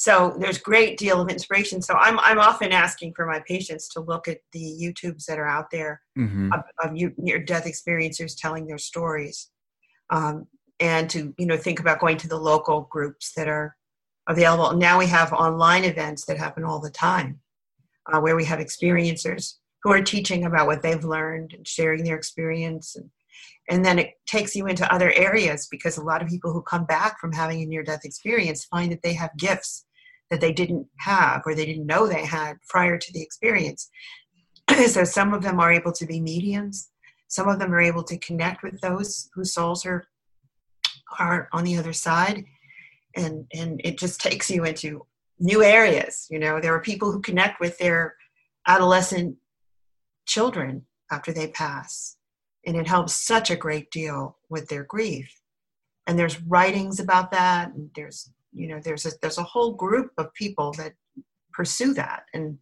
so 0.00 0.34
there's 0.38 0.56
great 0.56 0.96
deal 0.96 1.20
of 1.20 1.28
inspiration. 1.28 1.82
So 1.82 1.92
i'm 1.94 2.18
i'm 2.20 2.38
often 2.38 2.72
asking 2.72 3.12
for 3.14 3.26
my 3.26 3.40
patients 3.46 3.86
to 3.88 4.00
look 4.00 4.28
at 4.28 4.38
the 4.52 4.66
youtubes 4.82 5.26
that 5.26 5.38
are 5.38 5.46
out 5.56 5.70
there 5.70 6.00
Mm-hmm. 6.18 6.52
of, 6.52 6.62
of 6.82 6.92
near 7.18 7.38
death 7.38 7.66
experiencers 7.66 8.34
telling 8.36 8.66
their 8.66 8.78
stories. 8.78 9.50
Um, 10.08 10.46
and 10.80 11.10
to 11.10 11.34
you 11.38 11.46
know 11.46 11.58
think 11.58 11.80
about 11.80 12.00
going 12.00 12.16
to 12.18 12.28
the 12.28 12.44
local 12.52 12.88
groups 12.90 13.32
that 13.36 13.48
are 13.48 13.76
available. 14.26 14.74
Now 14.76 14.98
we 14.98 15.06
have 15.06 15.34
online 15.34 15.84
events 15.84 16.24
that 16.26 16.38
happen 16.38 16.64
all 16.64 16.80
the 16.80 16.90
time 16.90 17.40
uh, 18.10 18.20
where 18.20 18.36
we 18.36 18.46
have 18.46 18.58
experiencers 18.58 19.56
who 19.82 19.92
are 19.92 20.02
teaching 20.02 20.44
about 20.46 20.66
what 20.66 20.82
they've 20.82 21.04
learned 21.04 21.52
and 21.52 21.68
sharing 21.68 22.04
their 22.04 22.16
experience. 22.16 22.96
And 22.96 23.10
and 23.68 23.84
then 23.84 23.98
it 23.98 24.10
takes 24.26 24.56
you 24.56 24.66
into 24.66 24.92
other 24.92 25.12
areas 25.12 25.68
because 25.70 25.96
a 25.96 26.08
lot 26.10 26.22
of 26.22 26.28
people 26.28 26.52
who 26.52 26.62
come 26.62 26.86
back 26.86 27.20
from 27.20 27.32
having 27.32 27.62
a 27.62 27.66
near 27.66 27.82
death 27.82 28.04
experience 28.04 28.64
find 28.64 28.90
that 28.92 29.02
they 29.02 29.14
have 29.14 29.36
gifts 29.36 29.84
that 30.30 30.40
they 30.40 30.52
didn't 30.52 30.86
have 30.98 31.42
or 31.44 31.54
they 31.54 31.66
didn't 31.66 31.86
know 31.86 32.06
they 32.06 32.24
had 32.24 32.56
prior 32.68 32.96
to 32.96 33.12
the 33.12 33.22
experience. 33.22 33.90
So 34.86 35.04
some 35.04 35.34
of 35.34 35.42
them 35.42 35.58
are 35.58 35.72
able 35.72 35.92
to 35.92 36.06
be 36.06 36.20
mediums. 36.20 36.90
Some 37.28 37.48
of 37.48 37.58
them 37.58 37.74
are 37.74 37.80
able 37.80 38.04
to 38.04 38.16
connect 38.18 38.62
with 38.62 38.80
those 38.80 39.28
whose 39.34 39.52
souls 39.52 39.84
are 39.84 40.06
are 41.18 41.48
on 41.52 41.64
the 41.64 41.76
other 41.76 41.92
side. 41.92 42.44
And 43.16 43.46
and 43.52 43.80
it 43.84 43.98
just 43.98 44.20
takes 44.20 44.48
you 44.48 44.64
into 44.64 45.06
new 45.40 45.62
areas 45.62 46.28
you 46.30 46.38
know. 46.38 46.60
There 46.60 46.74
are 46.74 46.80
people 46.80 47.10
who 47.10 47.20
connect 47.20 47.60
with 47.60 47.76
their 47.78 48.14
adolescent 48.66 49.36
children 50.26 50.86
after 51.10 51.32
they 51.32 51.48
pass. 51.48 52.16
And 52.66 52.76
it 52.76 52.86
helps 52.86 53.14
such 53.14 53.50
a 53.50 53.56
great 53.56 53.90
deal 53.90 54.36
with 54.48 54.68
their 54.68 54.84
grief. 54.84 55.40
And 56.06 56.18
there's 56.18 56.42
writings 56.42 57.00
about 57.00 57.30
that 57.32 57.72
and 57.74 57.90
there's 57.94 58.30
you 58.52 58.68
know 58.68 58.80
there's 58.80 59.06
a 59.06 59.10
there's 59.20 59.38
a 59.38 59.42
whole 59.42 59.72
group 59.72 60.10
of 60.18 60.32
people 60.34 60.72
that 60.72 60.92
pursue 61.52 61.94
that 61.94 62.24
and 62.34 62.58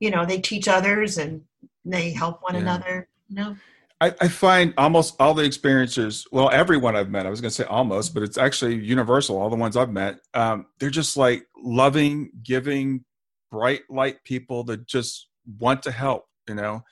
you 0.00 0.10
know 0.10 0.24
they 0.24 0.40
teach 0.40 0.68
others 0.68 1.18
and 1.18 1.42
they 1.84 2.12
help 2.12 2.42
one 2.42 2.54
Yeah. 2.54 2.60
another 2.60 3.08
you 3.28 3.36
know 3.36 3.56
I, 4.02 4.12
I 4.20 4.26
find 4.26 4.74
almost 4.76 5.14
all 5.20 5.32
the 5.32 5.44
experiencers, 5.44 6.26
well, 6.32 6.50
everyone 6.50 6.96
I've 6.96 7.08
met, 7.08 7.24
I 7.24 7.30
was 7.30 7.40
going 7.40 7.50
to 7.50 7.54
say 7.54 7.62
almost, 7.62 8.12
but 8.12 8.24
it's 8.24 8.36
actually 8.36 8.74
universal. 8.74 9.38
All 9.40 9.48
the 9.48 9.54
ones 9.54 9.76
I've 9.76 9.92
met, 9.92 10.18
um, 10.34 10.66
they're 10.80 10.90
just 10.90 11.16
like 11.16 11.46
loving, 11.56 12.32
giving, 12.42 13.04
bright 13.52 13.82
light 13.88 14.16
people 14.24 14.64
that 14.64 14.88
just 14.88 15.28
want 15.60 15.84
to 15.84 15.92
help, 15.92 16.24
you 16.48 16.56
know? 16.56 16.82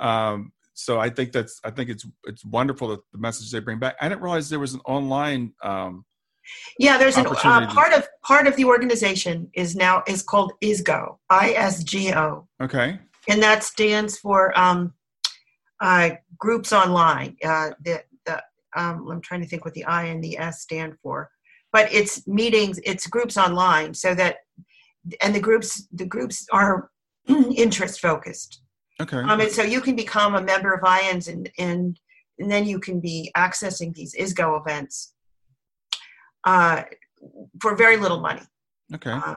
Um, 0.00 0.50
so 0.74 0.98
I 0.98 1.08
think 1.08 1.30
that's, 1.30 1.60
I 1.62 1.70
think 1.70 1.88
it's, 1.88 2.04
it's 2.24 2.44
wonderful 2.44 2.88
that 2.88 3.00
the 3.12 3.18
message 3.18 3.52
they 3.52 3.60
bring 3.60 3.78
back. 3.78 3.94
I 4.00 4.08
didn't 4.08 4.22
realize 4.22 4.50
there 4.50 4.58
was 4.58 4.74
an 4.74 4.80
online, 4.86 5.52
um, 5.62 6.04
Yeah, 6.78 6.98
there's 6.98 7.16
an 7.16 7.26
uh, 7.26 7.66
part 7.68 7.92
of 7.92 8.06
part 8.22 8.46
of 8.46 8.56
the 8.56 8.64
organization 8.64 9.50
is 9.54 9.74
now 9.76 10.02
is 10.06 10.22
called 10.22 10.52
ISGO, 10.62 11.18
I 11.30 11.50
S 11.52 11.82
G 11.84 12.12
O, 12.12 12.46
okay. 12.62 12.98
and 13.28 13.42
that 13.42 13.64
stands 13.64 14.18
for 14.18 14.58
um, 14.58 14.92
uh, 15.80 16.10
groups 16.38 16.72
online. 16.72 17.36
Uh, 17.44 17.70
the 17.82 18.02
the 18.24 18.42
um, 18.76 19.08
I'm 19.10 19.20
trying 19.20 19.40
to 19.42 19.46
think 19.46 19.64
what 19.64 19.74
the 19.74 19.84
I 19.84 20.04
and 20.04 20.22
the 20.22 20.38
S 20.38 20.62
stand 20.62 20.94
for, 21.02 21.30
but 21.72 21.92
it's 21.92 22.26
meetings, 22.26 22.78
it's 22.84 23.06
groups 23.06 23.36
online, 23.36 23.94
so 23.94 24.14
that 24.14 24.38
and 25.20 25.34
the 25.34 25.40
groups 25.40 25.86
the 25.92 26.06
groups 26.06 26.46
are 26.52 26.90
interest 27.28 28.00
focused. 28.00 28.60
Okay. 29.00 29.18
Um, 29.18 29.40
and 29.40 29.50
so 29.50 29.62
you 29.62 29.80
can 29.80 29.94
become 29.94 30.34
a 30.34 30.42
member 30.42 30.72
of 30.72 30.80
IANDS 30.80 31.28
and, 31.28 31.50
and, 31.58 32.00
and 32.38 32.50
then 32.50 32.66
you 32.66 32.80
can 32.80 33.00
be 33.00 33.30
accessing 33.36 33.94
these 33.94 34.14
ISGO 34.14 34.60
events 34.60 35.12
uh, 36.46 36.82
for 37.60 37.74
very 37.76 37.96
little 37.96 38.20
money. 38.20 38.42
okay. 38.94 39.10
Uh, 39.12 39.34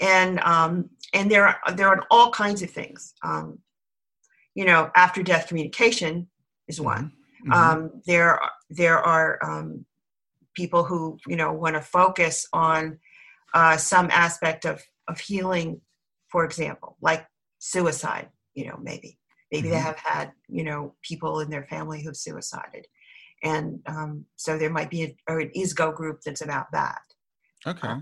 and 0.00 0.38
um, 0.40 0.88
and 1.12 1.30
there 1.30 1.46
are, 1.48 1.58
there 1.74 1.88
are 1.88 2.04
all 2.10 2.30
kinds 2.30 2.62
of 2.62 2.70
things. 2.70 3.14
Um, 3.22 3.58
you 4.54 4.64
know, 4.64 4.90
after 4.94 5.22
death 5.22 5.48
communication 5.48 6.28
is 6.68 6.80
one. 6.80 7.12
Mhm. 7.44 7.52
Um, 7.54 8.02
there 8.06 8.30
are- 8.40 8.52
there 8.70 8.98
are 8.98 9.38
um, 9.48 9.84
people 10.54 10.82
who 10.84 11.18
you 11.26 11.36
know 11.36 11.52
want 11.52 11.74
to 11.74 11.80
focus 11.80 12.46
on 12.52 12.98
uh, 13.54 13.76
some 13.76 14.08
aspect 14.10 14.64
of 14.64 14.76
of 15.10 15.18
healing, 15.20 15.80
for 16.32 16.44
example, 16.44 16.96
like 17.00 17.26
suicide. 17.58 18.28
You 18.54 18.66
know, 18.68 18.78
maybe 18.90 19.18
maybe 19.52 19.68
they 19.70 19.76
Mhm. 19.82 19.82
have 19.90 19.98
had 19.98 20.32
you 20.48 20.64
know 20.68 20.94
people 21.02 21.40
in 21.40 21.50
their 21.50 21.66
family 21.74 22.02
who've 22.02 22.16
suicided, 22.26 22.86
and 23.42 23.80
um, 23.86 24.24
so 24.36 24.58
there 24.58 24.70
might 24.70 24.90
be 24.90 25.02
a, 25.04 25.16
or 25.28 25.40
an 25.40 25.50
ISGO 25.56 25.94
group 25.94 26.20
that's 26.24 26.40
about 26.40 26.66
that. 26.72 27.00
okay. 27.66 27.94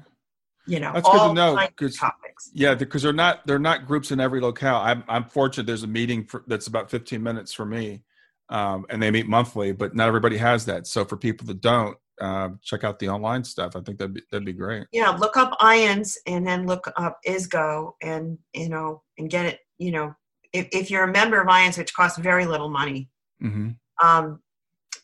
You 0.69 0.81
know, 0.81 0.93
That's 0.95 1.09
good 1.09 1.29
to 1.29 1.33
know, 1.35 1.55
kinds 1.55 1.69
of 1.71 1.77
'cause- 1.77 1.97
topics. 1.97 2.51
Yeah, 2.53 2.75
because 2.75 3.03
they're 3.03 3.13
not 3.13 3.47
they're 3.47 3.59
not 3.61 3.87
groups 3.87 4.11
in 4.11 4.19
every 4.21 4.41
locale. 4.41 4.77
I'm 4.77 5.05
I'm 5.09 5.25
fortunate. 5.25 5.65
There's 5.67 5.85
a 5.85 5.87
meeting 5.87 6.25
for, 6.27 6.43
that's 6.49 6.67
about 6.67 6.91
15 6.91 7.23
minutes 7.23 7.53
for 7.53 7.65
me, 7.65 8.03
um, 8.49 8.85
and 8.91 9.01
they 9.01 9.11
meet 9.13 9.29
monthly. 9.29 9.71
But 9.73 9.95
not 9.95 10.09
everybody 10.09 10.37
has 10.39 10.65
that. 10.67 10.89
So 10.89 11.05
for 11.05 11.17
people 11.17 11.47
that 11.47 11.61
don't, 11.61 11.97
uh, 12.21 12.49
check 12.63 12.83
out 12.83 12.99
the 12.99 13.09
online 13.09 13.45
stuff. 13.45 13.77
I 13.77 13.81
think 13.81 13.99
that'd 13.99 14.15
be, 14.15 14.23
that'd 14.33 14.45
be 14.45 14.53
great. 14.53 14.87
yeah 14.93 15.11
look 15.11 15.37
up 15.37 15.57
IANDS 15.61 16.17
and 16.27 16.45
then 16.47 16.67
look 16.67 16.91
up 16.97 17.19
isgo 17.29 17.93
and 18.03 18.37
you 18.53 18.69
know 18.69 19.03
and 19.19 19.31
get 19.31 19.45
it 19.47 19.61
you 19.79 19.93
know 19.93 20.15
if, 20.53 20.67
if 20.73 20.91
you're 20.91 21.05
a 21.05 21.13
member 21.13 21.41
of 21.41 21.47
IANDS 21.47 21.77
which 21.79 21.95
costs 21.95 22.19
very 22.19 22.45
little 22.47 22.71
money 22.71 23.09
hmm 23.41 23.71
um, 24.03 24.41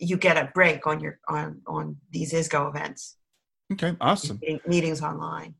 you 0.08 0.16
get 0.16 0.36
a 0.36 0.50
break 0.54 0.86
on 0.86 1.00
your 1.00 1.18
on 1.28 1.60
on 1.66 1.96
these 2.10 2.32
isgo 2.32 2.68
events 2.68 3.16
Okay, 3.72 3.96
awesome. 4.02 4.38
meeting- 4.42 4.60
meetings 4.66 5.00
online 5.02 5.54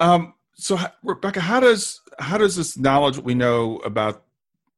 Um, 0.00 0.34
so 0.54 0.78
Rebecca, 1.04 1.40
how 1.40 1.60
does 1.60 2.00
how 2.18 2.38
does 2.38 2.56
this 2.56 2.76
knowledge 2.78 3.18
we 3.18 3.34
know 3.34 3.76
about 3.78 4.24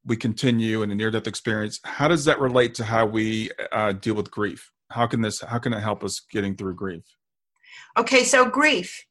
we 0.05 0.16
continue 0.16 0.83
in 0.83 0.91
a 0.91 0.95
near 0.95 1.11
death 1.11 1.27
experience? 1.27 1.79
How 1.85 2.09
does 2.09 2.25
that 2.25 2.41
relate 2.41 2.75
to 2.77 2.85
how 2.85 3.05
we 3.07 3.51
uh, 3.73 3.93
deal 3.93 4.14
with 4.14 4.31
grief? 4.31 4.73
How 4.91 5.07
can 5.07 5.21
this 5.21 5.41
how 5.41 5.59
can 5.59 5.73
it 5.73 5.81
help 5.81 6.03
us 6.05 6.21
getting 6.33 6.57
through 6.57 6.75
grief? 6.75 7.05
okay 7.99 8.23
so 8.25 8.45
grief 8.49 9.05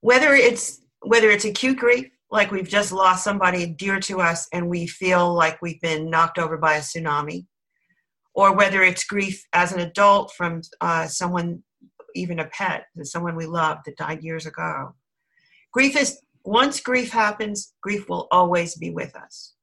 whether 0.00 0.32
it's 0.34 0.80
whether 1.02 1.30
it's 1.30 1.44
acute 1.44 1.78
grief 1.78 2.06
like 2.30 2.50
we've 2.50 2.68
just 2.68 2.90
lost 2.92 3.22
somebody 3.24 3.66
dear 3.66 3.98
to 4.00 4.20
us 4.20 4.48
and 4.52 4.68
we 4.68 4.86
feel 4.86 5.32
like 5.34 5.60
we've 5.62 5.80
been 5.80 6.08
knocked 6.10 6.38
over 6.38 6.56
by 6.56 6.74
a 6.76 6.80
tsunami 6.80 7.46
or 8.36 8.54
whether 8.54 8.82
it's 8.82 9.04
grief 9.04 9.42
as 9.54 9.72
an 9.72 9.80
adult 9.80 10.30
from 10.36 10.60
uh, 10.82 11.06
someone 11.06 11.62
even 12.14 12.38
a 12.38 12.46
pet 12.46 12.86
someone 13.02 13.34
we 13.34 13.46
loved 13.46 13.82
that 13.86 13.96
died 13.96 14.22
years 14.22 14.46
ago. 14.46 14.94
Grief 15.72 15.96
is 15.96 16.20
once 16.44 16.80
grief 16.80 17.10
happens 17.10 17.74
grief 17.82 18.08
will 18.08 18.28
always 18.30 18.76
be 18.76 18.90
with 18.90 19.16
us. 19.16 19.54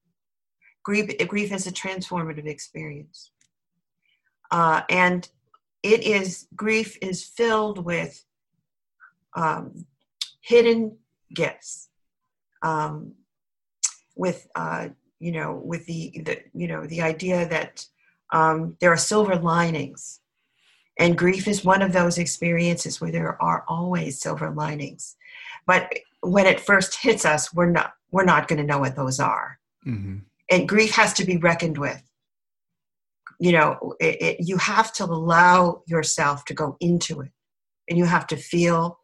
Grief, 0.84 1.10
grief 1.28 1.54
is 1.54 1.66
a 1.66 1.72
transformative 1.72 2.46
experience. 2.46 3.32
Uh, 4.52 4.82
and 4.90 5.30
it 5.82 6.04
is 6.04 6.48
grief 6.56 6.98
is 7.02 7.24
filled 7.24 7.86
with 7.86 8.24
um, 9.36 9.86
hidden 10.42 10.98
gifts 11.34 11.90
um, 12.64 13.14
with 14.16 14.48
uh, 14.56 14.90
you 15.20 15.32
know 15.32 15.62
with 15.64 15.86
the, 15.86 16.12
the 16.26 16.40
you 16.54 16.68
know 16.68 16.86
the 16.86 17.02
idea 17.02 17.48
that 17.48 17.86
um, 18.34 18.76
there 18.82 18.92
are 18.92 18.98
silver 18.98 19.38
linings. 19.38 20.20
And 21.00 21.18
grief 21.18 21.48
is 21.48 21.66
one 21.66 21.82
of 21.82 21.94
those 21.94 22.18
experiences 22.18 23.02
where 23.02 23.12
there 23.12 23.42
are 23.42 23.64
always 23.68 24.20
silver 24.20 24.52
linings. 24.52 25.16
But 25.66 25.92
when 26.22 26.46
it 26.46 26.60
first 26.60 27.02
hits 27.02 27.26
us 27.26 27.54
we're 27.54 27.72
not 27.72 27.94
we're 28.12 28.26
not 28.26 28.48
going 28.48 28.60
to 28.60 28.66
know 28.66 28.80
what 28.80 28.96
those 28.96 29.20
are. 29.20 29.60
Hmm 29.84 30.20
and 30.54 30.70
grief 30.70 30.92
has 30.92 31.14
to 31.14 31.26
be 31.26 31.38
reckoned 31.38 31.78
with. 31.78 32.02
You 33.40 33.54
know 33.54 33.96
it, 34.00 34.22
it, 34.22 34.38
you 34.40 34.58
have 34.58 34.94
to 34.94 35.06
allow 35.06 35.82
yourself 35.88 36.46
to 36.46 36.54
go 36.54 36.78
into 36.80 37.22
it. 37.22 37.32
And 37.90 37.98
you 37.98 38.06
have 38.06 38.28
to 38.28 38.38
feel 38.38 39.00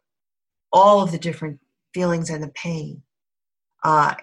all 0.71 1.01
of 1.01 1.11
the 1.11 1.17
different 1.17 1.59
feelings 1.93 2.29
and 2.29 2.43
the 2.43 2.49
pain. 2.49 3.01
Uh, 3.83 4.13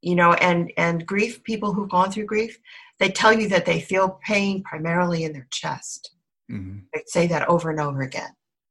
you 0.00 0.14
know 0.14 0.34
and 0.34 0.72
and 0.76 1.04
grief 1.06 1.42
people 1.42 1.72
who've 1.72 1.90
gone 1.90 2.12
through 2.12 2.26
grief 2.26 2.58
they 2.98 3.10
tell 3.10 3.32
you 3.32 3.48
that 3.48 3.66
they 3.66 3.80
feel 3.80 4.18
pain 4.24 4.62
primarily 4.62 5.24
in 5.24 5.32
their 5.32 5.48
chest. 5.50 6.12
Hmm 6.48 6.78
they 6.98 7.02
say 7.06 7.26
that 7.28 7.48
over 7.48 7.70
and 7.70 7.80
over 7.80 8.02
again. 8.02 8.30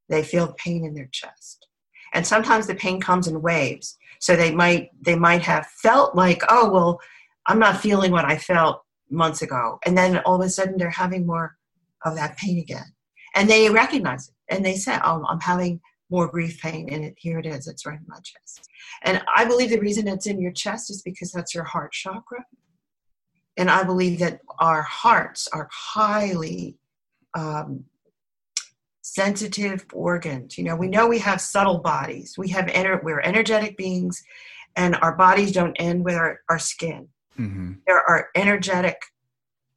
They 0.10 0.24
feel 0.24 0.54
pain 0.58 0.86
in 0.86 0.94
their 0.94 1.10
chest. 1.12 1.68
And 2.14 2.26
sometimes 2.26 2.68
the 2.68 2.76
pain 2.76 3.00
comes 3.00 3.28
in 3.28 3.42
waves. 3.42 3.98
So 4.20 4.36
they 4.36 4.54
might 4.54 4.90
they 5.02 5.16
might 5.16 5.42
have 5.44 5.68
felt 5.68 6.16
like 6.16 6.42
oh 6.50 6.72
well 6.72 7.00
i'm 7.46 7.60
not 7.60 7.82
feeling 7.82 8.12
what 8.12 8.26
i 8.26 8.38
felt 8.38 8.82
months 9.10 9.42
ago. 9.42 9.80
And 9.86 9.98
then 9.98 10.20
all 10.20 10.36
of 10.36 10.46
a 10.46 10.50
sudden 10.50 10.78
they're 10.78 10.90
having 10.90 11.26
more 11.26 11.56
of 12.04 12.16
that 12.16 12.38
pain 12.38 12.60
again. 12.60 12.94
And 13.36 13.50
they 13.50 13.70
recognize 13.70 14.30
it. 14.30 14.56
And 14.56 14.66
they 14.66 14.76
say 14.76 14.98
oh 15.04 15.26
i'm 15.30 15.42
having 15.42 15.80
more 16.10 16.28
grief 16.28 16.62
pain. 16.62 16.88
And 16.90 17.04
it, 17.04 17.16
here 17.18 17.38
it 17.38 17.46
is. 17.46 17.68
It's 17.68 17.86
right 17.86 18.00
in 18.00 18.06
my 18.08 18.20
chest. 18.24 18.68
And 19.04 19.22
i 19.36 19.46
believe 19.46 19.70
the 19.70 19.80
reason 19.80 20.08
it's 20.08 20.28
in 20.28 20.42
your 20.42 20.54
chest 20.54 20.90
is 20.90 21.02
because 21.02 21.32
that's 21.32 21.54
your 21.54 21.66
heart 21.66 21.92
chakra 21.92 22.44
and 23.58 23.70
i 23.70 23.84
believe 23.84 24.20
that 24.20 24.40
our 24.60 24.82
hearts 24.82 25.48
are 25.54 25.70
highly 25.72 26.78
um, 27.36 27.86
sensitive 29.18 29.86
organs. 29.94 30.58
You 30.58 30.66
know, 30.66 30.76
we 30.76 30.88
know 30.88 31.08
we 31.08 31.20
have 31.20 31.40
subtle 31.40 31.80
bodies. 31.80 32.36
We 32.38 32.50
have 32.50 32.66
ener- 32.66 33.02
we're 33.04 33.22
energetic 33.22 33.78
beings, 33.78 34.22
and 34.76 34.96
our 34.98 35.16
bodies 35.16 35.54
don't 35.54 35.76
end 35.80 36.04
with 36.04 36.16
our, 36.16 36.42
our 36.50 36.60
skin. 36.60 37.08
Mm-hmm. 37.40 37.74
There 37.88 38.04
are 38.04 38.28
energetic 38.36 38.98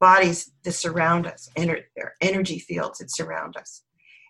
bodies 0.00 0.52
that 0.64 0.72
surround 0.72 1.26
us, 1.26 1.48
ener- 1.56 1.84
there 1.94 2.06
are 2.06 2.14
energy 2.20 2.58
fields 2.58 2.98
that 2.98 3.10
surround 3.10 3.56
us. 3.56 3.82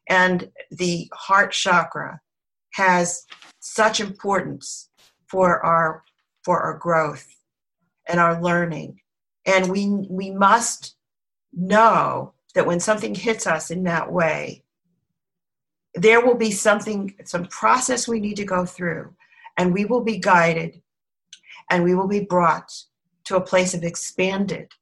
And 0.08 0.50
the 0.70 1.10
heart 1.14 1.52
chakra 1.52 2.20
has 2.74 3.24
such 3.60 4.00
importance 4.00 4.90
for 5.28 5.64
our 5.64 6.04
for 6.44 6.60
our 6.60 6.78
growth 6.78 7.26
and 8.08 8.20
our 8.20 8.40
learning. 8.40 8.99
And 9.46 9.70
we 9.70 9.86
we 10.08 10.30
must 10.30 10.96
know 11.52 12.34
that 12.54 12.66
when 12.66 12.80
something 12.80 13.14
hits 13.14 13.46
us 13.46 13.70
in 13.70 13.84
that 13.84 14.12
way, 14.12 14.64
there 15.94 16.24
will 16.24 16.34
be 16.34 16.50
something, 16.50 17.14
some 17.24 17.46
process 17.46 18.06
we 18.06 18.20
need 18.20 18.36
to 18.36 18.44
go 18.44 18.64
through, 18.64 19.14
and 19.56 19.72
we 19.72 19.84
will 19.84 20.02
be 20.02 20.18
guided 20.18 20.82
and 21.70 21.84
we 21.84 21.94
will 21.94 22.08
be 22.08 22.20
brought 22.20 22.72
to 23.24 23.36
a 23.36 23.40
place 23.40 23.74
of 23.74 23.82
expanded 23.82 24.72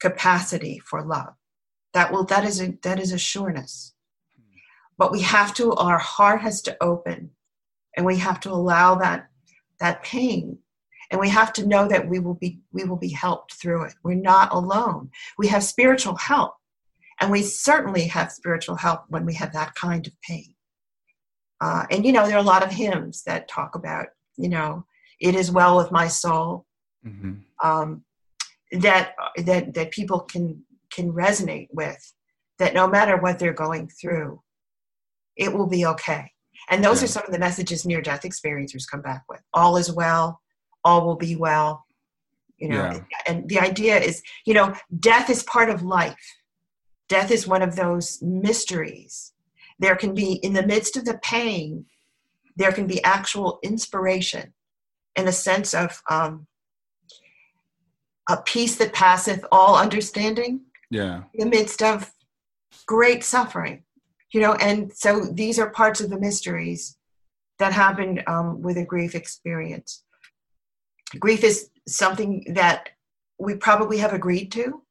capacity 0.00 0.78
for 0.78 1.02
love. 1.02 1.34
That 1.94 2.12
will 2.12 2.24
that 2.24 2.44
is 2.44 2.60
a 2.60 2.76
that 2.82 2.98
is 2.98 3.12
a 3.12 3.18
sureness. 3.18 3.94
But 4.98 5.12
we 5.12 5.20
have 5.22 5.52
to, 5.54 5.74
our 5.74 5.98
heart 5.98 6.40
has 6.40 6.62
to 6.62 6.76
open 6.82 7.30
and 7.96 8.06
we 8.06 8.16
have 8.16 8.40
to 8.40 8.50
allow 8.50 8.94
that 8.96 9.28
that 9.78 10.02
pain 10.02 10.58
and 11.10 11.20
we 11.20 11.28
have 11.28 11.52
to 11.52 11.66
know 11.66 11.88
that 11.88 12.08
we 12.08 12.18
will 12.18 12.34
be 12.34 12.60
we 12.72 12.84
will 12.84 12.96
be 12.96 13.10
helped 13.10 13.54
through 13.54 13.82
it 13.84 13.94
we're 14.02 14.14
not 14.14 14.52
alone 14.52 15.10
we 15.38 15.46
have 15.46 15.62
spiritual 15.62 16.16
help 16.16 16.54
and 17.20 17.30
we 17.30 17.42
certainly 17.42 18.06
have 18.08 18.30
spiritual 18.32 18.76
help 18.76 19.04
when 19.08 19.24
we 19.24 19.34
have 19.34 19.52
that 19.52 19.74
kind 19.74 20.06
of 20.06 20.12
pain. 20.22 20.54
Uh, 21.60 21.86
and, 21.90 22.04
you 22.04 22.12
know, 22.12 22.26
there 22.26 22.36
are 22.36 22.40
a 22.40 22.42
lot 22.42 22.62
of 22.62 22.70
hymns 22.70 23.22
that 23.24 23.48
talk 23.48 23.74
about, 23.74 24.08
you 24.36 24.48
know, 24.48 24.84
it 25.20 25.34
is 25.34 25.50
well 25.50 25.78
with 25.78 25.90
my 25.90 26.08
soul. 26.08 26.66
Mm-hmm. 27.06 27.34
Um, 27.66 28.04
that 28.72 29.14
that 29.44 29.74
that 29.74 29.92
people 29.92 30.20
can 30.20 30.64
can 30.90 31.12
resonate 31.12 31.68
with 31.72 32.12
that 32.58 32.74
no 32.74 32.88
matter 32.88 33.16
what 33.16 33.38
they're 33.38 33.52
going 33.52 33.88
through 33.88 34.42
it 35.36 35.52
will 35.52 35.68
be 35.68 35.86
okay 35.86 36.32
and 36.68 36.82
those 36.82 37.00
yeah. 37.00 37.04
are 37.04 37.08
some 37.08 37.22
of 37.24 37.32
the 37.32 37.38
messages 37.38 37.86
near 37.86 38.02
death 38.02 38.22
experiencers 38.22 38.90
come 38.90 39.02
back 39.02 39.22
with 39.28 39.40
all 39.54 39.76
is 39.76 39.92
well 39.92 40.40
all 40.86 41.04
will 41.04 41.16
be 41.16 41.36
well 41.36 41.84
you 42.56 42.68
know 42.68 42.84
yeah. 42.92 43.00
and 43.26 43.48
the 43.50 43.58
idea 43.58 43.98
is 43.98 44.22
you 44.46 44.54
know 44.54 44.74
death 44.98 45.28
is 45.28 45.42
part 45.42 45.68
of 45.68 45.82
life 45.82 46.36
Death 47.08 47.30
is 47.30 47.46
one 47.46 47.62
of 47.62 47.76
those 47.76 48.20
mysteries. 48.22 49.32
There 49.78 49.96
can 49.96 50.14
be, 50.14 50.34
in 50.34 50.52
the 50.54 50.66
midst 50.66 50.96
of 50.96 51.04
the 51.04 51.18
pain, 51.18 51.86
there 52.56 52.72
can 52.72 52.86
be 52.86 53.04
actual 53.04 53.58
inspiration 53.62 54.52
and 55.14 55.28
a 55.28 55.32
sense 55.32 55.74
of 55.74 56.02
um, 56.10 56.46
a 58.28 58.38
peace 58.38 58.76
that 58.76 58.92
passeth 58.92 59.44
all 59.52 59.76
understanding. 59.76 60.62
Yeah. 60.90 61.22
In 61.34 61.48
the 61.48 61.56
midst 61.56 61.82
of 61.82 62.10
great 62.86 63.22
suffering, 63.22 63.84
you 64.32 64.40
know, 64.40 64.54
and 64.54 64.92
so 64.92 65.20
these 65.20 65.58
are 65.58 65.70
parts 65.70 66.00
of 66.00 66.10
the 66.10 66.18
mysteries 66.18 66.96
that 67.58 67.72
happen 67.72 68.22
um, 68.26 68.62
with 68.62 68.76
a 68.76 68.84
grief 68.84 69.14
experience. 69.14 70.02
Grief 71.18 71.44
is 71.44 71.70
something 71.86 72.44
that 72.54 72.90
we 73.38 73.54
probably 73.54 73.98
have 73.98 74.12
agreed 74.12 74.50
to 74.52 74.82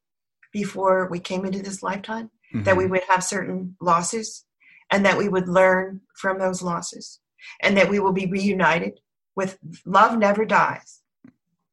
before 0.54 1.10
we 1.10 1.20
came 1.20 1.46
into 1.46 1.62
this 1.62 1.84
lifetime 1.84 2.30
mm-hmm. 2.54 2.64
that 2.64 2.78
we 2.78 2.86
mm-hmm. 2.86 2.94
would 2.94 3.04
have 3.10 3.24
certain 3.24 3.76
losses 3.82 4.46
and 4.92 5.06
that 5.06 5.18
we 5.18 5.28
would 5.28 5.48
learn 5.48 6.02
from 6.16 6.40
those 6.40 6.62
losses 6.62 7.20
and 7.62 7.76
that 7.76 7.90
we 7.90 8.00
will 8.00 8.14
be 8.14 8.28
reunited 8.28 9.00
with 9.36 9.58
love 9.86 10.18
never 10.18 10.46
dies 10.46 11.02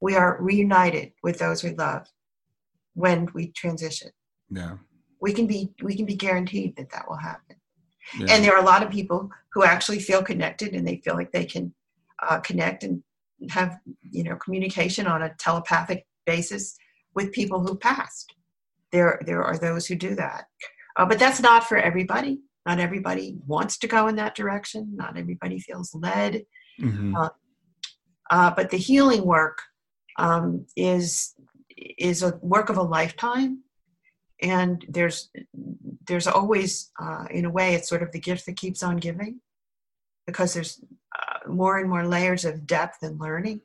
we 0.00 0.16
are 0.16 0.36
reunited 0.40 1.12
with 1.22 1.38
those 1.38 1.62
we 1.62 1.70
love 1.74 2.06
when 2.94 3.28
we 3.34 3.48
transition 3.48 4.10
yeah 4.50 4.76
we 5.20 5.32
can 5.32 5.46
be 5.46 5.70
we 5.82 5.94
can 5.94 6.04
be 6.04 6.16
guaranteed 6.16 6.74
that 6.76 6.90
that 6.90 7.08
will 7.08 7.16
happen 7.16 7.56
yeah. 8.18 8.26
and 8.30 8.44
there 8.44 8.54
are 8.54 8.62
a 8.62 8.66
lot 8.66 8.82
of 8.82 8.90
people 8.90 9.30
who 9.52 9.62
actually 9.62 10.00
feel 10.00 10.22
connected 10.22 10.74
and 10.74 10.86
they 10.86 10.96
feel 10.96 11.14
like 11.14 11.30
they 11.30 11.44
can 11.44 11.72
uh, 12.28 12.38
connect 12.40 12.82
and 12.82 13.02
have 13.50 13.78
you 14.02 14.24
know 14.24 14.36
communication 14.36 15.06
on 15.06 15.22
a 15.22 15.34
telepathic 15.38 16.06
basis 16.26 16.76
with 17.14 17.32
people 17.32 17.60
who 17.60 17.76
passed. 17.76 18.34
There 18.90 19.20
there 19.26 19.42
are 19.42 19.58
those 19.58 19.86
who 19.86 19.94
do 19.94 20.14
that. 20.16 20.44
Uh, 20.96 21.06
but 21.06 21.18
that's 21.18 21.40
not 21.40 21.64
for 21.64 21.78
everybody. 21.78 22.40
Not 22.66 22.78
everybody 22.78 23.36
wants 23.46 23.78
to 23.78 23.88
go 23.88 24.08
in 24.08 24.16
that 24.16 24.34
direction. 24.34 24.92
Not 24.94 25.18
everybody 25.18 25.58
feels 25.58 25.94
led. 25.94 26.44
Mm-hmm. 26.80 27.16
uh, 27.16 27.28
uh, 28.30 28.50
but 28.54 28.70
the 28.70 28.78
healing 28.78 29.24
work 29.24 29.58
um, 30.18 30.66
is 30.76 31.34
is 31.98 32.22
a 32.22 32.38
work 32.42 32.68
of 32.68 32.78
a 32.78 32.82
lifetime. 32.82 33.62
And 34.40 34.84
there's 34.88 35.30
there's 36.06 36.26
always 36.26 36.90
uh, 37.00 37.26
in 37.30 37.44
a 37.44 37.50
way 37.50 37.74
it's 37.74 37.88
sort 37.88 38.02
of 38.02 38.12
the 38.12 38.20
gift 38.20 38.46
that 38.46 38.56
keeps 38.56 38.82
on 38.82 38.96
giving 38.96 39.40
because 40.26 40.54
there's 40.54 40.80
more 41.48 41.78
and 41.78 41.88
more 41.88 42.06
layers 42.06 42.44
of 42.44 42.66
depth 42.66 43.02
and 43.02 43.20
learning 43.20 43.60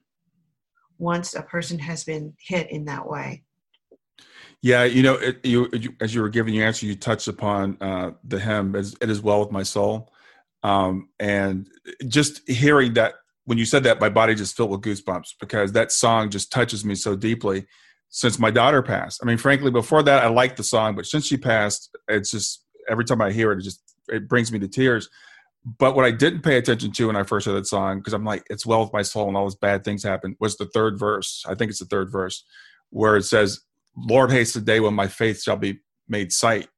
once 0.97 1.35
a 1.35 1.41
person 1.41 1.77
has 1.77 2.03
been 2.03 2.33
hit 2.39 2.69
in 2.71 2.85
that 2.85 3.07
way 3.07 3.43
yeah, 4.61 4.85
you 4.85 5.03
know, 5.03 5.15
it, 5.15 5.45
you, 5.45 5.69
as 6.01 6.15
you 6.15 6.21
were 6.21 6.29
giving 6.29 6.53
your 6.53 6.65
answer, 6.65 6.85
you 6.85 6.95
touched 6.95 7.27
upon 7.27 7.77
uh, 7.79 8.11
the 8.23 8.39
hymn 8.39 8.75
as 8.75 8.95
"It 9.01 9.09
Is 9.09 9.21
Well 9.21 9.39
with 9.39 9.51
My 9.51 9.63
Soul," 9.63 10.11
um, 10.63 11.09
and 11.19 11.69
just 12.07 12.47
hearing 12.49 12.93
that 12.95 13.15
when 13.45 13.57
you 13.57 13.65
said 13.65 13.83
that, 13.83 14.01
my 14.01 14.09
body 14.09 14.33
just 14.35 14.57
filled 14.57 14.71
with 14.71 14.81
goosebumps 14.81 15.35
because 15.39 15.71
that 15.73 15.91
song 15.91 16.29
just 16.29 16.51
touches 16.51 16.83
me 16.83 16.95
so 16.95 17.15
deeply. 17.15 17.65
Since 18.09 18.39
my 18.39 18.49
daughter 18.49 18.81
passed, 18.81 19.19
I 19.21 19.25
mean, 19.25 19.37
frankly, 19.37 19.69
before 19.69 20.01
that, 20.03 20.23
I 20.23 20.27
liked 20.27 20.57
the 20.57 20.63
song, 20.63 20.95
but 20.95 21.05
since 21.05 21.25
she 21.25 21.37
passed, 21.37 21.95
it's 22.07 22.31
just 22.31 22.65
every 22.89 23.05
time 23.05 23.21
I 23.21 23.31
hear 23.31 23.51
it, 23.51 23.59
it 23.59 23.63
just 23.63 23.81
it 24.07 24.27
brings 24.27 24.51
me 24.51 24.59
to 24.59 24.67
tears. 24.67 25.09
But 25.79 25.95
what 25.95 26.05
I 26.05 26.11
didn't 26.11 26.43
pay 26.43 26.57
attention 26.57 26.93
to 26.93 27.07
when 27.07 27.17
I 27.17 27.23
first 27.23 27.45
heard 27.45 27.53
that 27.53 27.67
song, 27.67 27.97
because 27.97 28.13
I'm 28.13 28.23
like, 28.23 28.43
it's 28.49 28.65
well 28.65 28.81
with 28.81 28.93
my 28.93 29.01
soul 29.01 29.27
and 29.27 29.35
all 29.35 29.45
these 29.45 29.55
bad 29.55 29.83
things 29.83 30.01
happen, 30.01 30.37
was 30.39 30.55
the 30.55 30.67
third 30.67 30.97
verse. 30.97 31.43
I 31.45 31.55
think 31.55 31.69
it's 31.69 31.79
the 31.79 31.85
third 31.85 32.09
verse 32.09 32.45
where 32.89 33.17
it 33.17 33.23
says, 33.23 33.59
Lord 33.97 34.31
hates 34.31 34.53
the 34.53 34.61
day 34.61 34.79
when 34.79 34.93
my 34.93 35.07
faith 35.07 35.41
shall 35.41 35.57
be 35.57 35.79
made 36.07 36.31
sight, 36.31 36.69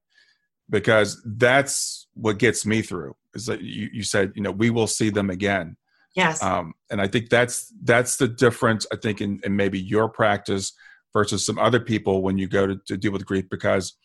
because 0.70 1.22
that's 1.24 2.08
what 2.16 2.40
gets 2.40 2.66
me 2.66 2.82
through. 2.82 3.16
Is 3.36 3.46
that 3.46 3.62
you, 3.62 3.90
you 3.94 4.02
said, 4.02 4.32
you 4.34 4.42
know, 4.42 4.52
we 4.52 4.72
will 4.72 4.88
see 4.88 5.12
them 5.12 5.30
again. 5.30 5.78
Yes. 6.16 6.42
Um, 6.42 6.74
and 6.90 7.00
I 7.00 7.08
think 7.08 7.30
that's 7.30 7.72
that's 7.84 8.18
the 8.18 8.28
difference. 8.28 8.88
I 8.92 8.96
think 8.96 9.22
in, 9.22 9.40
in 9.44 9.56
maybe 9.56 9.80
your 9.80 10.10
practice 10.10 10.74
versus 11.14 11.46
some 11.46 11.60
other 11.60 11.80
people 11.80 12.24
when 12.24 12.40
you 12.40 12.48
go 12.48 12.66
to, 12.66 12.80
to 12.88 12.98
deal 12.98 13.12
with 13.12 13.26
grief, 13.26 13.46
because, 13.52 13.96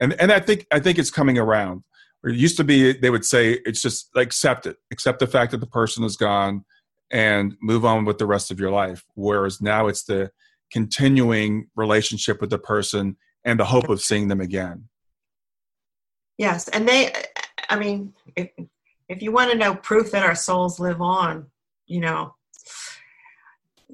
and 0.00 0.12
and 0.20 0.32
I 0.32 0.40
think 0.40 0.66
I 0.72 0.80
think 0.80 0.98
it's 0.98 1.10
coming 1.10 1.38
around. 1.38 1.84
It 2.24 2.34
used 2.34 2.56
to 2.56 2.64
be 2.64 2.92
they 2.92 3.10
would 3.10 3.24
say 3.24 3.52
it's 3.64 3.82
just 3.82 4.14
like 4.14 4.26
accept 4.26 4.66
it, 4.66 4.76
accept 4.90 5.18
the 5.18 5.26
fact 5.26 5.52
that 5.52 5.58
the 5.58 5.66
person 5.66 6.04
is 6.04 6.16
gone, 6.16 6.64
and 7.10 7.54
move 7.60 7.84
on 7.84 8.04
with 8.04 8.18
the 8.18 8.26
rest 8.26 8.50
of 8.50 8.58
your 8.58 8.70
life. 8.70 9.04
Whereas 9.14 9.60
now 9.60 9.88
it's 9.88 10.04
the 10.04 10.30
continuing 10.72 11.68
relationship 11.76 12.40
with 12.40 12.50
the 12.50 12.58
person 12.58 13.16
and 13.44 13.60
the 13.60 13.64
hope 13.64 13.88
of 13.88 14.00
seeing 14.00 14.28
them 14.28 14.40
again. 14.40 14.88
Yes, 16.38 16.68
and 16.68 16.88
they, 16.88 17.12
I 17.68 17.78
mean, 17.78 18.12
if 18.34 18.50
if 19.08 19.22
you 19.22 19.30
want 19.30 19.52
to 19.52 19.58
know 19.58 19.74
proof 19.76 20.10
that 20.10 20.24
our 20.24 20.34
souls 20.34 20.80
live 20.80 21.00
on, 21.00 21.46
you 21.86 22.00
know, 22.00 22.34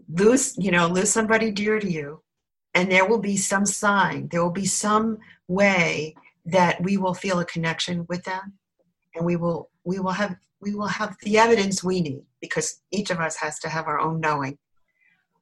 lose, 0.08 0.56
you 0.56 0.70
know, 0.70 0.86
lose 0.86 1.10
somebody 1.10 1.50
dear 1.50 1.78
to 1.78 1.90
you, 1.90 2.22
and 2.74 2.90
there 2.90 3.06
will 3.06 3.18
be 3.18 3.36
some 3.36 3.66
sign, 3.66 4.28
there 4.28 4.42
will 4.42 4.50
be 4.50 4.66
some 4.66 5.18
way 5.48 6.14
that 6.46 6.82
we 6.82 6.96
will 6.96 7.14
feel 7.14 7.38
a 7.40 7.44
connection 7.44 8.06
with 8.08 8.24
them, 8.24 8.54
and 9.14 9.24
we 9.24 9.36
will 9.36 9.70
we 9.84 9.98
will 9.98 10.12
have 10.12 10.36
we 10.60 10.74
will 10.74 10.88
have 10.88 11.16
the 11.22 11.38
evidence 11.38 11.82
we 11.82 12.00
need 12.00 12.22
because 12.40 12.80
each 12.90 13.10
of 13.10 13.18
us 13.18 13.36
has 13.36 13.58
to 13.60 13.68
have 13.68 13.86
our 13.86 13.98
own 13.98 14.20
knowing 14.20 14.58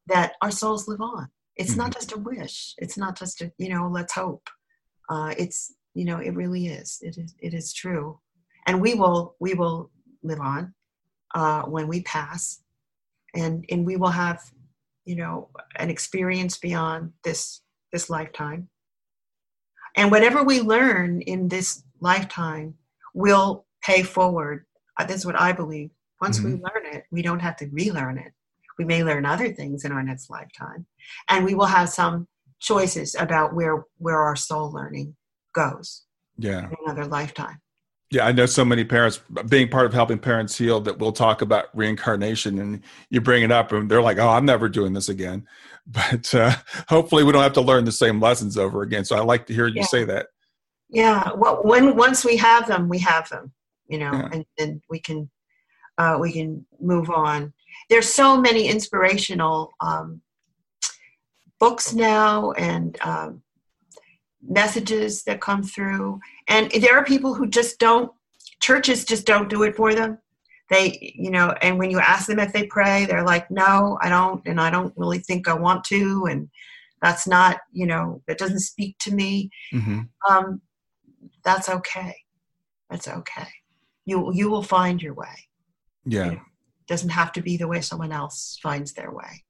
that 0.06 0.32
our 0.42 0.50
souls 0.50 0.88
live 0.88 1.00
on. 1.00 1.28
It's 1.56 1.70
mm-hmm. 1.70 1.80
not 1.80 1.94
just 1.94 2.12
a 2.12 2.18
wish. 2.18 2.74
It's 2.78 2.96
not 2.96 3.18
just 3.18 3.40
a, 3.42 3.52
you 3.58 3.68
know, 3.68 3.88
let's 3.92 4.14
hope. 4.14 4.48
Uh, 5.08 5.34
it's, 5.36 5.74
you 5.94 6.04
know, 6.04 6.18
it 6.18 6.34
really 6.34 6.68
is. 6.68 6.98
It 7.02 7.18
is, 7.18 7.34
it 7.40 7.54
is 7.54 7.72
true. 7.72 8.20
And 8.66 8.80
we 8.80 8.94
will, 8.94 9.36
we 9.40 9.54
will 9.54 9.90
live 10.22 10.40
on 10.40 10.74
uh, 11.34 11.62
when 11.62 11.88
we 11.88 12.02
pass 12.02 12.62
and, 13.34 13.64
and 13.70 13.84
we 13.84 13.96
will 13.96 14.10
have, 14.10 14.40
you 15.04 15.16
know, 15.16 15.48
an 15.76 15.90
experience 15.90 16.58
beyond 16.58 17.12
this, 17.24 17.62
this 17.92 18.08
lifetime. 18.10 18.68
And 19.98 20.12
whatever 20.12 20.44
we 20.44 20.60
learn 20.60 21.22
in 21.22 21.48
this 21.48 21.82
lifetime 22.00 22.74
will 23.14 23.66
pay 23.82 24.04
forward. 24.04 24.64
Uh, 24.96 25.04
that's 25.04 25.26
what 25.26 25.38
I 25.38 25.50
believe. 25.50 25.90
Once 26.20 26.38
mm-hmm. 26.38 26.52
we 26.52 26.54
learn 26.54 26.94
it, 26.94 27.04
we 27.10 27.20
don't 27.20 27.40
have 27.40 27.56
to 27.56 27.66
relearn 27.66 28.16
it. 28.16 28.32
We 28.78 28.84
may 28.84 29.02
learn 29.02 29.26
other 29.26 29.52
things 29.52 29.84
in 29.84 29.90
our 29.90 30.04
next 30.04 30.30
lifetime, 30.30 30.86
and 31.28 31.44
we 31.44 31.56
will 31.56 31.66
have 31.66 31.88
some 31.88 32.28
choices 32.60 33.16
about 33.16 33.54
where 33.54 33.84
where 33.98 34.18
our 34.18 34.36
soul 34.36 34.70
learning 34.70 35.16
goes. 35.52 36.04
Yeah, 36.36 36.68
in 36.68 36.76
another 36.84 37.06
lifetime. 37.06 37.60
Yeah, 38.10 38.26
I 38.26 38.32
know 38.32 38.46
so 38.46 38.64
many 38.64 38.84
parents 38.84 39.20
being 39.48 39.68
part 39.68 39.84
of 39.84 39.92
helping 39.92 40.18
parents 40.18 40.56
heal 40.56 40.80
that 40.80 40.98
we'll 40.98 41.12
talk 41.12 41.42
about 41.42 41.66
reincarnation 41.74 42.58
and 42.58 42.82
you 43.10 43.20
bring 43.20 43.42
it 43.42 43.52
up 43.52 43.70
and 43.72 43.90
they're 43.90 44.00
like, 44.00 44.18
"Oh, 44.18 44.28
I'm 44.28 44.46
never 44.46 44.68
doing 44.68 44.92
this 44.92 45.08
again." 45.08 45.46
But 45.90 46.34
uh, 46.34 46.54
hopefully, 46.90 47.24
we 47.24 47.32
don't 47.32 47.42
have 47.42 47.54
to 47.54 47.62
learn 47.62 47.86
the 47.86 47.92
same 47.92 48.20
lessons 48.20 48.58
over 48.58 48.82
again. 48.82 49.06
So 49.06 49.16
I 49.16 49.20
like 49.20 49.46
to 49.46 49.54
hear 49.54 49.66
you 49.66 49.76
yeah. 49.76 49.86
say 49.86 50.04
that. 50.04 50.26
Yeah, 50.90 51.30
well, 51.34 51.62
when 51.62 51.96
once 51.96 52.26
we 52.26 52.36
have 52.36 52.66
them, 52.68 52.90
we 52.90 52.98
have 52.98 53.26
them, 53.30 53.52
you 53.86 53.96
know, 53.96 54.12
yeah. 54.12 54.28
and 54.30 54.44
then 54.58 54.82
we 54.90 55.00
can 55.00 55.30
uh, 55.96 56.18
we 56.20 56.32
can 56.32 56.66
move 56.80 57.10
on. 57.10 57.52
There's 57.90 58.08
so 58.08 58.38
many 58.38 58.68
inspirational 58.68 59.72
um, 59.80 60.20
books 61.58 61.92
now 61.92 62.52
and 62.52 62.98
um, 63.02 63.42
messages 64.42 65.24
that 65.24 65.40
come 65.40 65.62
through. 65.62 66.20
And 66.48 66.70
there 66.70 66.96
are 66.96 67.04
people 67.04 67.34
who 67.34 67.48
just 67.48 67.78
don't, 67.78 68.12
churches 68.60 69.04
just 69.04 69.26
don't 69.26 69.48
do 69.48 69.62
it 69.62 69.76
for 69.76 69.94
them. 69.94 70.18
They, 70.70 71.14
you 71.16 71.30
know, 71.30 71.54
and 71.62 71.78
when 71.78 71.90
you 71.90 71.98
ask 71.98 72.26
them 72.26 72.38
if 72.38 72.52
they 72.52 72.66
pray, 72.66 73.06
they're 73.06 73.24
like, 73.24 73.50
no, 73.50 73.98
I 74.02 74.08
don't, 74.10 74.46
and 74.46 74.60
I 74.60 74.70
don't 74.70 74.92
really 74.96 75.18
think 75.18 75.48
I 75.48 75.54
want 75.54 75.84
to. 75.84 76.26
And 76.26 76.50
that's 77.00 77.26
not, 77.26 77.58
you 77.72 77.86
know, 77.86 78.22
that 78.26 78.38
doesn't 78.38 78.60
speak 78.60 78.98
to 78.98 79.14
me. 79.14 79.50
Mm-hmm. 79.72 80.00
Um, 80.30 80.60
that's 81.42 81.68
okay. 81.68 82.14
That's 82.90 83.08
okay. 83.08 83.48
You, 84.04 84.32
you 84.34 84.50
will 84.50 84.62
find 84.62 85.00
your 85.00 85.14
way. 85.14 85.48
Yeah. 86.04 86.24
You 86.24 86.30
know, 86.32 86.40
doesn't 86.86 87.10
have 87.10 87.32
to 87.32 87.42
be 87.42 87.56
the 87.56 87.68
way 87.68 87.80
someone 87.80 88.12
else 88.12 88.58
finds 88.62 88.92
their 88.92 89.10
way. 89.10 89.44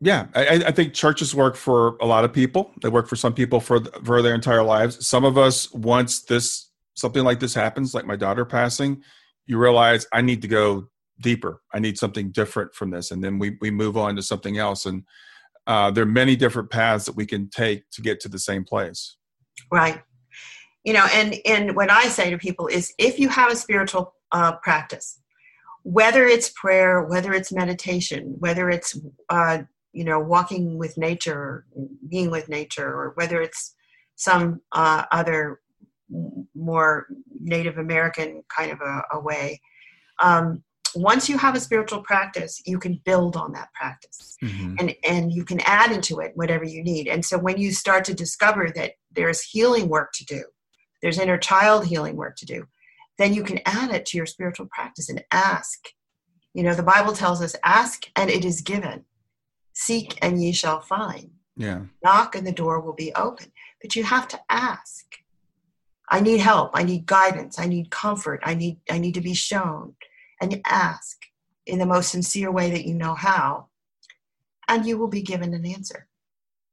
Yeah, 0.00 0.26
I, 0.34 0.64
I, 0.66 0.70
think 0.72 0.92
churches 0.92 1.34
work 1.34 1.56
for 1.56 1.96
a 2.00 2.06
lot 2.06 2.24
of 2.24 2.32
people. 2.32 2.72
They 2.82 2.88
work 2.88 3.08
for 3.08 3.16
some 3.16 3.32
people 3.32 3.60
for 3.60 3.80
for 4.04 4.22
their 4.22 4.34
entire 4.34 4.62
lives. 4.62 5.06
Some 5.06 5.24
of 5.24 5.38
us, 5.38 5.72
once 5.72 6.22
this 6.22 6.70
something 6.94 7.22
like 7.22 7.40
this 7.40 7.54
happens, 7.54 7.94
like 7.94 8.04
my 8.04 8.16
daughter 8.16 8.44
passing, 8.44 9.02
you 9.46 9.56
realize 9.56 10.06
I 10.12 10.20
need 10.20 10.42
to 10.42 10.48
go 10.48 10.88
deeper. 11.20 11.62
I 11.72 11.78
need 11.78 11.96
something 11.96 12.32
different 12.32 12.74
from 12.74 12.90
this, 12.90 13.12
and 13.12 13.22
then 13.22 13.38
we 13.38 13.56
we 13.60 13.70
move 13.70 13.96
on 13.96 14.16
to 14.16 14.22
something 14.22 14.58
else. 14.58 14.84
And 14.84 15.04
uh, 15.66 15.90
there 15.90 16.02
are 16.02 16.06
many 16.06 16.36
different 16.36 16.70
paths 16.70 17.04
that 17.06 17.16
we 17.16 17.24
can 17.24 17.48
take 17.48 17.88
to 17.92 18.02
get 18.02 18.20
to 18.20 18.28
the 18.28 18.38
same 18.38 18.64
place. 18.64 19.16
Right. 19.70 20.02
You 20.84 20.92
know, 20.92 21.06
and 21.14 21.36
and 21.46 21.76
what 21.76 21.90
I 21.90 22.08
say 22.08 22.30
to 22.30 22.38
people 22.38 22.66
is, 22.66 22.92
if 22.98 23.18
you 23.18 23.28
have 23.28 23.50
a 23.50 23.56
spiritual 23.56 24.14
uh, 24.32 24.56
practice, 24.56 25.20
whether 25.84 26.26
it's 26.26 26.50
prayer, 26.50 27.02
whether 27.02 27.32
it's 27.32 27.52
meditation, 27.52 28.34
whether 28.38 28.68
it's 28.68 28.98
uh, 29.30 29.58
you 29.94 30.04
know 30.04 30.18
walking 30.18 30.78
with 30.78 30.98
nature 30.98 31.64
being 32.08 32.30
with 32.30 32.48
nature 32.48 32.88
or 32.88 33.12
whether 33.16 33.40
it's 33.40 33.74
some 34.16 34.60
uh, 34.72 35.04
other 35.12 35.60
more 36.54 37.06
native 37.40 37.78
american 37.78 38.42
kind 38.54 38.70
of 38.70 38.80
a, 38.80 39.02
a 39.12 39.20
way 39.20 39.60
um, 40.22 40.62
once 40.94 41.28
you 41.28 41.38
have 41.38 41.54
a 41.54 41.60
spiritual 41.60 42.02
practice 42.02 42.62
you 42.66 42.78
can 42.78 43.00
build 43.04 43.36
on 43.36 43.52
that 43.52 43.72
practice 43.74 44.36
mm-hmm. 44.42 44.74
and 44.78 44.94
and 45.04 45.32
you 45.32 45.44
can 45.44 45.60
add 45.60 45.92
into 45.92 46.20
it 46.20 46.32
whatever 46.34 46.64
you 46.64 46.82
need. 46.82 47.08
And 47.08 47.24
so 47.24 47.38
when 47.38 47.58
you 47.58 47.72
start 47.72 48.04
to 48.06 48.14
discover 48.14 48.70
that 48.74 48.92
there's 49.12 49.42
healing 49.42 49.88
work 49.88 50.12
to 50.14 50.24
do 50.24 50.44
there's 51.02 51.18
inner 51.18 51.38
child 51.38 51.86
healing 51.86 52.16
work 52.16 52.36
to 52.36 52.46
do 52.46 52.66
then 53.18 53.34
you 53.34 53.44
can 53.44 53.60
add 53.66 53.90
it 53.90 54.06
to 54.06 54.16
your 54.16 54.26
spiritual 54.26 54.66
practice 54.66 55.08
and 55.08 55.22
ask. 55.30 55.88
You 56.52 56.62
know 56.62 56.74
the 56.74 56.82
bible 56.82 57.12
tells 57.12 57.42
us 57.42 57.56
ask 57.64 58.06
and 58.16 58.30
it 58.30 58.44
is 58.44 58.60
given 58.60 59.04
Seek 59.74 60.18
and 60.22 60.42
ye 60.42 60.52
shall 60.52 60.80
find. 60.80 61.30
Yeah. 61.56 61.82
Knock 62.02 62.34
and 62.34 62.46
the 62.46 62.52
door 62.52 62.80
will 62.80 62.94
be 62.94 63.12
open. 63.14 63.52
But 63.82 63.94
you 63.94 64.04
have 64.04 64.26
to 64.28 64.40
ask. 64.48 65.04
I 66.08 66.20
need 66.20 66.40
help. 66.40 66.70
I 66.74 66.82
need 66.82 67.06
guidance. 67.06 67.58
I 67.58 67.66
need 67.66 67.90
comfort. 67.90 68.40
I 68.42 68.54
need 68.54 68.78
I 68.90 68.98
need 68.98 69.14
to 69.14 69.20
be 69.20 69.34
shown. 69.34 69.94
And 70.40 70.52
you 70.52 70.60
ask 70.64 71.22
in 71.66 71.78
the 71.78 71.86
most 71.86 72.10
sincere 72.10 72.50
way 72.50 72.70
that 72.70 72.86
you 72.86 72.94
know 72.94 73.14
how. 73.14 73.68
And 74.68 74.86
you 74.86 74.96
will 74.96 75.08
be 75.08 75.22
given 75.22 75.54
an 75.54 75.66
answer. 75.66 76.08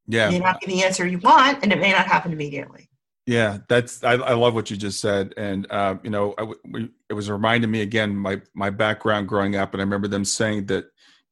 Yeah. 0.07 0.29
You 0.29 0.39
may 0.39 0.45
not 0.45 0.61
get 0.61 0.69
the 0.69 0.83
answer 0.83 1.05
you 1.07 1.19
want, 1.19 1.63
and 1.63 1.71
it 1.71 1.79
may 1.79 1.91
not 1.91 2.07
happen 2.07 2.31
immediately. 2.31 2.89
Yeah, 3.27 3.59
that's 3.69 4.03
I, 4.03 4.13
I 4.13 4.33
love 4.33 4.55
what 4.55 4.71
you 4.71 4.77
just 4.77 4.99
said, 4.99 5.33
and 5.37 5.67
uh, 5.71 5.95
you 6.03 6.09
know, 6.09 6.33
I, 6.37 6.51
we, 6.65 6.89
it 7.07 7.13
was 7.13 7.29
reminding 7.29 7.69
me 7.69 7.81
again 7.81 8.15
my 8.15 8.41
my 8.53 8.71
background 8.71 9.27
growing 9.27 9.55
up, 9.55 9.73
and 9.73 9.81
I 9.81 9.83
remember 9.83 10.07
them 10.07 10.25
saying 10.25 10.65
that 10.65 10.85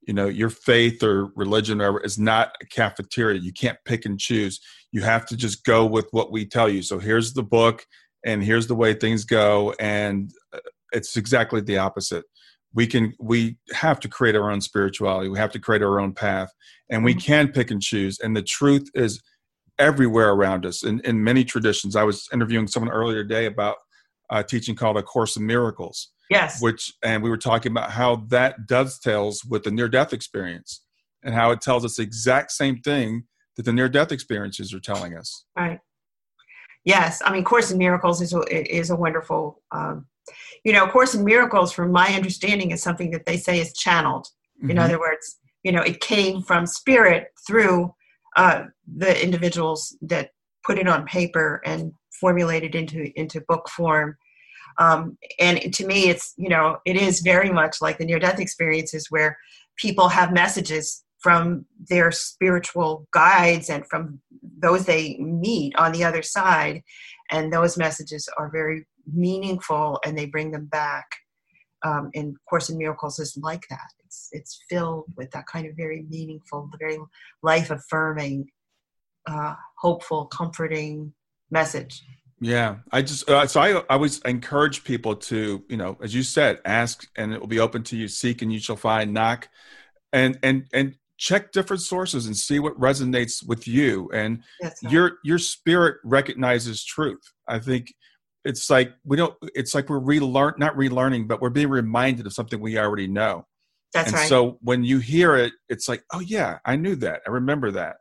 you 0.10 0.16
know 0.16 0.26
your 0.26 0.50
faith 0.50 1.04
or 1.04 1.28
religion 1.36 1.80
or 1.80 2.02
is 2.02 2.18
not 2.18 2.56
a 2.64 2.66
cafeteria. 2.66 3.40
You 3.40 3.54
can't 3.54 3.78
pick 3.86 4.06
and 4.06 4.20
choose. 4.20 4.60
You 4.92 5.04
have 5.04 5.28
to 5.28 5.38
just 5.38 5.64
go 5.64 5.86
with 5.86 6.08
what 6.10 6.32
we 6.32 6.48
tell 6.48 6.68
you. 6.68 6.82
So 6.82 6.98
here's 6.98 7.34
the 7.34 7.44
book 7.44 7.86
and 8.26 8.44
here's 8.44 8.66
the 8.66 8.74
way 8.74 8.96
things 8.96 9.24
go. 9.24 9.76
And 9.80 10.32
uh, 10.52 10.62
it's 10.94 11.16
exactly 11.16 11.62
the 11.62 11.78
opposite. 11.78 12.26
We 12.74 12.88
can 12.88 13.14
we 13.20 13.58
have 13.72 14.00
to 14.00 14.08
create 14.08 14.36
our 14.36 14.50
own 14.50 14.62
spirituality. 14.62 15.30
We 15.30 15.38
have 15.38 15.52
to 15.52 15.60
create 15.60 15.84
our 15.84 16.00
own 16.00 16.14
path 16.14 16.50
and 16.90 17.04
we 17.04 17.14
mm-hmm. 17.14 17.20
can 17.20 17.52
pick 17.52 17.70
and 17.70 17.80
choose. 17.80 18.20
And 18.20 18.36
the 18.36 18.42
truth 18.42 18.90
is 18.96 19.22
everywhere 19.78 20.32
around 20.32 20.66
us. 20.66 20.84
In, 20.84 21.02
in 21.02 21.24
many 21.24 21.44
traditions 21.46 21.96
i 21.96 22.04
was 22.04 22.28
interviewing 22.34 22.68
someone 22.68 22.92
earlier 22.92 23.22
today 23.22 23.46
about 23.46 23.78
a 24.32 24.44
teaching 24.44 24.76
called 24.76 24.98
a 24.98 25.04
course 25.04 25.38
in 25.38 25.46
miracles 25.46 26.10
Yes. 26.30 26.62
Which, 26.62 26.94
and 27.04 27.24
we 27.24 27.30
were 27.30 27.38
talking 27.38 27.72
about 27.72 27.92
how 27.92 28.18
that 28.28 28.68
dovetails 28.68 29.44
with 29.44 29.64
the 29.64 29.72
near 29.72 29.90
death 29.90 30.14
experience 30.14 30.82
and 31.24 31.34
how 31.34 31.52
it 31.52 31.62
tells 31.62 31.84
us 31.84 31.96
the 31.96 32.04
exact 32.04 32.52
same 32.52 32.80
thing 32.82 33.24
that 33.58 33.64
the 33.64 33.74
near 33.74 33.90
death 33.90 34.12
experiences 34.12 34.74
are 34.74 34.80
telling 34.80 35.18
us. 35.18 35.46
Right. 35.58 35.80
Yes. 36.86 37.22
I 37.26 37.32
mean, 37.32 37.44
Course 37.44 37.72
in 37.72 37.78
Miracles 37.78 38.22
is 38.22 38.34
a, 38.34 38.42
is 38.76 38.90
a 38.90 38.96
wonderful, 38.96 39.62
um, 39.72 40.06
you 40.64 40.72
know, 40.72 40.88
Course 40.88 41.16
in 41.16 41.26
Miracles, 41.26 41.72
from 41.72 41.92
my 41.92 42.14
understanding, 42.14 42.72
is 42.72 42.82
something 42.82 43.12
that 43.12 43.26
they 43.26 43.38
say 43.38 43.60
is 43.60 43.74
channeled. 43.74 44.28
In 44.62 44.70
mm-hmm. 44.70 44.80
other 44.80 45.00
words, 45.00 45.38
you 45.64 45.72
know, 45.72 45.82
it 45.82 46.00
came 46.00 46.42
from 46.42 46.66
spirit 46.66 47.28
through 47.46 47.94
uh, 48.38 48.64
the 48.98 49.22
individuals 49.22 49.98
that 50.02 50.32
put 50.66 50.78
it 50.78 50.88
on 50.88 51.06
paper 51.06 51.62
and 51.66 51.92
formulated 52.20 52.76
into 52.76 53.12
into 53.20 53.42
book 53.42 53.68
form 53.70 54.18
um, 54.80 55.18
and 55.40 55.74
to 55.74 55.86
me, 55.86 56.08
it's, 56.08 56.34
you 56.38 56.48
know, 56.48 56.78
it 56.86 56.96
is 56.96 57.20
very 57.20 57.52
much 57.52 57.82
like 57.82 57.98
the 57.98 58.06
near 58.06 58.18
death 58.18 58.40
experiences 58.40 59.08
where 59.10 59.38
people 59.76 60.08
have 60.08 60.32
messages 60.32 61.04
from 61.20 61.66
their 61.90 62.12
spiritual 62.12 63.06
guides 63.12 63.70
and 63.70 63.86
from 63.88 64.22
those 64.42 64.86
they 64.86 65.18
meet 65.18 65.76
on 65.76 65.92
the 65.92 66.06
other 66.06 66.22
side. 66.22 66.82
And 67.30 67.52
those 67.52 67.78
messages 67.78 68.30
are 68.38 68.50
very 68.50 68.88
meaningful 69.14 70.00
and 70.06 70.18
they 70.18 70.26
bring 70.26 70.52
them 70.52 70.68
back. 70.68 71.08
Um, 71.84 72.10
and 72.16 72.36
Course 72.50 72.70
in 72.70 72.78
Miracles 72.78 73.20
is 73.20 73.38
like 73.42 73.66
that. 73.70 73.90
It's, 74.06 74.30
it's 74.32 74.64
filled 74.70 75.06
with 75.18 75.30
that 75.32 75.46
kind 75.48 75.68
of 75.68 75.76
very 75.76 76.06
meaningful, 76.10 76.70
very 76.80 76.98
life 77.44 77.70
affirming, 77.70 78.48
uh, 79.28 79.56
hopeful, 79.78 80.26
comforting 80.28 81.14
message. 81.52 82.02
Yeah, 82.42 82.78
I 82.92 83.02
just 83.02 83.30
uh, 83.30 83.46
so 83.48 83.60
I 83.60 83.72
I 83.72 83.84
always 83.90 84.20
encourage 84.20 84.84
people 84.84 85.16
to 85.16 85.64
you 85.68 85.78
know 85.78 85.98
as 86.02 86.16
you 86.16 86.24
said 86.24 86.60
ask 86.64 87.06
and 87.18 87.34
it 87.34 87.40
will 87.40 87.48
be 87.48 87.60
open 87.60 87.84
to 87.84 87.98
you 87.98 88.08
seek 88.08 88.42
and 88.42 88.52
you 88.52 88.60
shall 88.60 88.78
find 88.78 89.14
knock, 89.14 89.50
and 90.14 90.40
and 90.42 90.66
and 90.74 90.96
check 91.18 91.52
different 91.52 91.82
sources 91.82 92.28
and 92.28 92.38
see 92.38 92.60
what 92.60 92.80
resonates 92.80 93.46
with 93.46 93.68
you 93.68 94.10
and 94.14 94.42
right. 94.64 94.74
your 94.84 95.18
your 95.24 95.38
spirit 95.38 95.98
recognizes 96.06 96.84
truth. 96.84 97.22
I 97.48 97.60
think 97.60 97.94
it's 98.46 98.70
like 98.70 98.94
we 99.04 99.18
don't 99.18 99.36
it's 99.54 99.76
like 99.76 99.90
we're 99.90 100.00
relearn 100.00 100.54
not 100.58 100.76
relearning 100.76 101.28
but 101.28 101.42
we're 101.42 101.50
being 101.50 101.70
reminded 101.70 102.26
of 102.26 102.34
something 102.34 102.62
we 102.62 102.78
already 102.78 103.08
know. 103.08 103.46
That's 103.94 104.12
and 104.12 104.18
right. 104.18 104.30
So 104.30 104.60
when 104.62 104.86
you 104.86 105.00
hear 105.00 105.36
it, 105.36 105.52
it's 105.68 105.90
like 105.90 106.04
oh 106.14 106.22
yeah 106.22 106.60
I 106.64 106.78
knew 106.78 106.96
that 106.98 107.22
I 107.28 107.32
remember 107.32 107.72
that. 107.72 107.98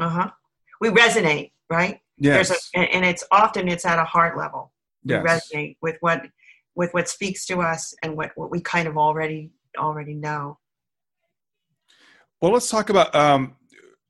Uh 0.00 0.08
huh. 0.08 0.30
We 0.80 0.88
resonate 0.88 1.52
right 1.68 2.00
Yes. 2.18 2.70
A, 2.74 2.78
and 2.78 3.04
it's 3.04 3.24
often 3.30 3.68
it's 3.68 3.84
at 3.84 3.98
a 3.98 4.04
heart 4.04 4.36
level. 4.36 4.72
Yes. 5.04 5.22
We 5.22 5.58
resonate 5.58 5.76
with 5.80 5.96
what 6.00 6.22
with 6.74 6.92
what 6.94 7.08
speaks 7.08 7.44
to 7.46 7.60
us 7.60 7.94
and 8.02 8.16
what, 8.16 8.30
what 8.36 8.50
we 8.50 8.60
kind 8.60 8.86
of 8.86 8.96
already 8.96 9.50
already 9.76 10.14
know. 10.14 10.58
Well, 12.40 12.52
let's 12.52 12.70
talk 12.70 12.88
about 12.88 13.14
um, 13.14 13.56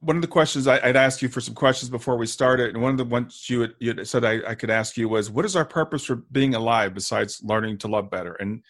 one 0.00 0.16
of 0.16 0.22
the 0.22 0.28
questions 0.28 0.66
I, 0.66 0.86
would 0.86 0.96
asked 0.96 1.22
you 1.22 1.28
for 1.28 1.40
some 1.40 1.54
questions 1.54 1.88
before 1.88 2.18
we 2.18 2.26
started, 2.26 2.74
and 2.74 2.82
one 2.82 2.92
of 2.92 2.98
the 2.98 3.04
ones 3.04 3.48
you 3.48 3.62
had, 3.62 3.74
you 3.78 3.94
had 3.94 4.06
said 4.06 4.24
I, 4.24 4.40
I, 4.46 4.54
could 4.54 4.70
ask 4.70 4.96
you 4.96 5.08
was, 5.08 5.30
"What 5.30 5.44
is 5.44 5.56
our 5.56 5.64
purpose 5.64 6.04
for 6.04 6.16
being 6.16 6.54
alive 6.54 6.94
besides 6.94 7.40
learning 7.42 7.78
to 7.78 7.88
love 7.88 8.10
better?" 8.10 8.34
And 8.34 8.62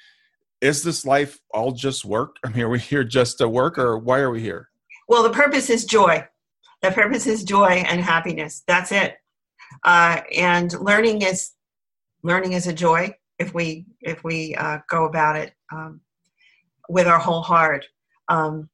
is 0.61 0.82
this 0.82 1.05
life 1.05 1.41
all 1.53 1.72
just 1.72 2.05
work? 2.05 2.36
I 2.45 2.51
mean, 2.51 2.62
are 2.62 2.68
we 2.68 2.78
here 2.78 3.05
just 3.05 3.39
to 3.39 3.49
work, 3.49 3.78
or 3.78 3.99
why 3.99 4.20
are 4.20 4.30
we 4.30 4.41
here? 4.41 4.68
Well, 5.09 5.22
the 5.22 5.30
purpose 5.30 5.70
is 5.70 5.84
joy. 5.84 6.26
The 6.82 6.93
purpose 6.93 7.26
is 7.26 7.43
joy 7.43 7.84
and 7.89 8.01
happiness. 8.01 8.62
That's 8.66 8.93
it 8.93 9.16
uh, 9.85 10.21
and 10.37 10.73
learning 10.81 11.23
is 11.23 11.53
learning 12.23 12.53
is 12.53 12.66
a 12.66 12.73
joy 12.73 13.14
if 13.39 13.55
we 13.55 13.87
if 14.01 14.25
we 14.25 14.55
uh, 14.57 14.79
go 14.89 15.05
about 15.05 15.37
it 15.37 15.53
um, 15.73 16.01
with 16.89 17.07
our 17.07 17.19
whole 17.19 17.43
heart. 17.43 17.85
Um, 18.29 18.69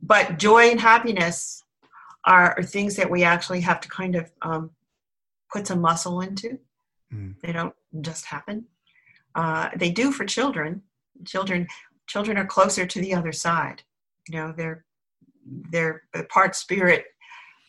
but 0.00 0.38
joy 0.38 0.70
and 0.70 0.80
happiness 0.80 1.62
are, 2.24 2.56
are, 2.56 2.62
things 2.62 2.96
that 2.96 3.10
we 3.10 3.24
actually 3.24 3.60
have 3.60 3.80
to 3.80 3.88
kind 3.88 4.14
of 4.16 4.30
um, 4.42 4.70
put 5.52 5.66
some 5.66 5.80
muscle 5.80 6.20
into. 6.20 6.58
Mm. 7.12 7.34
They 7.40 7.52
don't 7.52 7.74
just 8.00 8.24
happen. 8.24 8.64
Uh, 9.34 9.70
they 9.76 9.90
do 9.90 10.12
for 10.12 10.24
children. 10.24 10.82
Children 11.24 11.66
children 12.06 12.38
are 12.38 12.46
closer 12.46 12.86
to 12.86 13.00
the 13.00 13.14
other 13.14 13.32
side. 13.32 13.82
You 14.28 14.38
know, 14.38 14.54
they're 14.56 14.84
they're 15.70 16.02
part 16.30 16.54
spirit 16.54 17.06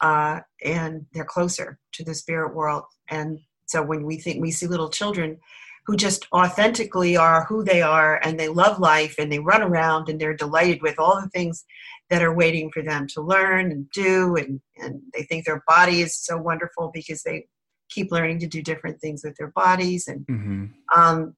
uh, 0.01 0.39
and 0.63 1.05
they're 1.13 1.25
closer 1.25 1.79
to 1.93 2.03
the 2.03 2.13
spirit 2.13 2.55
world. 2.55 2.83
And 3.09 3.39
so 3.65 3.83
when 3.83 4.05
we 4.05 4.17
think 4.17 4.41
we 4.41 4.51
see 4.51 4.67
little 4.67 4.89
children 4.89 5.37
who 5.85 5.95
just 5.95 6.27
authentically 6.33 7.17
are 7.17 7.45
who 7.45 7.63
they 7.63 7.81
are 7.81 8.19
and 8.23 8.39
they 8.39 8.47
love 8.47 8.79
life 8.79 9.15
and 9.17 9.31
they 9.31 9.39
run 9.39 9.61
around 9.61 10.07
and 10.07 10.21
they're 10.21 10.35
delighted 10.35 10.81
with 10.81 10.99
all 10.99 11.19
the 11.19 11.29
things 11.29 11.65
that 12.09 12.21
are 12.21 12.33
waiting 12.33 12.69
for 12.71 12.83
them 12.83 13.07
to 13.07 13.21
learn 13.21 13.71
and 13.71 13.89
do. 13.91 14.35
And, 14.35 14.61
and 14.77 15.01
they 15.13 15.23
think 15.23 15.45
their 15.45 15.63
body 15.67 16.01
is 16.01 16.15
so 16.15 16.37
wonderful 16.37 16.91
because 16.93 17.23
they 17.23 17.47
keep 17.89 18.11
learning 18.11 18.39
to 18.39 18.47
do 18.47 18.61
different 18.61 19.01
things 19.01 19.23
with 19.23 19.35
their 19.37 19.51
bodies. 19.55 20.07
And 20.07 20.27
mm-hmm. 20.27 20.65
um, 20.95 21.35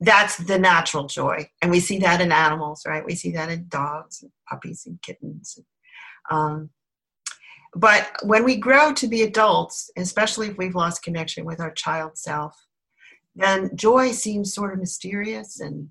that's 0.00 0.36
the 0.36 0.58
natural 0.58 1.06
joy. 1.06 1.48
And 1.60 1.70
we 1.70 1.80
see 1.80 1.98
that 1.98 2.20
in 2.20 2.32
animals 2.32 2.84
right? 2.86 3.04
We 3.04 3.14
see 3.14 3.32
that 3.32 3.50
in 3.50 3.66
dogs 3.68 4.22
and 4.22 4.30
puppies 4.48 4.84
and 4.86 5.00
kittens. 5.02 5.58
Um, 6.30 6.70
but 7.74 8.08
when 8.22 8.44
we 8.44 8.56
grow 8.56 8.92
to 8.92 9.06
be 9.06 9.22
adults 9.22 9.90
especially 9.96 10.48
if 10.48 10.58
we've 10.58 10.74
lost 10.74 11.02
connection 11.02 11.44
with 11.44 11.60
our 11.60 11.72
child 11.72 12.16
self 12.16 12.66
then 13.34 13.70
joy 13.74 14.12
seems 14.12 14.54
sort 14.54 14.72
of 14.72 14.78
mysterious 14.78 15.60
and 15.60 15.88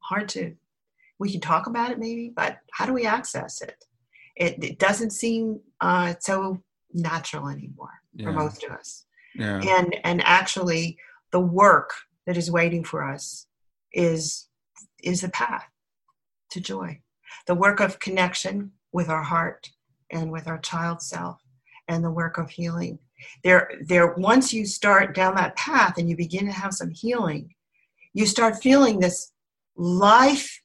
hard 0.00 0.28
to 0.28 0.54
we 1.18 1.30
can 1.30 1.40
talk 1.40 1.66
about 1.66 1.90
it 1.90 1.98
maybe 1.98 2.32
but 2.34 2.58
how 2.72 2.86
do 2.86 2.92
we 2.92 3.06
access 3.06 3.60
it 3.62 3.84
it, 4.36 4.62
it 4.62 4.78
doesn't 4.78 5.10
seem 5.10 5.60
uh, 5.80 6.14
so 6.20 6.62
natural 6.94 7.48
anymore 7.48 8.00
yeah. 8.14 8.26
for 8.26 8.32
most 8.32 8.64
of 8.64 8.72
us 8.72 9.04
yeah. 9.34 9.60
and 9.78 9.96
and 10.04 10.22
actually 10.24 10.96
the 11.30 11.40
work 11.40 11.90
that 12.26 12.36
is 12.36 12.50
waiting 12.50 12.84
for 12.84 13.02
us 13.02 13.46
is 13.92 14.48
is 15.02 15.20
the 15.20 15.28
path 15.28 15.68
to 16.50 16.60
joy 16.60 16.98
the 17.46 17.54
work 17.54 17.80
of 17.80 17.98
connection 17.98 18.72
with 18.92 19.08
our 19.08 19.22
heart 19.22 19.70
and 20.12 20.30
with 20.30 20.46
our 20.46 20.58
child 20.58 21.02
self 21.02 21.40
and 21.88 22.04
the 22.04 22.10
work 22.10 22.38
of 22.38 22.50
healing. 22.50 22.98
There 23.44 23.70
there 23.86 24.14
once 24.14 24.52
you 24.52 24.66
start 24.66 25.14
down 25.14 25.34
that 25.36 25.56
path 25.56 25.98
and 25.98 26.08
you 26.08 26.16
begin 26.16 26.46
to 26.46 26.52
have 26.52 26.74
some 26.74 26.90
healing 26.90 27.54
you 28.14 28.26
start 28.26 28.62
feeling 28.62 29.00
this 29.00 29.32
life 29.76 30.62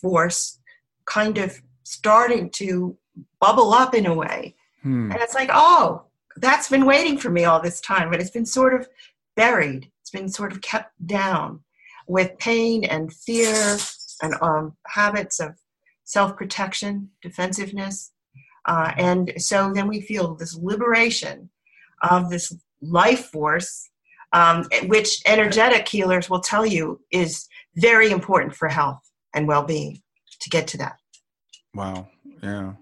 force 0.00 0.58
kind 1.04 1.38
of 1.38 1.60
starting 1.82 2.50
to 2.50 2.96
bubble 3.40 3.72
up 3.72 3.94
in 3.94 4.06
a 4.06 4.14
way. 4.14 4.54
Hmm. 4.82 5.10
and 5.10 5.20
it's 5.20 5.34
like 5.34 5.50
oh 5.52 6.04
that's 6.36 6.68
been 6.68 6.84
waiting 6.84 7.18
for 7.18 7.30
me 7.30 7.44
all 7.44 7.60
this 7.60 7.80
time 7.80 8.10
but 8.10 8.20
it's 8.20 8.30
been 8.30 8.46
sort 8.46 8.74
of 8.74 8.88
buried. 9.36 9.90
It's 10.00 10.10
been 10.10 10.28
sort 10.28 10.52
of 10.52 10.60
kept 10.60 10.92
down 11.06 11.60
with 12.06 12.38
pain 12.38 12.84
and 12.84 13.12
fear 13.12 13.76
and 14.22 14.34
um, 14.40 14.76
habits 14.86 15.40
of 15.40 15.56
self-protection 16.04 17.10
defensiveness 17.20 18.12
uh, 18.66 18.92
and 18.96 19.32
so 19.38 19.72
then 19.72 19.88
we 19.88 20.00
feel 20.00 20.34
this 20.34 20.56
liberation 20.56 21.48
of 22.02 22.30
this 22.30 22.54
life 22.82 23.26
force, 23.26 23.88
um, 24.32 24.64
which 24.86 25.22
energetic 25.26 25.88
healers 25.88 26.28
will 26.28 26.40
tell 26.40 26.66
you 26.66 27.00
is 27.10 27.46
very 27.76 28.10
important 28.10 28.54
for 28.54 28.68
health 28.68 29.00
and 29.34 29.46
well 29.46 29.62
being 29.62 30.02
to 30.40 30.50
get 30.50 30.66
to 30.68 30.78
that. 30.78 30.96
Wow. 31.74 32.08
Yeah. 32.42 32.72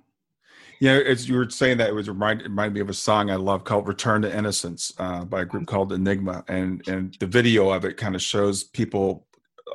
Yeah, 0.80 1.00
as 1.06 1.28
you 1.28 1.36
were 1.36 1.48
saying 1.48 1.78
that, 1.78 1.88
it 1.88 1.94
was 1.94 2.08
remind, 2.08 2.40
it 2.40 2.48
reminded 2.48 2.74
me 2.74 2.80
of 2.80 2.90
a 2.90 2.94
song 2.94 3.30
I 3.30 3.36
love 3.36 3.64
called 3.64 3.88
"Return 3.88 4.22
to 4.22 4.36
Innocence" 4.36 4.92
uh, 4.98 5.24
by 5.24 5.42
a 5.42 5.44
group 5.44 5.66
called 5.66 5.92
Enigma, 5.92 6.44
and 6.48 6.86
and 6.88 7.16
the 7.20 7.26
video 7.26 7.70
of 7.70 7.84
it 7.84 7.96
kind 7.96 8.14
of 8.14 8.20
shows 8.20 8.64
people, 8.64 9.26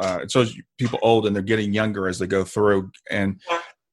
uh, 0.01 0.19
it 0.21 0.31
shows 0.31 0.55
people 0.77 0.99
old 1.01 1.25
and 1.25 1.35
they're 1.35 1.41
getting 1.41 1.73
younger 1.73 2.07
as 2.07 2.19
they 2.19 2.27
go 2.27 2.43
through, 2.43 2.91
and. 3.09 3.41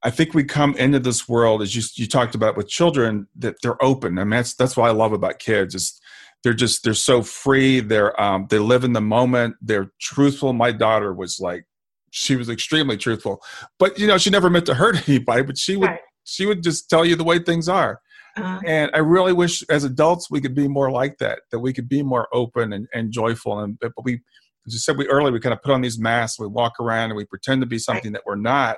I 0.03 0.11
think 0.11 0.33
we 0.33 0.43
come 0.43 0.75
into 0.75 0.99
this 0.99 1.27
world 1.27 1.61
as 1.61 1.75
you 1.75 1.81
you 1.95 2.07
talked 2.07 2.35
about 2.35 2.55
with 2.55 2.67
children 2.67 3.27
that 3.37 3.55
they're 3.61 3.83
open. 3.83 4.19
I 4.19 4.23
mean, 4.23 4.31
that's 4.31 4.53
that's 4.53 4.77
what 4.77 4.87
I 4.87 4.91
love 4.91 5.11
about 5.11 5.39
kids 5.39 5.73
is 5.73 5.99
they're 6.43 6.53
just 6.53 6.83
they're 6.83 6.93
so 6.93 7.23
free. 7.23 7.79
They're 7.79 8.19
um, 8.21 8.47
they 8.49 8.59
live 8.59 8.83
in 8.83 8.93
the 8.93 9.01
moment. 9.01 9.55
They're 9.61 9.91
truthful. 9.99 10.53
My 10.53 10.71
daughter 10.71 11.13
was 11.13 11.39
like 11.39 11.65
she 12.11 12.35
was 12.35 12.49
extremely 12.49 12.97
truthful, 12.97 13.41
but 13.79 13.97
you 13.97 14.07
know 14.07 14.17
she 14.17 14.29
never 14.29 14.49
meant 14.49 14.65
to 14.67 14.75
hurt 14.75 15.07
anybody. 15.09 15.43
But 15.43 15.57
she 15.57 15.75
would 15.75 15.89
right. 15.89 15.99
she 16.23 16.45
would 16.45 16.63
just 16.63 16.89
tell 16.89 17.03
you 17.03 17.15
the 17.15 17.23
way 17.23 17.39
things 17.39 17.67
are. 17.67 17.99
Uh-huh. 18.37 18.59
And 18.67 18.91
I 18.93 18.99
really 18.99 19.33
wish 19.33 19.63
as 19.63 19.83
adults 19.83 20.29
we 20.29 20.41
could 20.41 20.53
be 20.53 20.67
more 20.67 20.91
like 20.91 21.17
that. 21.17 21.39
That 21.51 21.59
we 21.59 21.73
could 21.73 21.89
be 21.89 22.03
more 22.03 22.27
open 22.31 22.71
and, 22.71 22.87
and 22.93 23.11
joyful. 23.11 23.59
And 23.59 23.79
but 23.79 23.91
we, 24.03 24.21
as 24.67 24.73
you 24.73 24.79
said, 24.79 24.97
we 24.97 25.07
earlier 25.07 25.31
we 25.31 25.39
kind 25.39 25.53
of 25.53 25.63
put 25.63 25.73
on 25.73 25.81
these 25.81 25.97
masks. 25.97 26.39
We 26.39 26.45
walk 26.45 26.73
around 26.79 27.09
and 27.09 27.17
we 27.17 27.25
pretend 27.25 27.61
to 27.61 27.67
be 27.67 27.79
something 27.79 28.13
right. 28.13 28.19
that 28.19 28.27
we're 28.27 28.35
not 28.35 28.77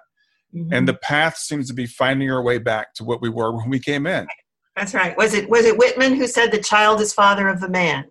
Mm-hmm. 0.55 0.73
And 0.73 0.87
the 0.87 0.95
path 0.95 1.37
seems 1.37 1.67
to 1.67 1.73
be 1.73 1.85
finding 1.85 2.31
our 2.31 2.41
way 2.41 2.57
back 2.57 2.93
to 2.95 3.03
what 3.03 3.21
we 3.21 3.29
were 3.29 3.55
when 3.55 3.69
we 3.69 3.79
came 3.79 4.07
in. 4.07 4.27
That's 4.75 4.93
right. 4.93 5.15
Was 5.17 5.33
it 5.33 5.49
was 5.49 5.65
it 5.65 5.77
Whitman 5.77 6.15
who 6.15 6.25
said 6.25 6.51
the 6.51 6.61
child 6.61 7.01
is 7.01 7.13
father 7.13 7.47
of 7.47 7.59
the 7.59 7.69
man? 7.69 8.05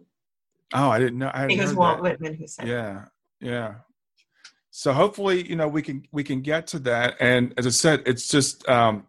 Oh, 0.74 0.91
I 0.91 0.99
didn't 0.99 1.18
know. 1.18 1.30
I, 1.32 1.47
think 1.47 1.61
it 1.61 1.64
was 1.64 1.74
Walt 1.74 1.97
that. 1.97 2.03
Whitman 2.03 2.34
who 2.34 2.47
said. 2.47 2.68
Yeah, 2.68 3.07
yeah. 3.41 3.74
So 4.70 4.93
hopefully, 4.93 5.49
you 5.49 5.57
know, 5.57 5.66
we 5.66 5.82
can 5.82 6.05
we 6.12 6.22
can 6.22 6.43
get 6.43 6.66
to 6.68 6.78
that. 6.80 7.16
And 7.20 7.55
as 7.57 7.66
I 7.66 7.70
said, 7.70 8.03
it's 8.07 8.28
just 8.28 8.68
um, 8.68 9.07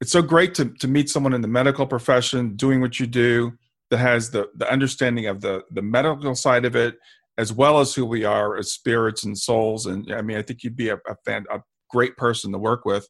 it's 0.00 0.12
so 0.12 0.22
great 0.22 0.54
to 0.56 0.66
to 0.66 0.86
meet 0.86 1.08
someone 1.08 1.32
in 1.32 1.40
the 1.40 1.48
medical 1.48 1.86
profession 1.86 2.54
doing 2.54 2.80
what 2.80 3.00
you 3.00 3.06
do 3.06 3.54
that 3.90 3.98
has 3.98 4.30
the 4.30 4.50
the 4.54 4.70
understanding 4.70 5.26
of 5.26 5.40
the 5.40 5.64
the 5.70 5.82
medical 5.82 6.34
side 6.34 6.64
of 6.64 6.76
it 6.76 6.98
as 7.36 7.52
well 7.52 7.80
as 7.80 7.94
who 7.94 8.06
we 8.06 8.24
are 8.24 8.56
as 8.56 8.72
spirits 8.72 9.24
and 9.24 9.36
souls. 9.36 9.86
And 9.86 10.12
I 10.12 10.22
mean, 10.22 10.36
I 10.36 10.42
think 10.42 10.62
you'd 10.62 10.76
be 10.76 10.90
a, 10.90 10.96
a 10.96 11.16
fan, 11.24 11.44
a 11.50 11.60
great 11.94 12.16
person 12.16 12.50
to 12.52 12.58
work 12.58 12.84
with. 12.84 13.08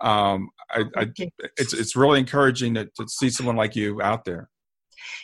Um, 0.00 0.50
I, 0.70 0.84
I, 0.96 1.10
it's 1.56 1.72
it's 1.72 1.96
really 1.96 2.20
encouraging 2.20 2.74
to, 2.74 2.84
to 2.96 3.08
see 3.08 3.30
someone 3.30 3.56
like 3.56 3.74
you 3.74 4.02
out 4.02 4.24
there. 4.24 4.50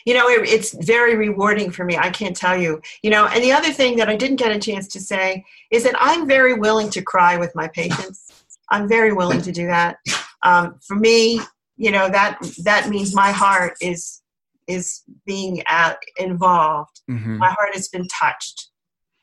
You 0.05 0.15
know, 0.15 0.27
it, 0.27 0.49
it's 0.49 0.73
very 0.85 1.15
rewarding 1.15 1.69
for 1.71 1.85
me. 1.85 1.97
I 1.97 2.09
can't 2.09 2.35
tell 2.35 2.57
you. 2.59 2.81
You 3.03 3.11
know, 3.11 3.27
and 3.27 3.43
the 3.43 3.51
other 3.51 3.71
thing 3.71 3.95
that 3.97 4.09
I 4.09 4.15
didn't 4.15 4.37
get 4.37 4.51
a 4.51 4.59
chance 4.59 4.87
to 4.89 4.99
say 4.99 5.45
is 5.71 5.83
that 5.83 5.95
I'm 5.99 6.27
very 6.27 6.55
willing 6.55 6.89
to 6.91 7.01
cry 7.01 7.37
with 7.37 7.53
my 7.55 7.67
patients. 7.67 8.31
I'm 8.71 8.87
very 8.87 9.13
willing 9.13 9.43
to 9.43 9.51
do 9.51 9.67
that. 9.67 9.97
Um, 10.41 10.79
for 10.87 10.95
me, 10.95 11.39
you 11.77 11.91
know 11.91 12.09
that 12.09 12.39
that 12.63 12.89
means 12.89 13.13
my 13.13 13.31
heart 13.31 13.73
is 13.81 14.21
is 14.67 15.03
being 15.25 15.61
at, 15.67 15.97
involved. 16.17 17.01
Mm-hmm. 17.09 17.37
My 17.37 17.49
heart 17.49 17.75
has 17.75 17.87
been 17.89 18.07
touched, 18.07 18.69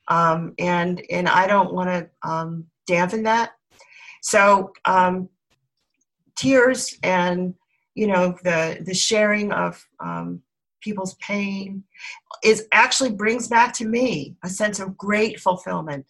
um, 0.08 0.54
and 0.58 1.02
and 1.10 1.28
I 1.28 1.46
don't 1.46 1.72
want 1.74 1.88
to 1.88 2.28
um, 2.28 2.66
dampen 2.86 3.24
that. 3.24 3.52
So 4.22 4.72
um, 4.84 5.28
tears 6.36 6.96
and 7.02 7.54
you 7.94 8.06
know 8.06 8.34
the 8.42 8.78
the 8.80 8.94
sharing 8.94 9.52
of 9.52 9.84
um, 10.00 10.42
people's 10.80 11.14
pain 11.14 11.84
is 12.42 12.66
actually 12.72 13.12
brings 13.12 13.48
back 13.48 13.72
to 13.74 13.84
me 13.86 14.34
a 14.42 14.48
sense 14.48 14.80
of 14.80 14.96
great 14.96 15.38
fulfillment. 15.38 16.06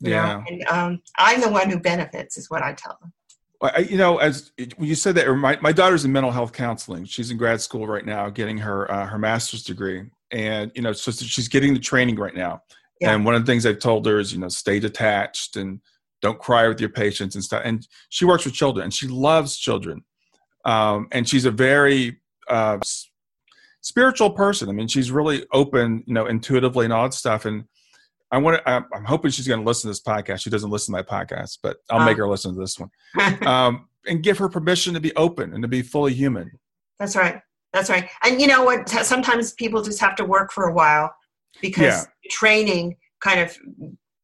yeah, 0.00 0.34
know? 0.34 0.44
and 0.48 0.64
um, 0.68 1.02
I'm 1.18 1.40
the 1.40 1.48
one 1.48 1.70
who 1.70 1.78
benefits, 1.78 2.36
is 2.36 2.50
what 2.50 2.62
I 2.62 2.72
tell 2.72 2.98
them. 3.00 3.12
I, 3.62 3.78
you 3.78 3.96
know, 3.96 4.18
as 4.18 4.50
you 4.56 4.96
said 4.96 5.14
that, 5.14 5.32
my, 5.36 5.56
my 5.62 5.70
daughter's 5.70 6.04
in 6.04 6.10
mental 6.10 6.32
health 6.32 6.52
counseling. 6.52 7.04
She's 7.04 7.30
in 7.30 7.36
grad 7.36 7.60
school 7.60 7.86
right 7.86 8.04
now, 8.04 8.28
getting 8.28 8.58
her 8.58 8.90
uh, 8.90 9.06
her 9.06 9.18
master's 9.18 9.62
degree, 9.62 10.04
and 10.32 10.72
you 10.74 10.82
know, 10.82 10.92
so 10.92 11.12
she's 11.12 11.48
getting 11.48 11.72
the 11.74 11.80
training 11.80 12.16
right 12.16 12.34
now. 12.34 12.62
Yeah. 13.00 13.14
And 13.14 13.24
one 13.24 13.34
of 13.34 13.44
the 13.44 13.50
things 13.50 13.66
I've 13.66 13.78
told 13.78 14.06
her 14.06 14.18
is, 14.20 14.32
you 14.32 14.38
know, 14.38 14.48
stay 14.48 14.78
detached 14.78 15.56
and 15.56 15.80
don't 16.22 16.38
cry 16.38 16.68
with 16.68 16.80
your 16.80 16.88
patients 16.88 17.34
and 17.34 17.44
stuff. 17.44 17.62
And 17.64 17.86
she 18.08 18.24
works 18.24 18.44
with 18.44 18.54
children 18.54 18.84
and 18.84 18.94
she 18.94 19.08
loves 19.08 19.58
children. 19.58 20.04
Um, 20.64 21.08
and 21.10 21.28
she's 21.28 21.44
a 21.44 21.50
very 21.50 22.20
uh, 22.48 22.78
spiritual 23.80 24.30
person. 24.30 24.68
I 24.68 24.72
mean, 24.72 24.88
she's 24.88 25.10
really 25.10 25.44
open, 25.52 26.04
you 26.06 26.14
know, 26.14 26.26
intuitively 26.26 26.86
and 26.86 26.92
all 26.92 27.02
that 27.02 27.14
stuff. 27.14 27.44
And 27.44 27.64
I 28.30 28.38
want 28.38 28.58
to, 28.58 28.70
I'm, 28.70 28.86
I'm 28.94 29.04
hoping 29.04 29.32
she's 29.32 29.48
going 29.48 29.60
to 29.60 29.66
listen 29.66 29.88
to 29.88 29.90
this 29.90 30.02
podcast. 30.02 30.40
She 30.40 30.50
doesn't 30.50 30.70
listen 30.70 30.94
to 30.94 31.02
my 31.02 31.02
podcast, 31.02 31.58
but 31.62 31.78
I'll 31.90 32.00
uh. 32.00 32.06
make 32.06 32.16
her 32.16 32.28
listen 32.28 32.54
to 32.54 32.60
this 32.60 32.78
one 32.78 32.90
um, 33.46 33.88
and 34.06 34.22
give 34.22 34.38
her 34.38 34.48
permission 34.48 34.94
to 34.94 35.00
be 35.00 35.14
open 35.16 35.52
and 35.52 35.62
to 35.62 35.68
be 35.68 35.82
fully 35.82 36.14
human. 36.14 36.50
That's 36.98 37.16
right. 37.16 37.40
That's 37.72 37.90
right. 37.90 38.08
And 38.22 38.40
you 38.40 38.46
know 38.46 38.62
what? 38.62 38.88
Sometimes 38.88 39.52
people 39.54 39.82
just 39.82 39.98
have 40.00 40.14
to 40.16 40.24
work 40.24 40.52
for 40.52 40.68
a 40.68 40.72
while 40.72 41.12
because 41.60 41.82
yeah. 41.82 42.30
training 42.30 42.96
kind 43.20 43.40
of 43.40 43.56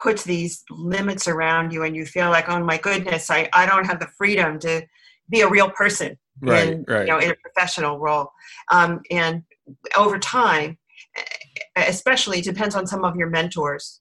puts 0.00 0.24
these 0.24 0.62
limits 0.70 1.26
around 1.26 1.72
you 1.72 1.82
and 1.82 1.96
you 1.96 2.06
feel 2.06 2.30
like 2.30 2.48
oh 2.48 2.62
my 2.62 2.78
goodness 2.78 3.30
i, 3.30 3.48
I 3.52 3.66
don't 3.66 3.86
have 3.86 4.00
the 4.00 4.08
freedom 4.16 4.58
to 4.60 4.86
be 5.28 5.40
a 5.40 5.48
real 5.48 5.70
person 5.70 6.16
right, 6.40 6.68
in, 6.68 6.84
right. 6.88 7.00
You 7.00 7.06
know, 7.06 7.18
in 7.18 7.30
a 7.30 7.34
professional 7.36 7.98
role. 7.98 8.30
Um, 8.70 9.00
and 9.10 9.42
over 9.96 10.18
time 10.18 10.78
especially 11.76 12.40
depends 12.40 12.74
on 12.74 12.86
some 12.86 13.04
of 13.04 13.16
your 13.16 13.28
mentors 13.28 14.00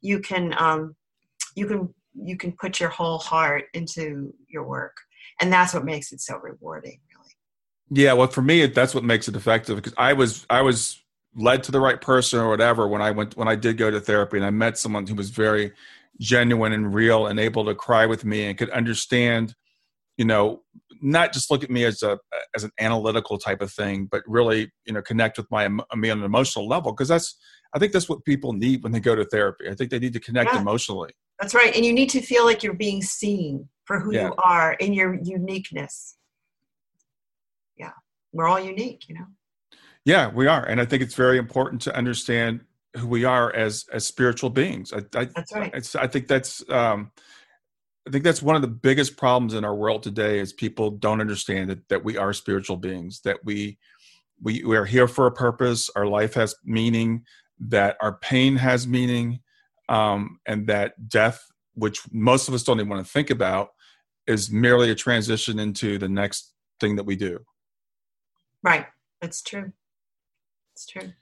you 0.00 0.20
can 0.20 0.54
um, 0.58 0.94
you 1.54 1.66
can 1.66 1.94
you 2.14 2.36
can 2.36 2.52
put 2.52 2.80
your 2.80 2.88
whole 2.88 3.18
heart 3.18 3.64
into 3.72 4.34
your 4.48 4.64
work. 4.64 4.94
And 5.40 5.52
that's 5.52 5.72
what 5.72 5.84
makes 5.84 6.12
it 6.12 6.20
so 6.20 6.36
rewarding 6.36 7.00
really. 7.14 8.02
Yeah 8.02 8.12
well 8.14 8.28
for 8.28 8.42
me 8.42 8.66
that's 8.66 8.94
what 8.94 9.04
makes 9.04 9.28
it 9.28 9.36
effective 9.36 9.76
because 9.76 9.94
i 9.96 10.12
was 10.12 10.46
i 10.50 10.62
was 10.62 11.01
led 11.34 11.62
to 11.64 11.72
the 11.72 11.80
right 11.80 12.00
person 12.00 12.38
or 12.38 12.48
whatever 12.48 12.86
when 12.88 13.02
I 13.02 13.10
went 13.10 13.36
when 13.36 13.48
I 13.48 13.56
did 13.56 13.78
go 13.78 13.90
to 13.90 14.00
therapy 14.00 14.36
and 14.36 14.46
I 14.46 14.50
met 14.50 14.78
someone 14.78 15.06
who 15.06 15.14
was 15.14 15.30
very 15.30 15.72
genuine 16.20 16.72
and 16.72 16.94
real 16.94 17.26
and 17.26 17.40
able 17.40 17.64
to 17.64 17.74
cry 17.74 18.06
with 18.06 18.24
me 18.24 18.46
and 18.46 18.58
could 18.58 18.70
understand, 18.70 19.54
you 20.16 20.24
know, 20.24 20.62
not 21.00 21.32
just 21.32 21.50
look 21.50 21.64
at 21.64 21.70
me 21.70 21.84
as 21.84 22.02
a 22.02 22.18
as 22.54 22.64
an 22.64 22.70
analytical 22.78 23.38
type 23.38 23.62
of 23.62 23.72
thing, 23.72 24.06
but 24.10 24.22
really 24.26 24.70
you 24.84 24.92
know 24.92 25.02
connect 25.02 25.38
with 25.38 25.50
my 25.50 25.68
me 25.68 26.10
on 26.10 26.18
an 26.18 26.24
emotional 26.24 26.68
level 26.68 26.92
because 26.92 27.08
that's 27.08 27.36
I 27.74 27.78
think 27.78 27.92
that's 27.92 28.08
what 28.08 28.24
people 28.24 28.52
need 28.52 28.82
when 28.82 28.92
they 28.92 29.00
go 29.00 29.14
to 29.14 29.24
therapy. 29.24 29.68
I 29.68 29.74
think 29.74 29.90
they 29.90 29.98
need 29.98 30.12
to 30.12 30.20
connect 30.20 30.52
yeah, 30.52 30.60
emotionally. 30.60 31.12
That's 31.40 31.54
right, 31.54 31.74
and 31.74 31.84
you 31.84 31.92
need 31.92 32.10
to 32.10 32.20
feel 32.20 32.44
like 32.44 32.62
you're 32.62 32.74
being 32.74 33.02
seen 33.02 33.68
for 33.84 33.98
who 33.98 34.14
yeah. 34.14 34.28
you 34.28 34.34
are 34.38 34.74
in 34.74 34.92
your 34.92 35.14
uniqueness. 35.14 36.16
Yeah, 37.76 37.92
we're 38.32 38.46
all 38.46 38.60
unique, 38.60 39.08
you 39.08 39.14
know. 39.14 39.26
Yeah, 40.04 40.30
we 40.30 40.46
are, 40.46 40.64
and 40.64 40.80
I 40.80 40.84
think 40.84 41.02
it's 41.02 41.14
very 41.14 41.38
important 41.38 41.80
to 41.82 41.96
understand 41.96 42.60
who 42.96 43.06
we 43.06 43.24
are 43.24 43.54
as 43.54 43.86
as 43.92 44.04
spiritual 44.06 44.50
beings. 44.50 44.92
I, 44.92 44.98
I 45.18 45.24
that's 45.26 45.52
right. 45.52 45.96
I 45.96 46.06
think 46.06 46.26
that's 46.26 46.68
um, 46.68 47.12
I 48.06 48.10
think 48.10 48.24
that's 48.24 48.42
one 48.42 48.56
of 48.56 48.62
the 48.62 48.68
biggest 48.68 49.16
problems 49.16 49.54
in 49.54 49.64
our 49.64 49.74
world 49.74 50.02
today 50.02 50.40
is 50.40 50.52
people 50.52 50.90
don't 50.90 51.20
understand 51.20 51.70
that, 51.70 51.88
that 51.88 52.04
we 52.04 52.16
are 52.16 52.32
spiritual 52.32 52.76
beings, 52.76 53.20
that 53.20 53.44
we, 53.44 53.78
we, 54.42 54.64
we 54.64 54.76
are 54.76 54.84
here 54.84 55.06
for 55.06 55.26
a 55.26 55.32
purpose, 55.32 55.88
our 55.94 56.06
life 56.06 56.34
has 56.34 56.54
meaning, 56.64 57.24
that 57.60 57.96
our 58.00 58.14
pain 58.14 58.56
has 58.56 58.88
meaning, 58.88 59.40
um, 59.88 60.40
and 60.46 60.66
that 60.66 61.08
death, 61.08 61.46
which 61.74 62.00
most 62.10 62.48
of 62.48 62.54
us 62.54 62.64
don't 62.64 62.80
even 62.80 62.88
want 62.88 63.06
to 63.06 63.12
think 63.12 63.30
about, 63.30 63.70
is 64.26 64.50
merely 64.50 64.90
a 64.90 64.96
transition 64.96 65.60
into 65.60 65.96
the 65.96 66.08
next 66.08 66.54
thing 66.80 66.96
that 66.96 67.04
we 67.04 67.14
do. 67.14 67.38
Right. 68.64 68.86
That's 69.20 69.42
true. 69.42 69.72
It's 70.82 70.90
true. 70.90 71.12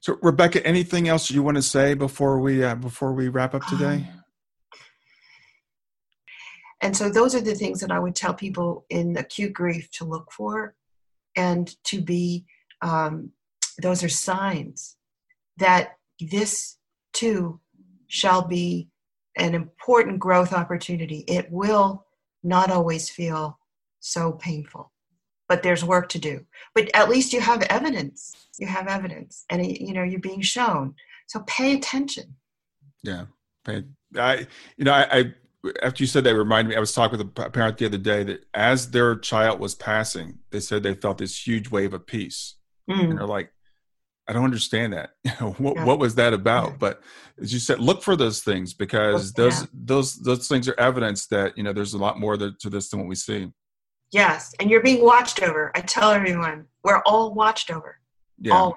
So, 0.00 0.18
Rebecca, 0.22 0.66
anything 0.66 1.06
else 1.08 1.30
you 1.30 1.42
want 1.42 1.56
to 1.56 1.62
say 1.62 1.92
before 1.92 2.40
we 2.40 2.64
uh, 2.64 2.74
before 2.74 3.12
we 3.12 3.28
wrap 3.28 3.54
up 3.54 3.66
today? 3.66 4.08
Um, 4.08 4.24
and 6.80 6.96
so 6.96 7.10
those 7.10 7.34
are 7.34 7.42
the 7.42 7.54
things 7.54 7.80
that 7.80 7.90
I 7.90 7.98
would 7.98 8.14
tell 8.14 8.32
people 8.32 8.86
in 8.88 9.18
acute 9.18 9.52
grief 9.52 9.90
to 9.92 10.06
look 10.06 10.32
for 10.32 10.74
and 11.36 11.74
to 11.84 12.00
be, 12.00 12.46
um, 12.80 13.32
those 13.82 14.02
are 14.02 14.08
signs 14.08 14.96
that 15.58 15.98
this 16.18 16.78
too 17.12 17.60
shall 18.06 18.40
be 18.48 18.88
an 19.36 19.54
important 19.54 20.18
growth 20.18 20.54
opportunity. 20.54 21.24
It 21.28 21.50
will 21.50 22.06
not 22.42 22.70
always 22.70 23.10
feel 23.10 23.58
so 23.98 24.32
painful, 24.32 24.90
but 25.50 25.64
there's 25.64 25.84
work 25.84 26.08
to 26.10 26.18
do. 26.18 26.46
But 26.76 26.88
at 26.94 27.10
least 27.10 27.32
you 27.32 27.40
have 27.40 27.62
evidence. 27.62 28.32
You 28.58 28.68
have 28.68 28.86
evidence, 28.86 29.44
and 29.50 29.66
you 29.66 29.92
know 29.92 30.04
you're 30.04 30.20
being 30.20 30.40
shown. 30.40 30.94
So 31.26 31.40
pay 31.40 31.74
attention. 31.74 32.36
Yeah, 33.02 33.24
pay. 33.64 33.82
I 34.16 34.46
you 34.76 34.84
know 34.84 34.92
I, 34.92 35.06
I 35.10 35.34
after 35.82 36.02
you 36.02 36.06
said 36.06 36.24
that 36.24 36.34
reminded 36.34 36.70
me 36.70 36.74
i 36.76 36.80
was 36.80 36.94
talking 36.94 37.18
with 37.18 37.26
a 37.36 37.50
parent 37.50 37.76
the 37.76 37.84
other 37.84 37.98
day 37.98 38.24
that 38.24 38.46
as 38.54 38.90
their 38.92 39.14
child 39.14 39.60
was 39.60 39.74
passing 39.74 40.38
they 40.50 40.58
said 40.58 40.82
they 40.82 40.94
felt 40.94 41.18
this 41.18 41.46
huge 41.46 41.70
wave 41.70 41.92
of 41.92 42.06
peace 42.06 42.54
mm. 42.90 42.98
and 42.98 43.18
they're 43.18 43.26
like 43.26 43.52
i 44.26 44.32
don't 44.32 44.44
understand 44.44 44.94
that 44.94 45.10
you 45.22 45.30
know 45.40 45.50
what, 45.58 45.76
yeah. 45.76 45.84
what 45.84 45.98
was 45.98 46.14
that 46.14 46.32
about 46.32 46.78
but 46.78 47.02
as 47.42 47.52
you 47.52 47.58
said 47.58 47.78
look 47.78 48.02
for 48.02 48.16
those 48.16 48.40
things 48.40 48.72
because 48.72 49.34
those 49.34 49.60
yeah. 49.60 49.66
those 49.74 50.14
those 50.20 50.48
things 50.48 50.66
are 50.66 50.80
evidence 50.80 51.26
that 51.26 51.54
you 51.58 51.62
know 51.62 51.74
there's 51.74 51.92
a 51.92 51.98
lot 51.98 52.18
more 52.18 52.38
to 52.38 52.70
this 52.70 52.88
than 52.88 53.00
what 53.00 53.08
we 53.08 53.14
see 53.14 53.52
yes 54.12 54.54
and 54.60 54.70
you're 54.70 54.82
being 54.82 55.04
watched 55.04 55.42
over 55.42 55.70
i 55.74 55.80
tell 55.80 56.10
everyone 56.10 56.66
we're 56.84 57.02
all 57.06 57.34
watched 57.34 57.70
over 57.70 57.98
yeah 58.38 58.54
all 58.54 58.76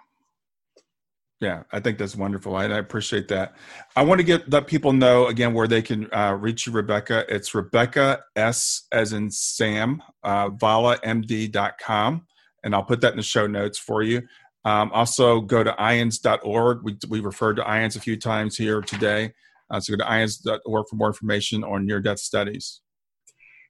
yeah, 1.44 1.64
I 1.74 1.82
think 1.82 1.98
that's 1.98 2.16
wonderful. 2.16 2.56
I, 2.56 2.64
I, 2.68 2.78
appreciate 2.78 3.28
that. 3.28 3.58
I 3.98 4.04
want 4.04 4.20
to 4.20 4.24
get 4.24 4.50
let 4.50 4.66
people 4.66 4.94
know 4.94 5.28
again 5.28 5.54
where 5.54 5.68
they 5.68 5.82
can 5.82 6.08
uh, 6.14 6.38
reach 6.40 6.66
you, 6.66 6.72
Rebecca. 6.72 7.26
It's 7.28 7.54
Rebecca 7.54 8.24
S 8.38 8.84
as 8.94 9.12
in 9.12 9.30
Sam, 9.30 10.02
uh, 10.24 10.52
valamd.com. 10.52 12.28
And 12.64 12.74
I'll 12.74 12.86
put 12.86 13.02
that 13.02 13.12
in 13.12 13.18
the 13.18 13.24
show 13.24 13.46
notes 13.46 13.78
for 13.78 14.04
you. 14.04 14.22
Um, 14.64 14.90
also, 14.94 15.42
go 15.42 15.66
to 15.66 15.76
iands.org. 15.78 16.82
We, 16.82 16.98
we 17.10 17.20
referred 17.20 17.58
to 17.58 17.64
IANDS 17.64 17.98
a 17.98 18.00
few 18.00 18.16
times 18.16 18.56
here 18.56 18.80
today. 18.80 19.34
Uh, 19.70 19.82
so 19.82 19.98
go 19.98 20.02
to 20.02 20.10
iands.org 20.10 20.86
for 20.90 20.96
more 20.96 21.08
information 21.08 21.66
on 21.66 21.86
near 21.86 22.00
death 22.00 22.20
studies. 22.20 22.80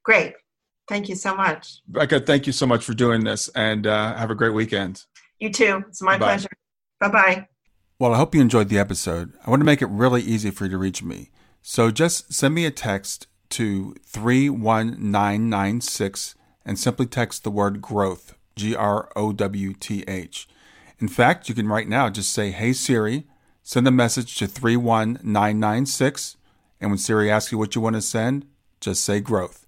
Great. 0.04 0.36
Thank 0.88 1.10
you 1.10 1.16
so 1.16 1.36
much. 1.36 1.82
Rebecca, 1.90 2.20
thank 2.20 2.46
you 2.46 2.54
so 2.54 2.66
much 2.66 2.84
for 2.84 2.94
doing 2.94 3.24
this 3.24 3.48
and 3.50 3.88
uh, 3.88 4.16
have 4.16 4.32
a 4.32 4.36
great 4.36 4.54
weekend. 4.54 5.04
You 5.40 5.52
too. 5.52 5.84
It's 5.88 6.02
my 6.02 6.18
Bye. 6.18 6.26
pleasure. 6.26 6.50
Bye 7.00 7.10
bye. 7.10 7.48
Well, 8.00 8.14
I 8.14 8.18
hope 8.18 8.36
you 8.36 8.42
enjoyed 8.42 8.70
the 8.70 8.80
episode. 8.80 9.34
I 9.46 9.50
want 9.50 9.62
to 9.62 9.66
make 9.66 9.82
it 9.82 9.88
really 9.88 10.22
easy 10.22 10.52
for 10.52 10.66
you 10.66 10.72
to 10.72 10.78
reach 10.78 11.04
me. 11.04 11.30
So 11.62 11.92
just 11.92 12.34
send 12.34 12.54
me 12.54 12.66
a 12.66 12.72
text 12.72 13.28
to 13.52 13.96
31996 14.06 16.36
and 16.66 16.80
simply 16.80 17.06
text 17.06 17.44
the 17.44 17.52
word 17.52 17.82
growth, 17.82 18.36
G 18.56 18.76
R 18.76 19.10
O 19.16 19.32
W 19.32 19.74
T 19.74 20.04
H. 20.08 20.48
In 21.00 21.08
fact, 21.08 21.50
you 21.50 21.56
can 21.56 21.68
right 21.68 21.88
now 21.88 22.10
just 22.10 22.34
say, 22.34 22.52
Hey 22.52 22.74
Siri, 22.74 23.28
send 23.62 23.88
a 23.88 23.92
message 23.92 24.36
to 24.38 24.48
31996. 24.48 26.38
And 26.82 26.92
when 26.92 26.98
Siri 26.98 27.32
asks 27.32 27.52
you 27.52 27.58
what 27.58 27.76
you 27.76 27.82
want 27.82 27.96
to 27.96 28.02
send, 28.02 28.46
just 28.82 29.04
say 29.04 29.20
growth. 29.22 29.63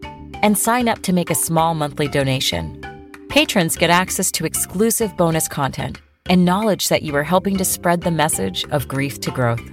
and 0.41 0.57
sign 0.57 0.87
up 0.87 1.03
to 1.03 1.13
make 1.13 1.29
a 1.29 1.35
small 1.35 1.75
monthly 1.75 2.07
donation. 2.07 2.83
Patrons 3.31 3.77
get 3.77 3.89
access 3.89 4.31
to 4.33 4.45
exclusive 4.45 5.15
bonus 5.17 5.47
content 5.47 5.99
and 6.27 6.45
knowledge 6.45 6.89
that 6.89 7.01
you 7.01 7.15
are 7.15 7.23
helping 7.23 7.57
to 7.57 7.65
spread 7.65 8.01
the 8.01 8.11
message 8.11 8.65
of 8.71 8.87
grief 8.87 9.19
to 9.21 9.31
growth. 9.31 9.63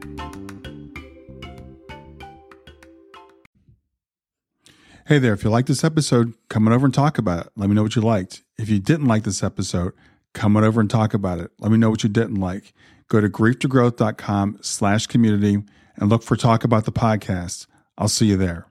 Hey 5.07 5.17
there, 5.17 5.33
if 5.33 5.43
you 5.43 5.49
like 5.49 5.65
this 5.65 5.83
episode, 5.83 6.35
come 6.49 6.67
on 6.67 6.73
over 6.73 6.85
and 6.85 6.93
talk 6.93 7.17
about 7.17 7.45
it. 7.45 7.51
Let 7.55 7.69
me 7.69 7.75
know 7.75 7.81
what 7.83 7.95
you 7.95 8.01
liked. 8.01 8.43
If 8.57 8.67
you 8.69 8.79
didn't 8.79 9.07
like 9.07 9.23
this 9.23 9.41
episode, 9.43 9.93
come 10.33 10.57
on 10.57 10.63
over 10.63 10.81
and 10.81 10.89
talk 10.89 11.13
about 11.13 11.39
it. 11.39 11.51
Let 11.59 11.71
me 11.71 11.77
know 11.77 11.89
what 11.89 12.03
you 12.03 12.09
didn't 12.09 12.35
like. 12.35 12.73
Go 13.07 13.21
to 13.21 13.29
grief2growth.com 13.29 14.59
slash 14.61 15.07
community 15.07 15.63
and 15.97 16.09
look 16.09 16.23
for 16.23 16.35
Talk 16.35 16.63
About 16.63 16.85
the 16.85 16.91
Podcast. 16.91 17.67
I'll 17.97 18.07
see 18.07 18.27
you 18.27 18.37
there. 18.37 18.70